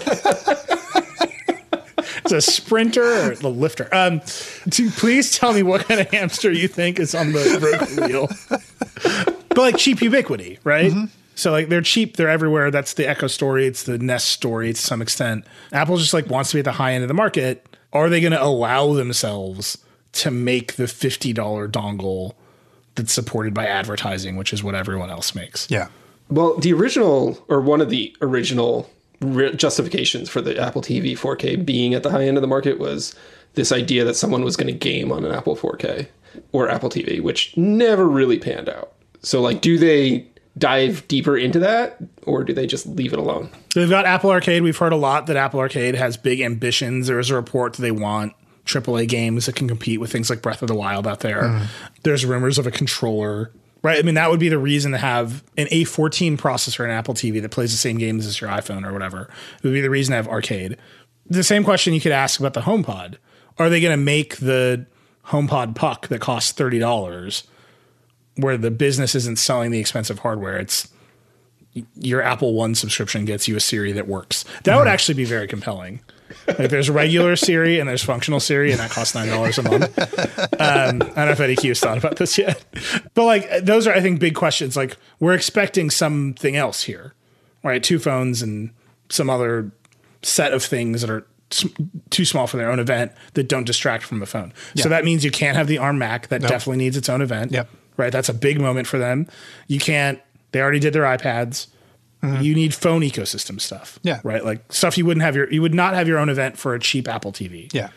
[2.24, 3.88] it's a sprinter or the lifter.
[3.94, 4.20] Um,
[4.70, 8.28] to please tell me what kind of hamster you think is on the Roku wheel.
[9.48, 10.92] but like cheap ubiquity, right?
[11.34, 12.70] So like they're cheap, they're everywhere.
[12.70, 13.66] That's the Echo story.
[13.66, 15.46] It's the Nest story to some extent.
[15.72, 17.66] Apple just like wants to be at the high end of the market.
[17.92, 19.78] Are they going to allow themselves
[20.12, 22.34] to make the fifty dollar dongle
[22.94, 25.70] that's supported by advertising, which is what everyone else makes?
[25.70, 25.88] Yeah.
[26.28, 28.88] Well, the original, or one of the original
[29.20, 32.78] re- justifications for the Apple TV 4K being at the high end of the market
[32.78, 33.14] was
[33.54, 36.08] this idea that someone was going to game on an Apple 4K
[36.52, 38.92] or Apple TV, which never really panned out.
[39.22, 40.26] So, like, do they
[40.56, 43.50] dive deeper into that, or do they just leave it alone?
[43.74, 44.62] They've got Apple Arcade.
[44.62, 47.06] We've heard a lot that Apple Arcade has big ambitions.
[47.06, 48.34] There is a report that they want
[48.66, 51.42] AAA games that can compete with things like Breath of the Wild out there.
[51.42, 51.66] Mm.
[52.02, 53.98] There's rumors of a controller, right?
[53.98, 57.40] I mean, that would be the reason to have an A14 processor in Apple TV
[57.42, 59.30] that plays the same games as your iPhone or whatever.
[59.58, 60.76] It would be the reason to have Arcade.
[61.26, 63.16] The same question you could ask about the HomePod.
[63.58, 64.86] Are they going to make the
[65.26, 67.46] HomePod Puck that costs $30
[68.36, 70.56] where the business isn't selling the expensive hardware?
[70.56, 70.88] It's
[71.94, 74.44] your Apple One subscription gets you a Siri that works.
[74.64, 74.88] That would mm-hmm.
[74.88, 76.00] actually be very compelling.
[76.46, 79.98] Like there's regular Siri and there's functional Siri, and that costs nine dollars a month.
[79.98, 80.08] Um,
[80.60, 82.64] I don't know if Eddy Cue's thought about this yet,
[83.14, 84.76] but like those are I think big questions.
[84.76, 87.14] Like we're expecting something else here,
[87.62, 87.82] right?
[87.82, 88.70] Two phones and
[89.08, 89.70] some other
[90.22, 91.26] set of things that are
[92.10, 94.52] too small for their own event that don't distract from the phone.
[94.76, 97.50] So that means you can't have the ARM Mac that definitely needs its own event.
[97.52, 97.68] Yep.
[97.96, 98.12] Right.
[98.12, 99.26] That's a big moment for them.
[99.66, 100.20] You can't.
[100.52, 101.66] They already did their iPads.
[102.22, 103.98] You need phone ecosystem stuff.
[103.98, 104.08] Mm-hmm.
[104.08, 104.20] Yeah.
[104.24, 104.44] Right.
[104.44, 105.50] Like stuff you wouldn't have your.
[105.50, 107.72] You would not have your own event for a cheap Apple TV.
[107.72, 107.90] Yeah.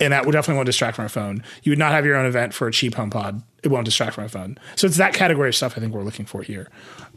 [0.00, 1.42] And that would definitely won't distract from a phone.
[1.62, 3.42] You would not have your own event for a cheap HomePod.
[3.64, 4.58] It won't distract from a phone.
[4.76, 6.68] So it's that category of stuff I think we're looking for here.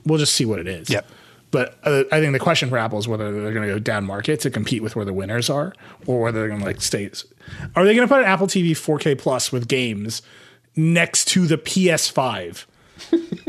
[0.06, 0.90] We'll just see what it is.
[0.90, 1.08] Yep.
[1.52, 4.06] But uh, I think the question for Apple is whether they're going to go down
[4.06, 5.74] market to compete with where the winners are,
[6.08, 7.12] or whether they're going to like stay.
[7.76, 10.22] Are they going to put an Apple TV 4K Plus with games
[10.76, 12.66] next to the PS5?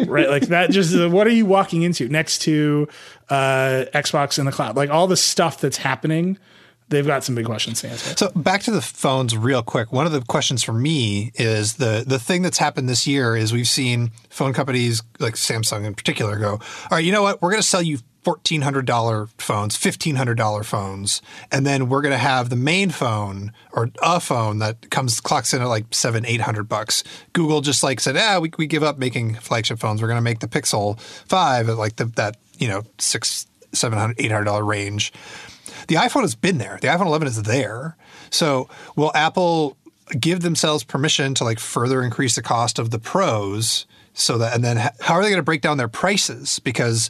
[0.07, 0.71] Right, like that.
[0.71, 2.89] Just what are you walking into next to
[3.29, 4.77] uh, Xbox in the cloud?
[4.77, 6.39] Like all the stuff that's happening.
[6.89, 8.15] They've got some big questions to answer.
[8.19, 9.93] So back to the phones real quick.
[9.93, 13.51] One of the questions for me is the the thing that's happened this year is
[13.51, 16.61] we've seen phone companies like Samsung in particular go, all
[16.91, 17.41] right, you know what?
[17.41, 21.89] We're going to sell you fourteen hundred dollar phones, fifteen hundred dollar phones, and then
[21.89, 25.69] we're going to have the main phone or a phone that comes clocks in at
[25.69, 27.05] like seven eight hundred bucks.
[27.33, 30.01] Google just like said, ah, we we give up making flagship phones.
[30.01, 33.99] We're going to make the Pixel five at like the, that you know six seven
[33.99, 35.13] hundred eight hundred dollar range
[35.89, 36.79] the iPhone has been there.
[36.81, 37.97] The iPhone 11 is there.
[38.31, 39.77] So will Apple
[40.19, 44.63] give themselves permission to like further increase the cost of the pros so that and
[44.63, 47.09] then how are they going to break down their prices because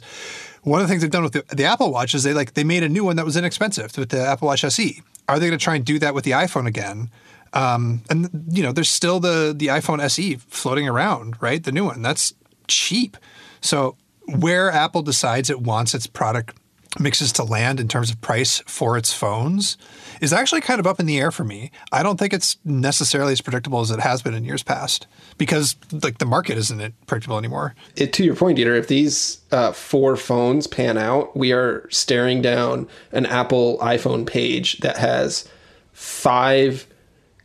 [0.63, 2.63] one of the things they've done with the, the Apple Watch is they like they
[2.63, 5.01] made a new one that was inexpensive with the Apple Watch SE.
[5.27, 7.09] Are they going to try and do that with the iPhone again?
[7.53, 11.63] Um, and you know, there's still the the iPhone SE floating around, right?
[11.63, 12.33] The new one that's
[12.67, 13.17] cheap.
[13.61, 13.95] So
[14.25, 16.57] where Apple decides it wants its product
[16.99, 19.77] mixes to land in terms of price for its phones
[20.23, 21.69] is actually kind of up in the air for me.
[21.91, 25.05] I don't think it's necessarily as predictable as it has been in years past
[25.37, 27.75] because like the market isn't predictable anymore.
[27.97, 32.41] It, to your point, Dieter, if these uh, four phones pan out, we are staring
[32.41, 35.45] down an Apple iPhone page that has
[35.91, 36.87] five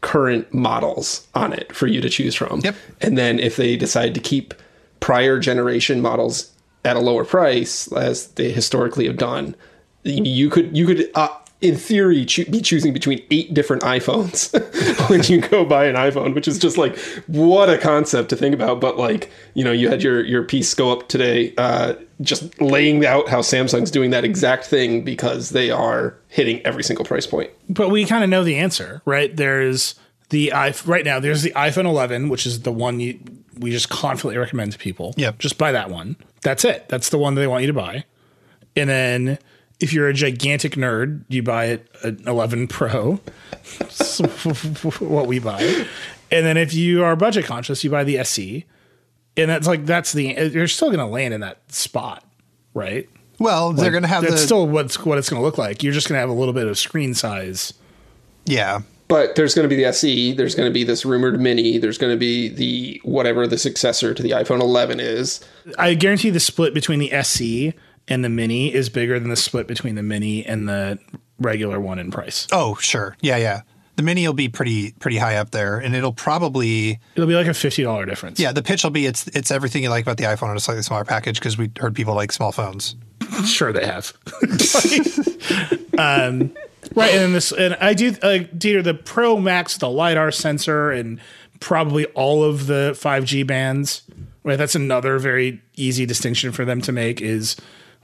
[0.00, 2.60] current models on it for you to choose from.
[2.60, 2.76] Yep.
[3.00, 4.54] And then if they decide to keep
[5.00, 6.52] prior generation models
[6.84, 9.56] at a lower price, as they historically have done,
[10.04, 11.28] you could you could uh,
[11.60, 14.52] in theory choo- be choosing between eight different iPhones
[15.10, 18.54] when you go buy an iPhone, which is just like what a concept to think
[18.54, 18.80] about.
[18.80, 23.04] But like you know, you had your your piece go up today, uh, just laying
[23.04, 27.50] out how Samsung's doing that exact thing because they are hitting every single price point.
[27.68, 29.34] but we kind of know the answer, right?
[29.34, 29.94] There's
[30.30, 31.20] the i right now.
[31.20, 33.18] There's the iPhone 11, which is the one you,
[33.58, 35.14] we just confidently recommend to people.
[35.16, 35.38] Yep.
[35.38, 36.16] just buy that one.
[36.42, 36.88] That's it.
[36.88, 38.04] That's the one they want you to buy.
[38.76, 39.38] And then
[39.80, 43.20] if you're a gigantic nerd, you buy it an 11 Pro.
[45.00, 45.86] What we buy.
[46.30, 48.64] And then if you are budget conscious, you buy the SE.
[49.36, 52.24] And that's like that's the you're still going to land in that spot,
[52.74, 53.08] right?
[53.38, 55.82] Well, they're going to have that's the still what's what it's going to look like.
[55.82, 57.74] You're just going to have a little bit of screen size.
[58.46, 58.80] yeah.
[59.06, 60.32] But there's going to be the SE.
[60.34, 61.78] There's going to be this rumored Mini.
[61.78, 65.40] There's going to be the whatever the successor to the iPhone 11 is.
[65.78, 67.72] I guarantee the split between the SE
[68.08, 70.98] and the Mini is bigger than the split between the Mini and the
[71.38, 72.46] regular one in price.
[72.52, 73.16] Oh, sure.
[73.20, 73.62] Yeah, yeah.
[73.96, 77.48] The mini will be pretty pretty high up there, and it'll probably It'll be like
[77.48, 78.38] a fifty dollar difference.
[78.38, 78.52] yeah.
[78.52, 80.84] The pitch will be it's it's everything you like about the iPhone in a slightly
[80.84, 82.94] smaller package because we heard people like small phones.
[83.44, 84.12] sure they have.
[85.98, 86.52] um,
[86.94, 90.90] right, and then this, and I do, uh, Dieter, the Pro Max, the lidar sensor,
[90.92, 91.20] and
[91.60, 94.02] probably all of the five G bands.
[94.44, 97.20] Right, that's another very easy distinction for them to make.
[97.20, 97.56] Is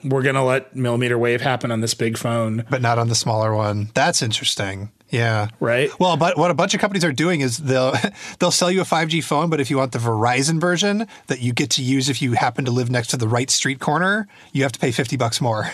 [0.05, 3.55] we're gonna let millimeter wave happen on this big phone, but not on the smaller
[3.55, 3.91] one.
[3.95, 4.91] That's interesting.
[5.11, 5.49] Yeah.
[5.61, 5.91] right?
[6.01, 7.95] Well, but what a bunch of companies are doing is they'll
[8.41, 11.53] they'll sell you a 5G phone, but if you want the Verizon version that you
[11.53, 14.63] get to use if you happen to live next to the right street corner, you
[14.65, 15.71] have to pay 50 bucks more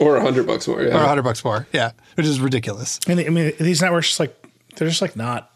[0.00, 0.80] Or a hundred bucks more.
[0.80, 0.94] or Yeah.
[0.94, 1.68] 100 bucks more.
[1.72, 2.98] Yeah, which is ridiculous.
[3.06, 4.34] I mean, I mean, these networks just like
[4.76, 5.50] they're just like not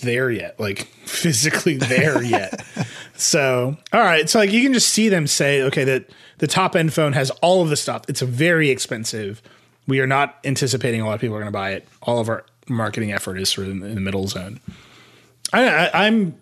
[0.00, 2.64] there yet, like physically there yet.
[3.20, 6.08] So, all right, so like you can just see them say, okay, that
[6.38, 8.02] the top end phone has all of the stuff.
[8.08, 9.42] It's very expensive.
[9.86, 11.88] We are not anticipating a lot of people are going to buy it.
[12.02, 14.60] All of our marketing effort is sort of in, the middle zone.
[15.52, 16.36] I, I, I'm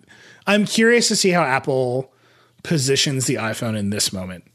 [0.45, 2.11] I'm curious to see how Apple
[2.63, 4.45] positions the iPhone in this moment.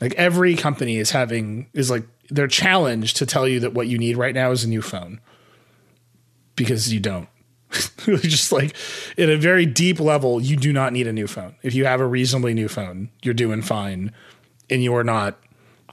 [0.00, 3.98] Like every company is having is like their challenge to tell you that what you
[3.98, 5.20] need right now is a new phone
[6.56, 7.28] because you don't.
[8.22, 8.74] just like
[9.16, 11.54] at a very deep level, you do not need a new phone.
[11.62, 14.12] If you have a reasonably new phone, you're doing fine,
[14.70, 15.38] and you are not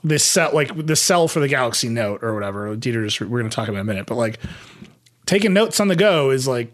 [0.04, 2.76] this cell like the cell for the Galaxy Note or whatever.
[2.76, 4.38] Dieter just we're going to talk about in a minute, but like
[5.26, 6.72] taking notes on the go is like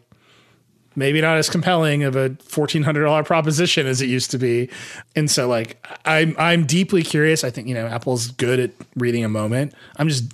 [0.97, 4.71] maybe not as compelling of a fourteen hundred dollar proposition as it used to be.
[5.17, 7.45] And so like I'm I'm deeply curious.
[7.45, 9.75] I think you know Apple's good at reading a moment.
[9.97, 10.25] I'm just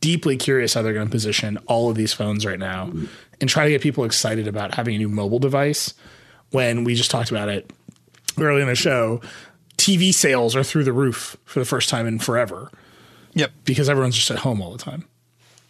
[0.00, 2.92] deeply curious how they're going to position all of these phones right now
[3.40, 5.94] and try to get people excited about having a new mobile device
[6.50, 7.72] when we just talked about it
[8.38, 9.20] early in the show.
[9.84, 12.70] TV sales are through the roof for the first time in forever
[13.34, 13.50] Yep.
[13.64, 15.04] because everyone's just at home all the time.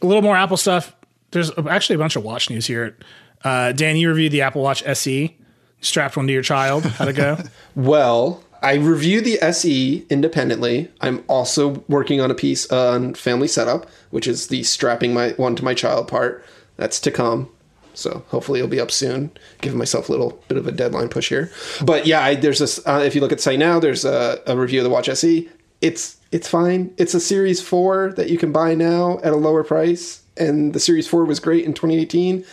[0.03, 0.95] A little more Apple stuff.
[1.32, 2.97] There's actually a bunch of watch news here.
[3.43, 5.36] Uh, Dan, you reviewed the Apple Watch SE.
[5.81, 6.85] Strapped one to your child.
[6.85, 7.39] How'd it go?
[7.74, 10.91] Well, I reviewed the SE independently.
[11.01, 15.57] I'm also working on a piece on family setup, which is the strapping my one
[15.57, 16.45] to my child part.
[16.77, 17.51] That's to come.
[17.94, 19.30] So hopefully it'll be up soon.
[19.60, 21.50] Giving myself a little bit of a deadline push here.
[21.84, 22.84] But yeah, I, there's this.
[22.86, 25.48] Uh, if you look at site now, there's a, a review of the Watch SE.
[25.80, 26.94] It's it's fine.
[26.96, 30.80] It's a Series Four that you can buy now at a lower price, and the
[30.80, 32.44] Series Four was great in 2018.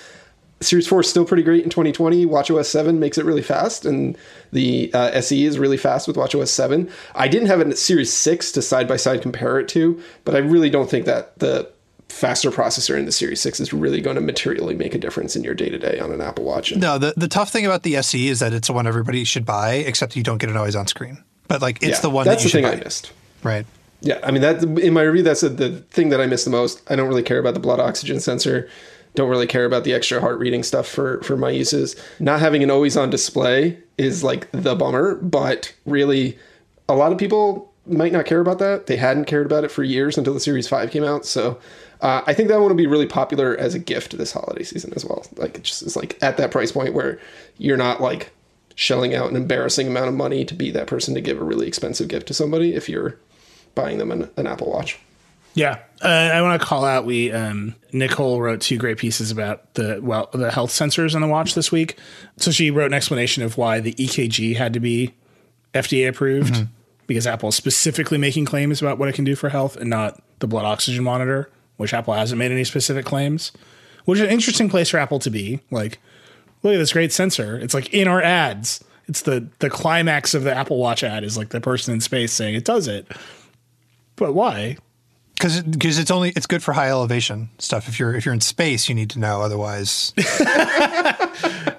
[0.62, 2.26] Series 4 is still pretty great in 2020.
[2.28, 4.16] WatchOS 7 makes it really fast, and
[4.52, 6.88] the uh, SE is really fast with WatchOS 7.
[7.16, 10.38] I didn't have a Series 6 to side by side compare it to, but I
[10.38, 11.72] really don't think that the
[12.12, 15.44] faster processor in the Series 6 is really going to materially make a difference in
[15.44, 16.76] your day to day on an Apple Watch.
[16.76, 19.46] No, the, the tough thing about the SE is that it's the one everybody should
[19.46, 21.24] buy, except you don't get it always on screen.
[21.48, 22.82] But like, it's Yeah, the one that's that you the should thing buy.
[22.82, 23.12] I missed.
[23.44, 23.66] Right.
[24.02, 26.82] Yeah, I mean that in my review, that's the thing that I miss the most.
[26.90, 28.68] I don't really care about the blood oxygen sensor.
[29.14, 31.96] Don't really care about the extra heart reading stuff for for my uses.
[32.20, 36.38] Not having an always on display is like the bummer, but really,
[36.90, 38.88] a lot of people might not care about that.
[38.88, 41.26] They hadn't cared about it for years until the Series Five came out.
[41.26, 41.60] So.
[42.02, 44.92] Uh, I think that one will be really popular as a gift this holiday season
[44.96, 45.26] as well.
[45.38, 47.20] Like it just is like at that price point where
[47.58, 48.32] you're not like
[48.76, 51.68] shelling out an embarrassing amount of money to be that person to give a really
[51.68, 53.18] expensive gift to somebody if you're
[53.76, 55.00] buying them an, an Apple Watch.
[55.54, 57.06] Yeah, uh, I want to call out.
[57.06, 61.28] We um, Nicole wrote two great pieces about the well the health sensors on the
[61.28, 61.98] watch this week.
[62.38, 65.14] So she wrote an explanation of why the EKG had to be
[65.74, 66.68] FDA approved
[67.06, 70.22] because Apple is specifically making claims about what it can do for health and not
[70.40, 71.50] the blood oxygen monitor,
[71.82, 73.52] which Apple hasn't made any specific claims.
[74.06, 75.60] Which is an interesting place for Apple to be.
[75.70, 76.00] Like,
[76.64, 77.58] look at this great sensor.
[77.58, 78.84] It's like in our ads.
[79.08, 82.32] It's the the climax of the Apple Watch ad is like the person in space
[82.32, 83.12] saying it does it.
[84.16, 84.78] But why?
[85.34, 87.88] Because because it's only it's good for high elevation stuff.
[87.88, 89.42] If you're if you're in space, you need to know.
[89.42, 90.24] Otherwise, so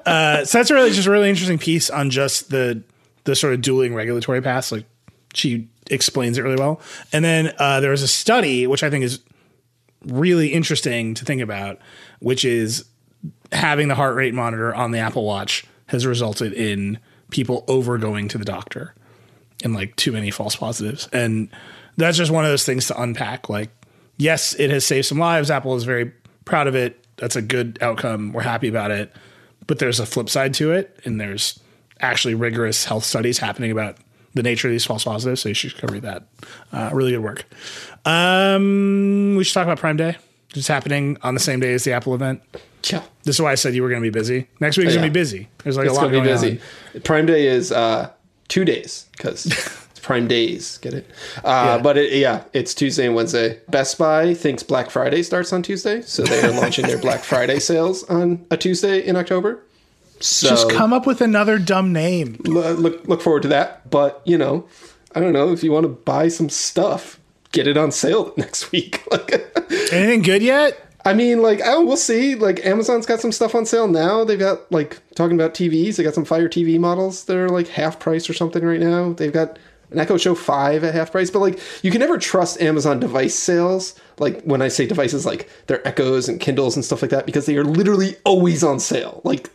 [0.05, 2.83] that's really just a really interesting piece on just the
[3.25, 4.73] the sort of dueling regulatory paths.
[4.73, 4.85] Like
[5.33, 6.81] she explains it really well.
[7.13, 9.21] And then uh, there was a study which I think is
[10.07, 11.79] really interesting to think about,
[12.21, 12.85] which is
[13.53, 16.99] having the heart rate monitor on the Apple Watch has resulted in
[17.31, 18.95] people over going to the doctor
[19.63, 21.09] and like too many false positives.
[21.13, 21.49] And
[21.97, 23.49] that's just one of those things to unpack.
[23.49, 23.71] Like
[24.17, 25.51] yes, it has saved some lives.
[25.51, 26.13] Apple is very
[26.45, 27.05] proud of it.
[27.17, 28.33] That's a good outcome.
[28.33, 29.15] We're happy about it.
[29.67, 31.61] But there's a flip side to it, and there's
[32.01, 33.97] actually rigorous health studies happening about
[34.35, 35.41] the nature of these false positives.
[35.43, 36.25] So you should cover that.
[36.73, 37.45] Uh, really good work.
[38.05, 40.17] Um, we should talk about Prime Day,
[40.55, 42.43] It's happening on the same day as the Apple event.
[42.91, 43.03] Yeah.
[43.23, 44.49] This is why I said you were going to be busy.
[44.61, 45.49] Next week is going to be busy.
[45.63, 46.61] There's like It's a lot gonna be busy.
[46.95, 47.01] on.
[47.03, 48.11] Prime Day is uh,
[48.49, 49.47] two days because
[49.91, 50.79] it's Prime Days.
[50.79, 51.09] Get it?
[51.45, 53.61] Uh, But it, yeah, it's Tuesday and Wednesday.
[53.69, 57.61] Best Buy thinks Black Friday starts on Tuesday, so they are launching their Black Friday
[57.61, 59.63] sales on a Tuesday in October.
[60.23, 62.37] So Just come up with another dumb name.
[62.45, 63.91] look look forward to that.
[63.91, 64.67] But you know,
[65.15, 67.19] I don't know if you want to buy some stuff,
[67.53, 69.03] get it on sale next week.
[69.93, 70.79] Anything good yet?
[71.05, 72.37] I mean, like, oh, we'll see.
[72.37, 74.23] Like, Amazon's got some stuff on sale now.
[74.25, 75.97] They've got like talking about TVs.
[75.97, 79.13] They got some Fire TV models that are like half price or something right now.
[79.13, 79.59] They've got
[79.91, 81.29] an Echo Show Five at half price.
[81.31, 83.99] But like, you can never trust Amazon device sales.
[84.19, 87.47] Like when I say devices, like their Echoes and Kindles and stuff like that, because
[87.47, 89.21] they are literally always on sale.
[89.25, 89.51] Like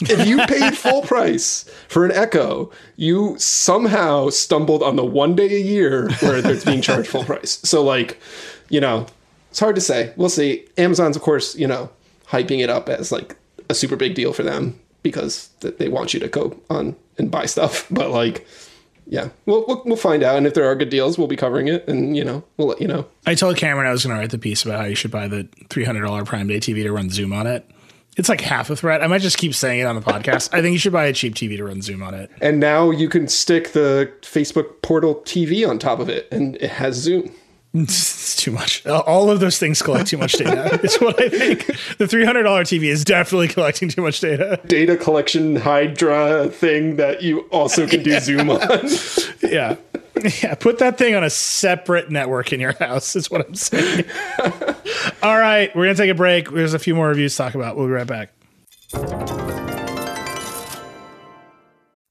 [0.00, 5.54] if you paid full price for an Echo, you somehow stumbled on the one day
[5.54, 7.60] a year where it's being charged full price.
[7.64, 8.20] So, like,
[8.68, 9.06] you know,
[9.50, 10.12] it's hard to say.
[10.16, 10.66] We'll see.
[10.76, 11.90] Amazon's, of course, you know,
[12.28, 13.36] hyping it up as like
[13.68, 17.46] a super big deal for them because they want you to go on and buy
[17.46, 17.86] stuff.
[17.90, 18.46] But like,
[19.06, 20.36] yeah, we'll, we'll we'll find out.
[20.36, 22.80] And if there are good deals, we'll be covering it, and you know, we'll let
[22.80, 23.06] you know.
[23.24, 25.28] I told Cameron I was going to write the piece about how you should buy
[25.28, 27.70] the $300 Prime Day TV to run Zoom on it.
[28.16, 29.02] It's like half a threat.
[29.02, 30.48] I might just keep saying it on the podcast.
[30.52, 32.30] I think you should buy a cheap TV to run Zoom on it.
[32.40, 36.70] And now you can stick the Facebook Portal TV on top of it, and it
[36.70, 37.30] has Zoom.
[37.78, 38.86] It's too much.
[38.86, 40.80] Uh, all of those things collect too much data.
[40.82, 41.66] It's what I think.
[41.98, 44.58] The $300 TV is definitely collecting too much data.
[44.66, 48.88] data collection Hydra thing that you also can do Zoom on.
[49.42, 49.76] Yeah.
[50.42, 50.54] Yeah.
[50.54, 54.04] Put that thing on a separate network in your house, is what I'm saying.
[55.22, 55.74] All right.
[55.76, 56.50] We're going to take a break.
[56.50, 57.76] There's a few more reviews to talk about.
[57.76, 58.32] We'll be right back.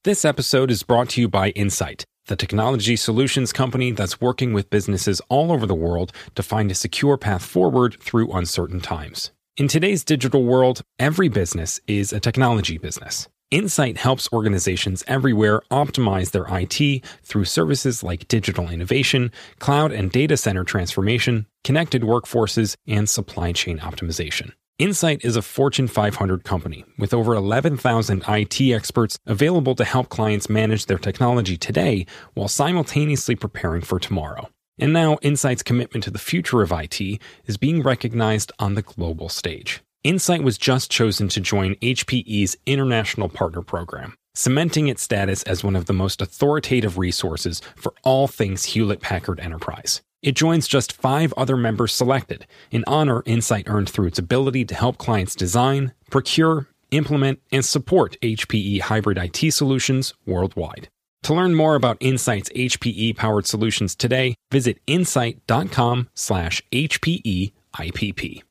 [0.04, 4.70] This episode is brought to you by Insight, the technology solutions company that's working with
[4.70, 9.32] businesses all over the world to find a secure path forward through uncertain times.
[9.56, 13.28] In today's digital world, every business is a technology business.
[13.52, 20.36] Insight helps organizations everywhere optimize their IT through services like digital innovation, cloud and data
[20.36, 24.50] center transformation, connected workforces, and supply chain optimization.
[24.80, 30.50] Insight is a Fortune 500 company with over 11,000 IT experts available to help clients
[30.50, 32.04] manage their technology today
[32.34, 34.48] while simultaneously preparing for tomorrow.
[34.76, 39.28] And now, Insight's commitment to the future of IT is being recognized on the global
[39.28, 39.82] stage.
[40.06, 45.74] Insight was just chosen to join HPE's International Partner Program, cementing its status as one
[45.74, 50.02] of the most authoritative resources for all things Hewlett Packard Enterprise.
[50.22, 54.76] It joins just five other members selected, an honor Insight earned through its ability to
[54.76, 60.88] help clients design, procure, implement, and support HPE hybrid IT solutions worldwide.
[61.24, 68.44] To learn more about Insight's HPE powered solutions today, visit insight.com slash HPE IPP.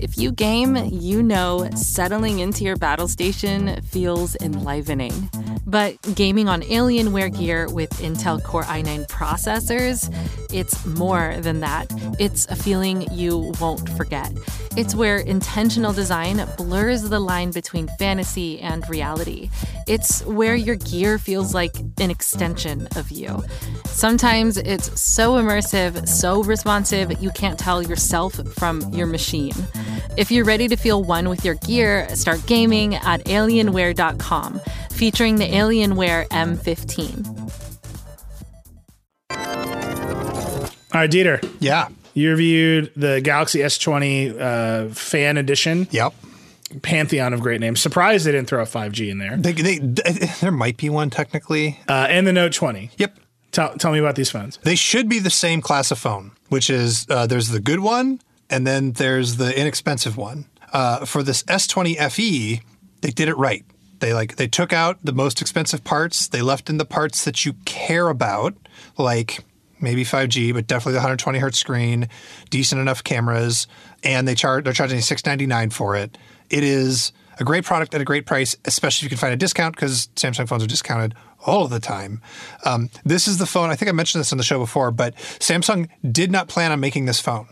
[0.00, 5.30] If you game, you know settling into your battle station feels enlivening.
[5.66, 10.12] But gaming on Alienware gear with Intel Core i9 processors,
[10.52, 11.92] it's more than that.
[12.20, 14.32] It's a feeling you won't forget.
[14.76, 19.50] It's where intentional design blurs the line between fantasy and reality.
[19.88, 23.42] It's where your gear feels like an extension of you.
[23.86, 29.54] Sometimes it's so immersive, so responsive, you can't tell yourself from your machine.
[30.16, 34.60] If you're ready to feel one with your gear, start gaming at alienware.com,
[34.90, 37.52] featuring the Alienware M15.
[40.96, 41.46] All right, Dieter.
[41.60, 41.88] Yeah.
[42.14, 45.86] You reviewed the Galaxy S20 uh, Fan Edition.
[45.90, 46.14] Yep.
[46.80, 47.80] Pantheon of great names.
[47.80, 49.36] Surprised they didn't throw a 5G in there.
[49.36, 49.78] They, they,
[50.40, 51.78] there might be one technically.
[51.86, 52.90] Uh, and the Note 20.
[52.96, 53.18] Yep.
[53.52, 54.56] Tell, tell me about these phones.
[54.58, 58.20] They should be the same class of phone, which is uh, there's the good one
[58.50, 60.46] and then there's the inexpensive one.
[60.72, 62.60] Uh, for this S20 FE,
[63.00, 63.64] they did it right.
[64.00, 66.28] They like they took out the most expensive parts.
[66.28, 68.54] They left in the parts that you care about,
[68.98, 69.44] like
[69.80, 72.08] maybe 5G, but definitely the 120 hertz screen,
[72.50, 73.66] decent enough cameras,
[74.02, 76.18] and they charge they're charging 6.99 for it.
[76.50, 79.36] It is a great product at a great price, especially if you can find a
[79.36, 81.14] discount because Samsung phones are discounted
[81.44, 82.20] all of the time.
[82.64, 83.70] Um, this is the phone.
[83.70, 86.80] I think I mentioned this on the show before, but Samsung did not plan on
[86.80, 87.46] making this phone.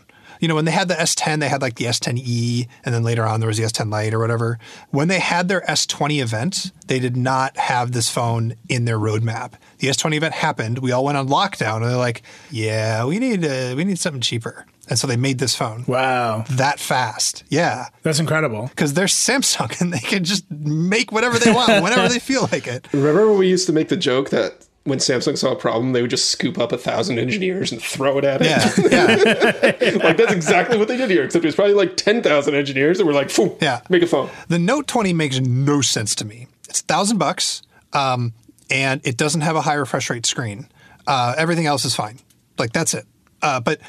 [0.44, 3.24] You know, when they had the S10, they had like the S10e, and then later
[3.24, 4.58] on there was the S10 Lite or whatever.
[4.90, 9.52] When they had their S20 event, they did not have this phone in their roadmap.
[9.78, 10.80] The S20 event happened.
[10.80, 14.20] We all went on lockdown, and they're like, "Yeah, we need uh, we need something
[14.20, 16.44] cheaper." And so they made this phone Wow.
[16.50, 17.42] that fast.
[17.48, 18.66] Yeah, That's incredible.
[18.66, 22.66] because they're Samsung and they can just make whatever they want whenever they feel like
[22.66, 22.86] it.
[22.92, 26.00] Remember when we used to make the joke that when Samsung saw a problem, they
[26.02, 28.46] would just scoop up a thousand engineers and throw it at it?
[28.46, 30.04] Yeah, yeah.
[30.04, 32.98] like that's exactly what they did here, except it was probably like ten thousand engineers
[32.98, 33.80] that were like, "Phew, Yeah.
[33.88, 36.46] make a phone." The Note 20 makes no sense to me.
[36.68, 37.62] It's thousand bucks,
[37.92, 38.34] um,
[38.70, 40.68] and it doesn't have a high refresh rate screen.
[41.06, 42.18] Uh, everything else is fine.
[42.58, 43.04] Like that's it.
[43.42, 43.80] Uh, but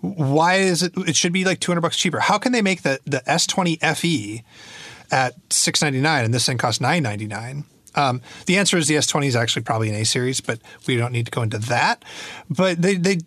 [0.00, 0.92] why is it?
[0.96, 2.18] It should be like 200 bucks cheaper.
[2.20, 4.42] How can they make the the S20 FE
[5.10, 7.64] at 699 and this thing costs 999?
[7.94, 11.12] Um, the answer is the S20 is actually probably an A series, but we don't
[11.12, 12.04] need to go into that.
[12.48, 13.18] But they, they,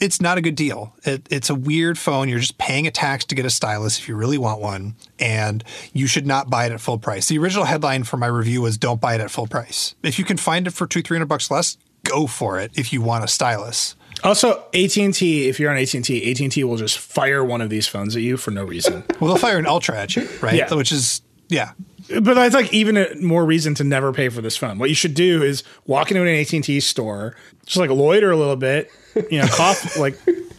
[0.00, 0.94] it's not a good deal.
[1.04, 2.28] It, it's a weird phone.
[2.28, 5.62] You're just paying a tax to get a stylus if you really want one, and
[5.92, 7.26] you should not buy it at full price.
[7.28, 10.24] The original headline for my review was "Don't buy it at full price." If you
[10.24, 12.70] can find it for two, three hundred bucks less, go for it.
[12.74, 15.48] If you want a stylus, Also, AT and T.
[15.48, 17.86] If you're on AT and T, AT and T will just fire one of these
[17.86, 19.04] phones at you for no reason.
[19.20, 20.54] well, they'll fire an Ultra at you, right?
[20.54, 20.72] Yeah.
[20.74, 21.72] Which is yeah.
[22.08, 24.78] But that's like even a more reason to never pay for this phone.
[24.78, 28.30] What you should do is walk into an AT and T store, just like loiter
[28.30, 28.90] a little bit,
[29.30, 30.18] you know, cough, like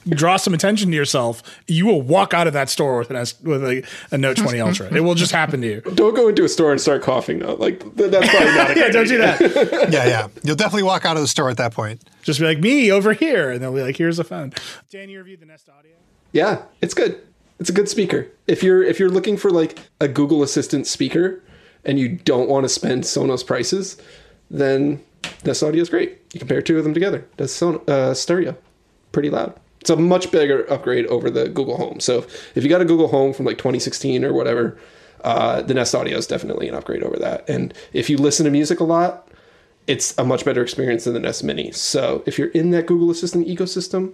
[0.10, 1.42] draw some attention to yourself.
[1.68, 4.60] You will walk out of that store with an S, with a, a Note 20
[4.60, 4.94] Ultra.
[4.94, 5.82] It will just happen to you.
[5.82, 7.56] Don't go into a store and start coughing though.
[7.56, 9.90] Like th- that's probably not a Yeah, don't do that.
[9.92, 10.28] Yeah, yeah.
[10.44, 12.02] You'll definitely walk out of the store at that point.
[12.24, 14.52] Just be like me over here, and they'll be like, "Here's a phone."
[14.90, 15.92] Dan, you reviewed the Nest Audio.
[16.32, 17.22] Yeah, it's good.
[17.60, 18.28] It's a good speaker.
[18.48, 21.42] If you're if you're looking for like a Google Assistant speaker
[21.84, 23.98] and you don't want to spend Sonos prices,
[24.50, 25.02] then
[25.46, 26.20] Nest Audio is great.
[26.34, 27.26] You compare two of them together.
[27.38, 28.58] That's son- uh, stereo,
[29.12, 29.58] pretty loud.
[29.80, 32.00] It's a much bigger upgrade over the Google Home.
[32.00, 32.26] So
[32.56, 34.78] if you got a Google Home from like 2016 or whatever,
[35.24, 37.48] uh, the Nest Audio is definitely an upgrade over that.
[37.48, 39.28] And if you listen to music a lot,
[39.88, 41.72] it's a much better experience than the Nest Mini.
[41.72, 44.14] So if you're in that Google Assistant ecosystem,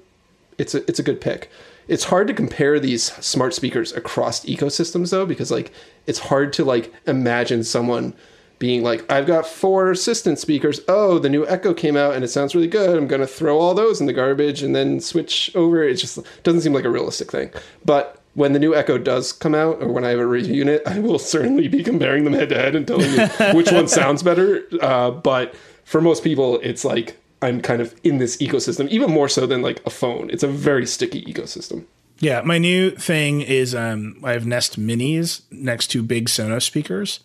[0.57, 1.49] it's a it's a good pick.
[1.91, 5.73] It's hard to compare these smart speakers across ecosystems though, because like
[6.07, 8.13] it's hard to like imagine someone
[8.59, 10.79] being like, I've got four assistant speakers.
[10.87, 12.97] Oh, the new Echo came out and it sounds really good.
[12.97, 15.83] I'm gonna throw all those in the garbage and then switch over.
[15.83, 17.51] It just doesn't seem like a realistic thing.
[17.83, 20.83] But when the new Echo does come out, or when I have a review unit,
[20.85, 24.23] I will certainly be comparing them head to head and telling you which one sounds
[24.23, 24.63] better.
[24.81, 29.27] Uh, but for most people, it's like I'm kind of in this ecosystem, even more
[29.29, 30.29] so than like a phone.
[30.29, 31.85] It's a very sticky ecosystem.
[32.19, 37.19] Yeah, my new thing is um, I have Nest Minis next to big Sonos speakers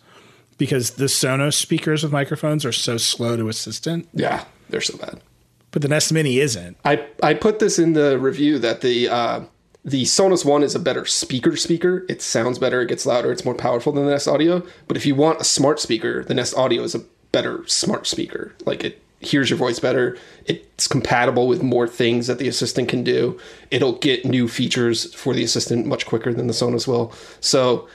[0.57, 5.21] because the Sonos speakers with microphones are so slow to assistant, Yeah, they're so bad.
[5.69, 6.77] but the Nest Mini isn't.
[6.83, 9.41] I I put this in the review that the uh,
[9.85, 12.03] the Sonos One is a better speaker speaker.
[12.09, 14.63] It sounds better, it gets louder, it's more powerful than the Nest Audio.
[14.87, 18.55] But if you want a smart speaker, the Nest Audio is a better smart speaker.
[18.65, 20.17] Like it hears your voice better.
[20.45, 23.39] It's compatible with more things that the assistant can do.
[23.71, 27.13] It'll get new features for the assistant much quicker than the Sonos will.
[27.39, 27.87] So,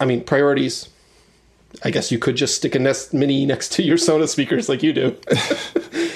[0.00, 0.88] I mean, priorities.
[1.84, 4.82] I guess you could just stick a Nest Mini next to your Sonos speakers like
[4.82, 5.16] you do.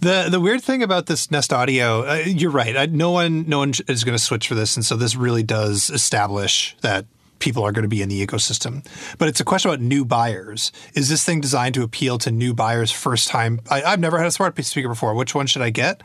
[0.00, 2.74] The the weird thing about this Nest Audio, uh, you're right.
[2.74, 5.42] I, no one no one is going to switch for this, and so this really
[5.42, 7.04] does establish that
[7.40, 8.86] people are going to be in the ecosystem.
[9.18, 10.70] But it's a question about new buyers.
[10.94, 13.60] Is this thing designed to appeal to new buyers first time?
[13.70, 15.14] I, I've never had a smart speaker before.
[15.14, 16.02] Which one should I get?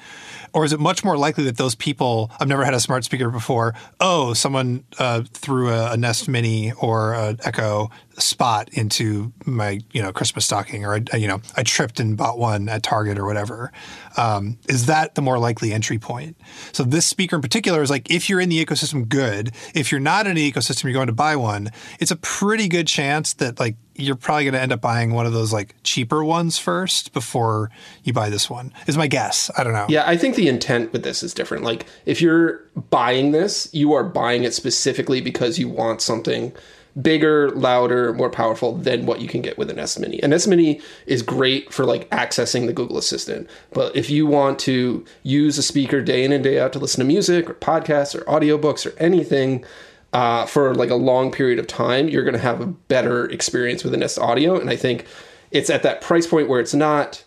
[0.54, 3.30] Or is it much more likely that those people I've never had a smart speaker
[3.30, 3.76] before?
[4.00, 10.02] Oh, someone uh, threw a, a Nest Mini or an Echo spot into my you
[10.02, 13.26] know Christmas stocking, or I, you know I tripped and bought one at Target or
[13.26, 13.72] whatever.
[14.18, 16.38] Um, is that the more likely entry point?
[16.72, 19.52] So this speaker in particular is like if you're in the ecosystem, good.
[19.74, 21.72] If you're not in the ecosystem, you're going to buy one.
[22.00, 25.26] It's a pretty good chance that like you're probably going to end up buying one
[25.26, 27.72] of those like cheaper ones first before
[28.04, 28.74] you buy this one.
[28.88, 29.50] Is my guess.
[29.58, 29.86] I don't know.
[29.90, 31.64] Yeah, I think the intent with this is different.
[31.64, 36.54] Like, if you're buying this, you are buying it specifically because you want something
[37.02, 40.22] bigger, louder, more powerful than what you can get with an Nest Mini.
[40.24, 44.60] An Nest Mini is great for like accessing the Google Assistant, but if you want
[44.60, 48.16] to use a speaker day in and day out to listen to music or podcasts
[48.16, 49.66] or audiobooks or anything,
[50.14, 53.84] uh, for like a long period of time, you're going to have a better experience
[53.84, 54.58] with an Nest Audio.
[54.58, 55.06] And I think
[55.52, 57.24] it's at that price point where it's not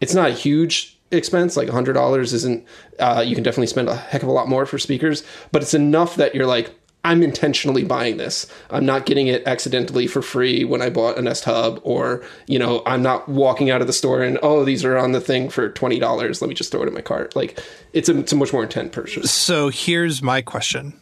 [0.00, 2.66] it's not a huge expense like $100 isn't
[2.98, 5.22] uh, you can definitely spend a heck of a lot more for speakers
[5.52, 6.74] but it's enough that you're like
[7.04, 11.22] i'm intentionally buying this i'm not getting it accidentally for free when i bought a
[11.22, 14.84] nest hub or you know i'm not walking out of the store and oh these
[14.84, 17.60] are on the thing for $20 let me just throw it in my cart like
[17.92, 20.98] it's a, it's a much more intent purchase So here's my question.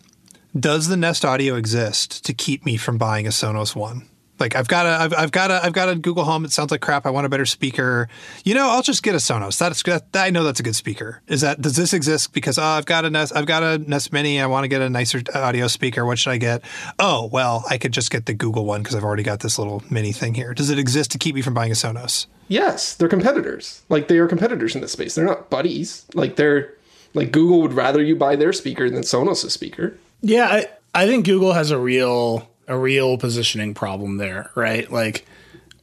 [0.59, 4.09] Does the Nest Audio exist to keep me from buying a Sonos One?
[4.43, 6.45] Like I've got a, I've, I've got a, I've got a Google Home.
[6.45, 7.07] It sounds like crap.
[7.07, 8.09] I want a better speaker.
[8.45, 9.57] You know, I'll just get a Sonos.
[9.57, 11.23] That's that, I know that's a good speaker.
[11.29, 14.13] Is that does this exist because oh, I've got a Nest, I've got a Nest
[14.13, 14.41] Mini.
[14.41, 16.05] I want to get a nicer uh, audio speaker.
[16.05, 16.65] What should I get?
[16.99, 19.81] Oh, well, I could just get the Google one because I've already got this little
[19.89, 20.55] mini thing here.
[20.55, 22.27] Does it exist to keep me from buying a Sonos?
[22.49, 23.83] Yes, they're competitors.
[23.89, 25.15] Like they are competitors in this space.
[25.15, 26.05] They're not buddies.
[26.15, 26.75] Like they're
[27.15, 29.97] like Google would rather you buy their speaker than Sonos' speaker.
[30.21, 34.91] Yeah, I, I think Google has a real a real positioning problem there, right?
[34.91, 35.27] Like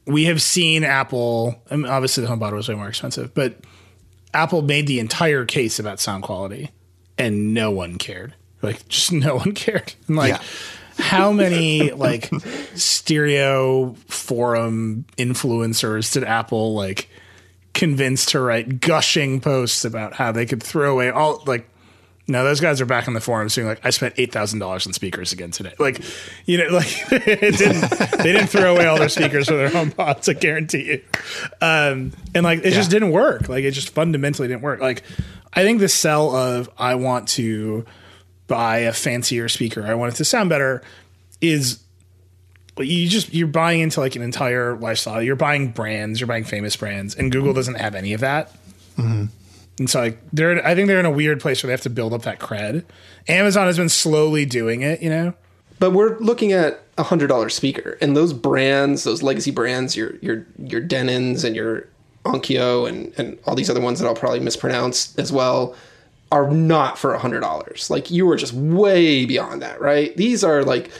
[0.06, 1.60] we have seen Apple.
[1.70, 3.56] I mean, obviously, the HomePod was way more expensive, but
[4.34, 6.70] Apple made the entire case about sound quality,
[7.18, 8.34] and no one cared.
[8.62, 9.94] Like, just no one cared.
[10.08, 11.04] And like, yeah.
[11.04, 12.30] how many like
[12.74, 17.08] stereo forum influencers did Apple like
[17.72, 21.69] convince to write gushing posts about how they could throw away all like
[22.30, 24.86] no, those guys are back on the forums saying like, I spent eight thousand dollars
[24.86, 25.74] on speakers again today.
[25.78, 26.00] Like,
[26.46, 29.90] you know, like it didn't they didn't throw away all their speakers for their home
[29.90, 31.02] pods, I guarantee you.
[31.60, 32.70] Um, and like it yeah.
[32.70, 33.48] just didn't work.
[33.48, 34.80] Like it just fundamentally didn't work.
[34.80, 35.02] Like
[35.52, 37.84] I think the sell of I want to
[38.46, 40.82] buy a fancier speaker, I want it to sound better,
[41.40, 41.80] is
[42.78, 45.22] you just you're buying into like an entire lifestyle.
[45.22, 48.52] You're buying brands, you're buying famous brands, and Google doesn't have any of that.
[48.96, 49.24] Mm-hmm.
[49.78, 51.90] And so like they're I think they're in a weird place where they have to
[51.90, 52.84] build up that cred.
[53.28, 55.34] Amazon has been slowly doing it, you know.
[55.78, 60.16] But we're looking at a hundred dollar speaker, and those brands, those legacy brands, your
[60.16, 61.88] your your Denons and your
[62.24, 65.74] Onkyo and and all these other ones that I'll probably mispronounce as well,
[66.30, 67.88] are not for a hundred dollars.
[67.88, 70.14] Like you are just way beyond that, right?
[70.16, 70.90] These are like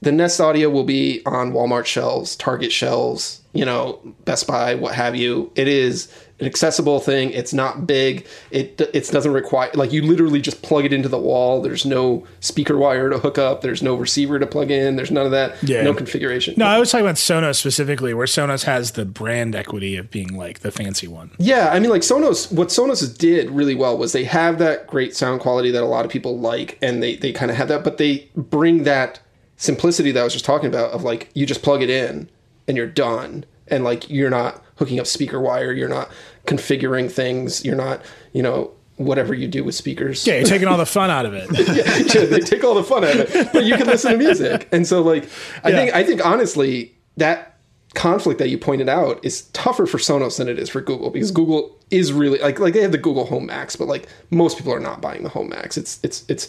[0.00, 4.94] the Nest Audio will be on Walmart shelves, Target shelves, you know, Best Buy, what
[4.94, 5.50] have you.
[5.54, 6.12] It is
[6.42, 7.30] an accessible thing.
[7.30, 8.26] It's not big.
[8.50, 11.62] It it doesn't require like you literally just plug it into the wall.
[11.62, 13.60] There's no speaker wire to hook up.
[13.60, 14.96] There's no receiver to plug in.
[14.96, 15.62] There's none of that.
[15.62, 15.82] Yeah.
[15.82, 16.54] No configuration.
[16.56, 20.36] No, I was talking about Sonos specifically, where Sonos has the brand equity of being
[20.36, 21.30] like the fancy one.
[21.38, 22.52] Yeah, I mean, like Sonos.
[22.52, 26.04] What Sonos did really well was they have that great sound quality that a lot
[26.04, 29.20] of people like, and they they kind of have that, but they bring that
[29.56, 32.28] simplicity that I was just talking about of like you just plug it in
[32.66, 35.72] and you're done, and like you're not hooking up speaker wire.
[35.72, 36.10] You're not
[36.56, 37.64] configuring things.
[37.64, 38.02] You're not,
[38.32, 40.26] you know, whatever you do with speakers.
[40.26, 41.48] Yeah, you're taking all the fun out of it.
[41.52, 44.18] yeah, yeah, they take all the fun out of it, but you can listen to
[44.18, 44.68] music.
[44.72, 45.28] And so, like,
[45.64, 45.76] I yeah.
[45.76, 47.58] think I think honestly that
[47.94, 51.30] conflict that you pointed out is tougher for Sonos than it is for Google because
[51.30, 54.72] Google is really like like they have the Google Home Max, but like most people
[54.72, 55.76] are not buying the Home Max.
[55.76, 56.48] It's it's it's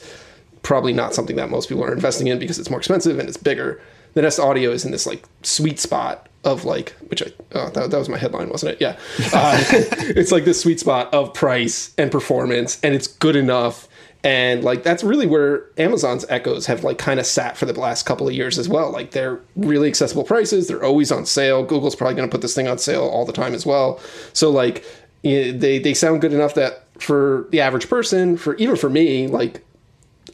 [0.61, 3.37] probably not something that most people are investing in because it's more expensive and it's
[3.37, 3.81] bigger.
[4.13, 7.91] The Nest Audio is in this like sweet spot of like, which I, oh, that,
[7.91, 8.81] that was my headline, wasn't it?
[8.81, 8.97] Yeah.
[9.33, 13.87] Uh, it's like this sweet spot of price and performance, and it's good enough.
[14.25, 18.05] And like, that's really where Amazon's Echoes have like kind of sat for the last
[18.05, 18.91] couple of years as well.
[18.91, 21.63] Like, they're really accessible prices, they're always on sale.
[21.63, 23.99] Google's probably going to put this thing on sale all the time as well.
[24.33, 24.85] So, like,
[25.23, 29.65] they, they sound good enough that for the average person, for even for me, like,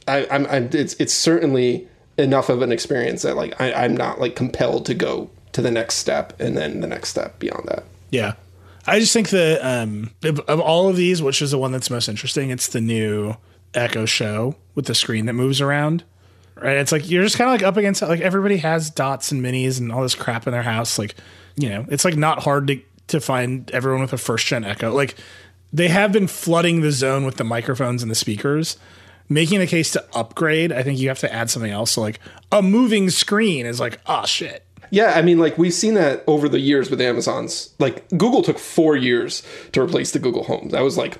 [0.08, 1.88] I, I'm, I'm it's, it's certainly
[2.18, 5.70] enough of an experience that like I, I'm not like compelled to go to the
[5.70, 7.84] next step and then the next step beyond that.
[8.10, 8.34] Yeah.
[8.86, 12.08] I just think that um, of, all of these, which is the one that's most
[12.08, 13.36] interesting, it's the new
[13.74, 16.04] Echo Show with the screen that moves around.
[16.56, 16.76] Right?
[16.76, 19.78] It's like you're just kind of like up against like everybody has dots and minis
[19.78, 20.98] and all this crap in their house.
[20.98, 21.14] Like,
[21.56, 24.92] you know, it's like not hard to to find everyone with a first gen Echo.
[24.92, 25.16] Like,
[25.72, 28.76] they have been flooding the zone with the microphones and the speakers,
[29.28, 30.70] making the case to upgrade.
[30.70, 31.92] I think you have to add something else.
[31.92, 32.20] So like
[32.52, 36.48] a moving screen is like, oh shit yeah, I mean, like we've seen that over
[36.48, 37.74] the years with Amazon's.
[37.78, 39.42] Like Google took four years
[39.72, 40.68] to replace the Google Home.
[40.70, 41.18] That was like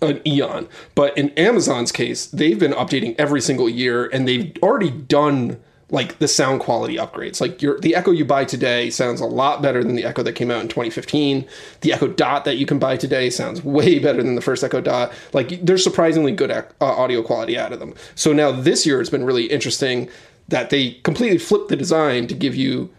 [0.00, 0.68] an eon.
[0.94, 5.60] But in Amazon's case, they've been updating every single year, and they've already done
[5.90, 7.40] like the sound quality upgrades.
[7.40, 10.32] Like your the Echo you buy today sounds a lot better than the Echo that
[10.32, 11.46] came out in 2015.
[11.82, 14.80] The Echo Dot that you can buy today sounds way better than the first Echo
[14.80, 15.12] Dot.
[15.32, 17.94] Like there's surprisingly good uh, audio quality out of them.
[18.14, 20.08] So now this year it's been really interesting
[20.48, 22.90] that they completely flipped the design to give you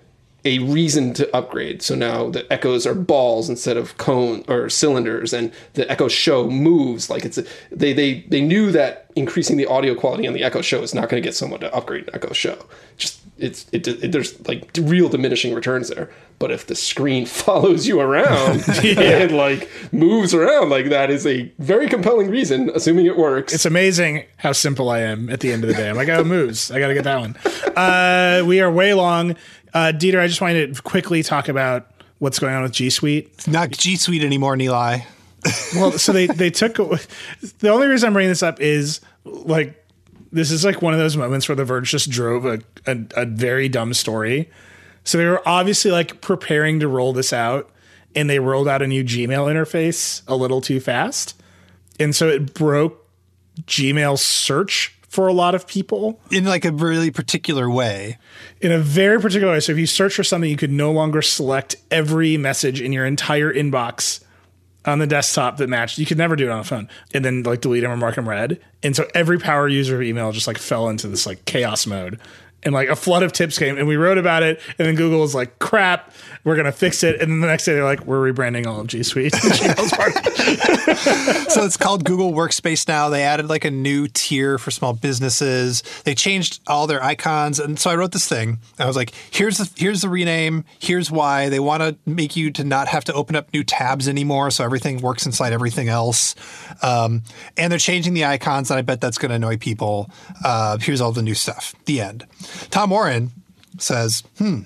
[0.46, 1.82] a reason to upgrade.
[1.82, 6.50] So now the echoes are balls instead of cone or cylinders, and the Echo Show
[6.50, 10.44] moves like it's a, they they they knew that increasing the audio quality on the
[10.44, 12.64] Echo Show is not going to get someone to upgrade an Echo Show.
[12.98, 16.10] Just it's it, it, there's like real diminishing returns there.
[16.40, 19.00] But if the screen follows you around yeah.
[19.00, 23.54] and like moves around like that is a very compelling reason, assuming it works.
[23.54, 25.90] It's amazing how simple I am at the end of the day.
[25.90, 26.72] I'm like, oh, it moves.
[26.72, 27.36] I got to get that one.
[27.76, 29.36] Uh, we are way long.
[29.74, 33.30] Uh, Dieter, I just wanted to quickly talk about what's going on with G Suite.
[33.34, 34.74] It's not G Suite anymore, Neil.
[35.76, 39.85] well, so they they took the only reason I'm bringing this up is like
[40.36, 43.26] this is like one of those moments where The Verge just drove a, a, a
[43.26, 44.50] very dumb story.
[45.06, 47.72] So they were obviously like preparing to roll this out,
[48.16, 51.42] and they rolled out a new Gmail interface a little too fast.
[52.00, 53.08] And so it broke
[53.62, 58.18] Gmail search for a lot of people in like a really particular way.
[58.60, 59.60] in a very particular way.
[59.60, 63.06] So if you search for something, you could no longer select every message in your
[63.06, 64.25] entire inbox
[64.86, 65.98] on the desktop that matched.
[65.98, 68.16] You could never do it on a phone, and then like delete them or mark
[68.16, 68.60] them read.
[68.84, 72.20] And so every power user of email just like fell into this like chaos mode.
[72.64, 74.60] And like a flood of tips came, and we wrote about it.
[74.80, 76.12] And then Google was like, "Crap,
[76.44, 78.88] we're gonna fix it." And then the next day, they're like, "We're rebranding all of
[78.88, 79.34] G Suite."
[81.56, 83.08] So it's called Google Workspace now.
[83.10, 85.84] They added like a new tier for small businesses.
[86.04, 88.60] They changed all their icons, and so I wrote this thing.
[88.78, 90.66] I was like, "Here's the here's the rename.
[90.80, 94.08] Here's why they want to make you to not have to open up new tabs
[94.10, 96.36] anymore, so everything works inside everything else."
[96.82, 97.24] Um,
[97.58, 100.10] and they're changing the icons, and I bet that's going to annoy people.
[100.44, 101.74] Uh, here's all the new stuff.
[101.86, 102.26] The end.
[102.70, 103.32] Tom Warren
[103.78, 104.62] says, "Hmm."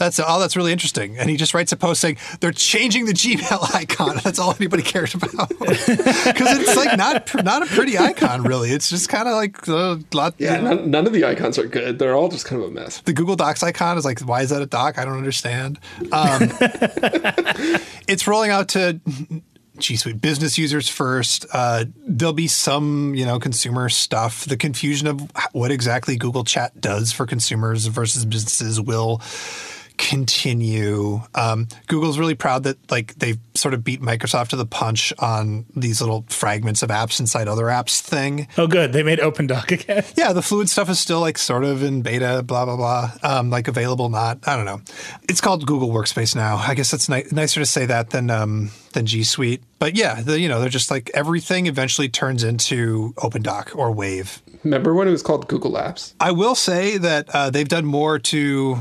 [0.00, 1.18] That's oh, that's really interesting.
[1.18, 4.18] And he just writes a post saying they're changing the Gmail icon.
[4.24, 8.70] That's all anybody cares about because it's like not not a pretty icon, really.
[8.70, 10.36] It's just kind of like a lot.
[10.38, 11.98] Yeah, none, none of the icons are good.
[11.98, 13.02] They're all just kind of a mess.
[13.02, 14.98] The Google Docs icon is like, why is that a doc?
[14.98, 15.78] I don't understand.
[16.12, 16.38] Um,
[18.08, 18.98] it's rolling out to
[19.76, 21.44] G Suite business users first.
[21.52, 24.46] Uh, there'll be some, you know, consumer stuff.
[24.46, 29.20] The confusion of what exactly Google Chat does for consumers versus businesses will
[30.00, 31.20] continue.
[31.34, 35.66] Um, Google's really proud that like they've sort of beat Microsoft to the punch on
[35.76, 38.48] these little fragments of apps inside other apps thing.
[38.56, 40.02] oh, good, they made OpenDoc again.
[40.16, 43.50] Yeah, the fluid stuff is still like sort of in beta, blah blah blah, um,
[43.50, 44.38] like available, not.
[44.48, 44.80] I don't know.
[45.28, 46.56] It's called Google Workspace now.
[46.56, 49.62] I guess it's ni- nicer to say that than um, than G Suite.
[49.78, 54.42] But yeah, the, you know, they're just like everything eventually turns into OpenDoc or Wave.
[54.64, 56.14] Remember when it was called Google Apps?
[56.20, 58.78] I will say that uh, they've done more to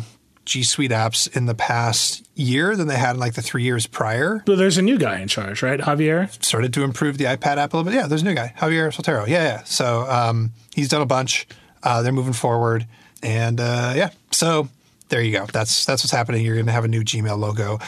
[0.49, 3.85] G Suite apps in the past year than they had in like the three years
[3.87, 4.41] prior.
[4.45, 5.79] But there's a new guy in charge, right?
[5.79, 6.31] Javier.
[6.43, 7.93] Started to improve the iPad app a little bit.
[7.97, 9.27] Yeah, there's a new guy, Javier Soltero.
[9.27, 9.63] Yeah, yeah.
[9.63, 11.47] So um, he's done a bunch.
[11.83, 12.87] Uh, they're moving forward,
[13.23, 14.09] and uh, yeah.
[14.31, 14.67] So
[15.09, 15.45] there you go.
[15.45, 16.43] That's that's what's happening.
[16.43, 17.79] You're going to have a new Gmail logo.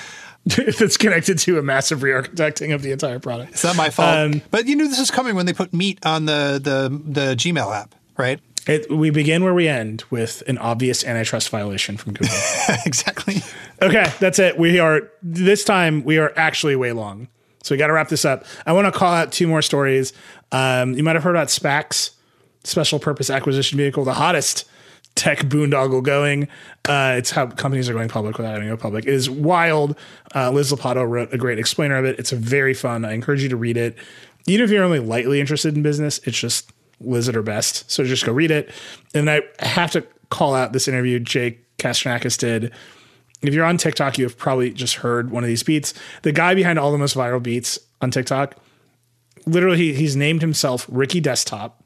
[0.46, 3.52] that's connected to a massive re-architecting of the entire product.
[3.52, 6.04] It's not my fault, Um, but you knew this was coming when they put Meet
[6.06, 8.40] on the the the Gmail app, right?
[8.68, 12.36] It, we begin where we end with an obvious antitrust violation from Google.
[12.86, 13.42] exactly.
[13.82, 14.58] okay, that's it.
[14.58, 17.28] We are this time we are actually way long,
[17.64, 18.46] so we got to wrap this up.
[18.66, 20.14] I want to call out two more stories.
[20.52, 22.12] Um, you might have heard about SPACs,
[22.64, 24.70] Special Purpose Acquisition Vehicle, the hottest
[25.16, 26.48] tech boondoggle going.
[26.88, 29.06] Uh, it's how companies are going public without having to go public.
[29.06, 29.98] It is wild.
[30.36, 32.20] Uh, Liz Lopatto wrote a great explainer of it.
[32.20, 33.06] It's a very fun.
[33.06, 33.98] I encourage you to read it.
[34.48, 36.72] Even if you're only lightly interested in business, it's just
[37.04, 37.90] Liz at her best.
[37.90, 38.72] So just go read it.
[39.14, 42.72] And I have to call out this interview Jake Kastrenakes did.
[43.42, 45.94] If you're on TikTok, you have probably just heard one of these beats.
[46.22, 48.56] The guy behind all the most viral beats on TikTok,
[49.46, 51.84] literally, he, he's named himself Ricky Desktop,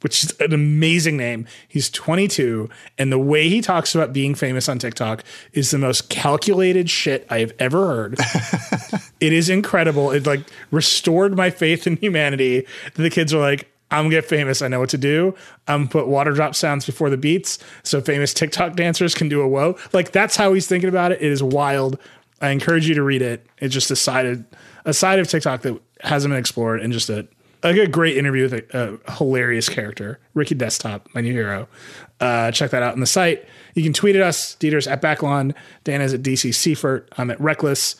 [0.00, 1.46] which is an amazing name.
[1.68, 5.22] He's 22, and the way he talks about being famous on TikTok
[5.52, 8.18] is the most calculated shit I have ever heard.
[9.20, 10.10] it is incredible.
[10.10, 12.66] It like restored my faith in humanity.
[12.94, 14.62] The kids are like, I'm gonna get famous.
[14.62, 15.34] I know what to do.
[15.66, 19.48] I'm put water drop sounds before the beats so famous TikTok dancers can do a
[19.48, 19.76] whoa.
[19.92, 21.20] Like that's how he's thinking about it.
[21.20, 21.98] It is wild.
[22.40, 23.46] I encourage you to read it.
[23.58, 24.44] It's just a side of,
[24.84, 27.26] a side of TikTok that hasn't been explored and just a
[27.62, 31.68] like a great interview with a, a hilarious character, Ricky Desktop, my new hero.
[32.18, 33.46] Uh, check that out on the site.
[33.74, 34.54] You can tweet at us.
[34.54, 35.54] Dieter's at Backlon.
[35.84, 37.12] Dan is at DC Seifert.
[37.18, 37.96] I'm at Reckless.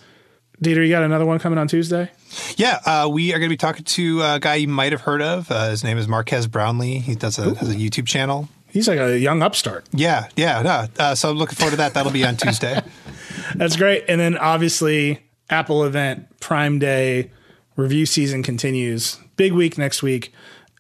[0.63, 2.11] Dieter, you got another one coming on Tuesday?
[2.57, 5.23] Yeah, uh, we are going to be talking to a guy you might have heard
[5.23, 5.51] of.
[5.51, 6.99] Uh, his name is Marques Brownlee.
[6.99, 8.49] He does a, has a YouTube channel.
[8.69, 9.87] He's like a young upstart.
[9.93, 10.61] Yeah, yeah.
[10.63, 10.87] No.
[10.99, 11.95] Uh, so I'm looking forward to that.
[11.95, 12.81] That'll be on Tuesday.
[13.57, 14.05] That's great.
[14.07, 17.31] And then obviously, Apple event, Prime Day,
[17.77, 19.19] review season continues.
[19.37, 20.33] Big week next week.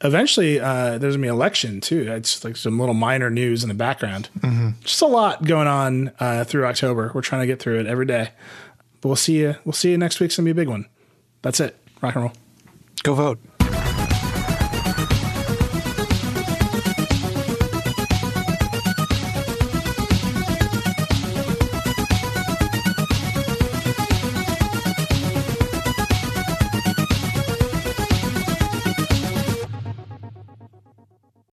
[0.03, 2.11] Eventually, uh, there's gonna be election too.
[2.13, 4.29] It's like some little minor news in the background.
[4.83, 7.11] Just a lot going on uh, through October.
[7.15, 8.31] We're trying to get through it every day.
[9.01, 9.57] But we'll see you.
[9.65, 10.27] We'll see you next week.
[10.29, 10.87] It's gonna be a big one.
[11.43, 11.77] That's it.
[12.03, 12.33] Rock and roll.
[13.03, 13.39] Go vote.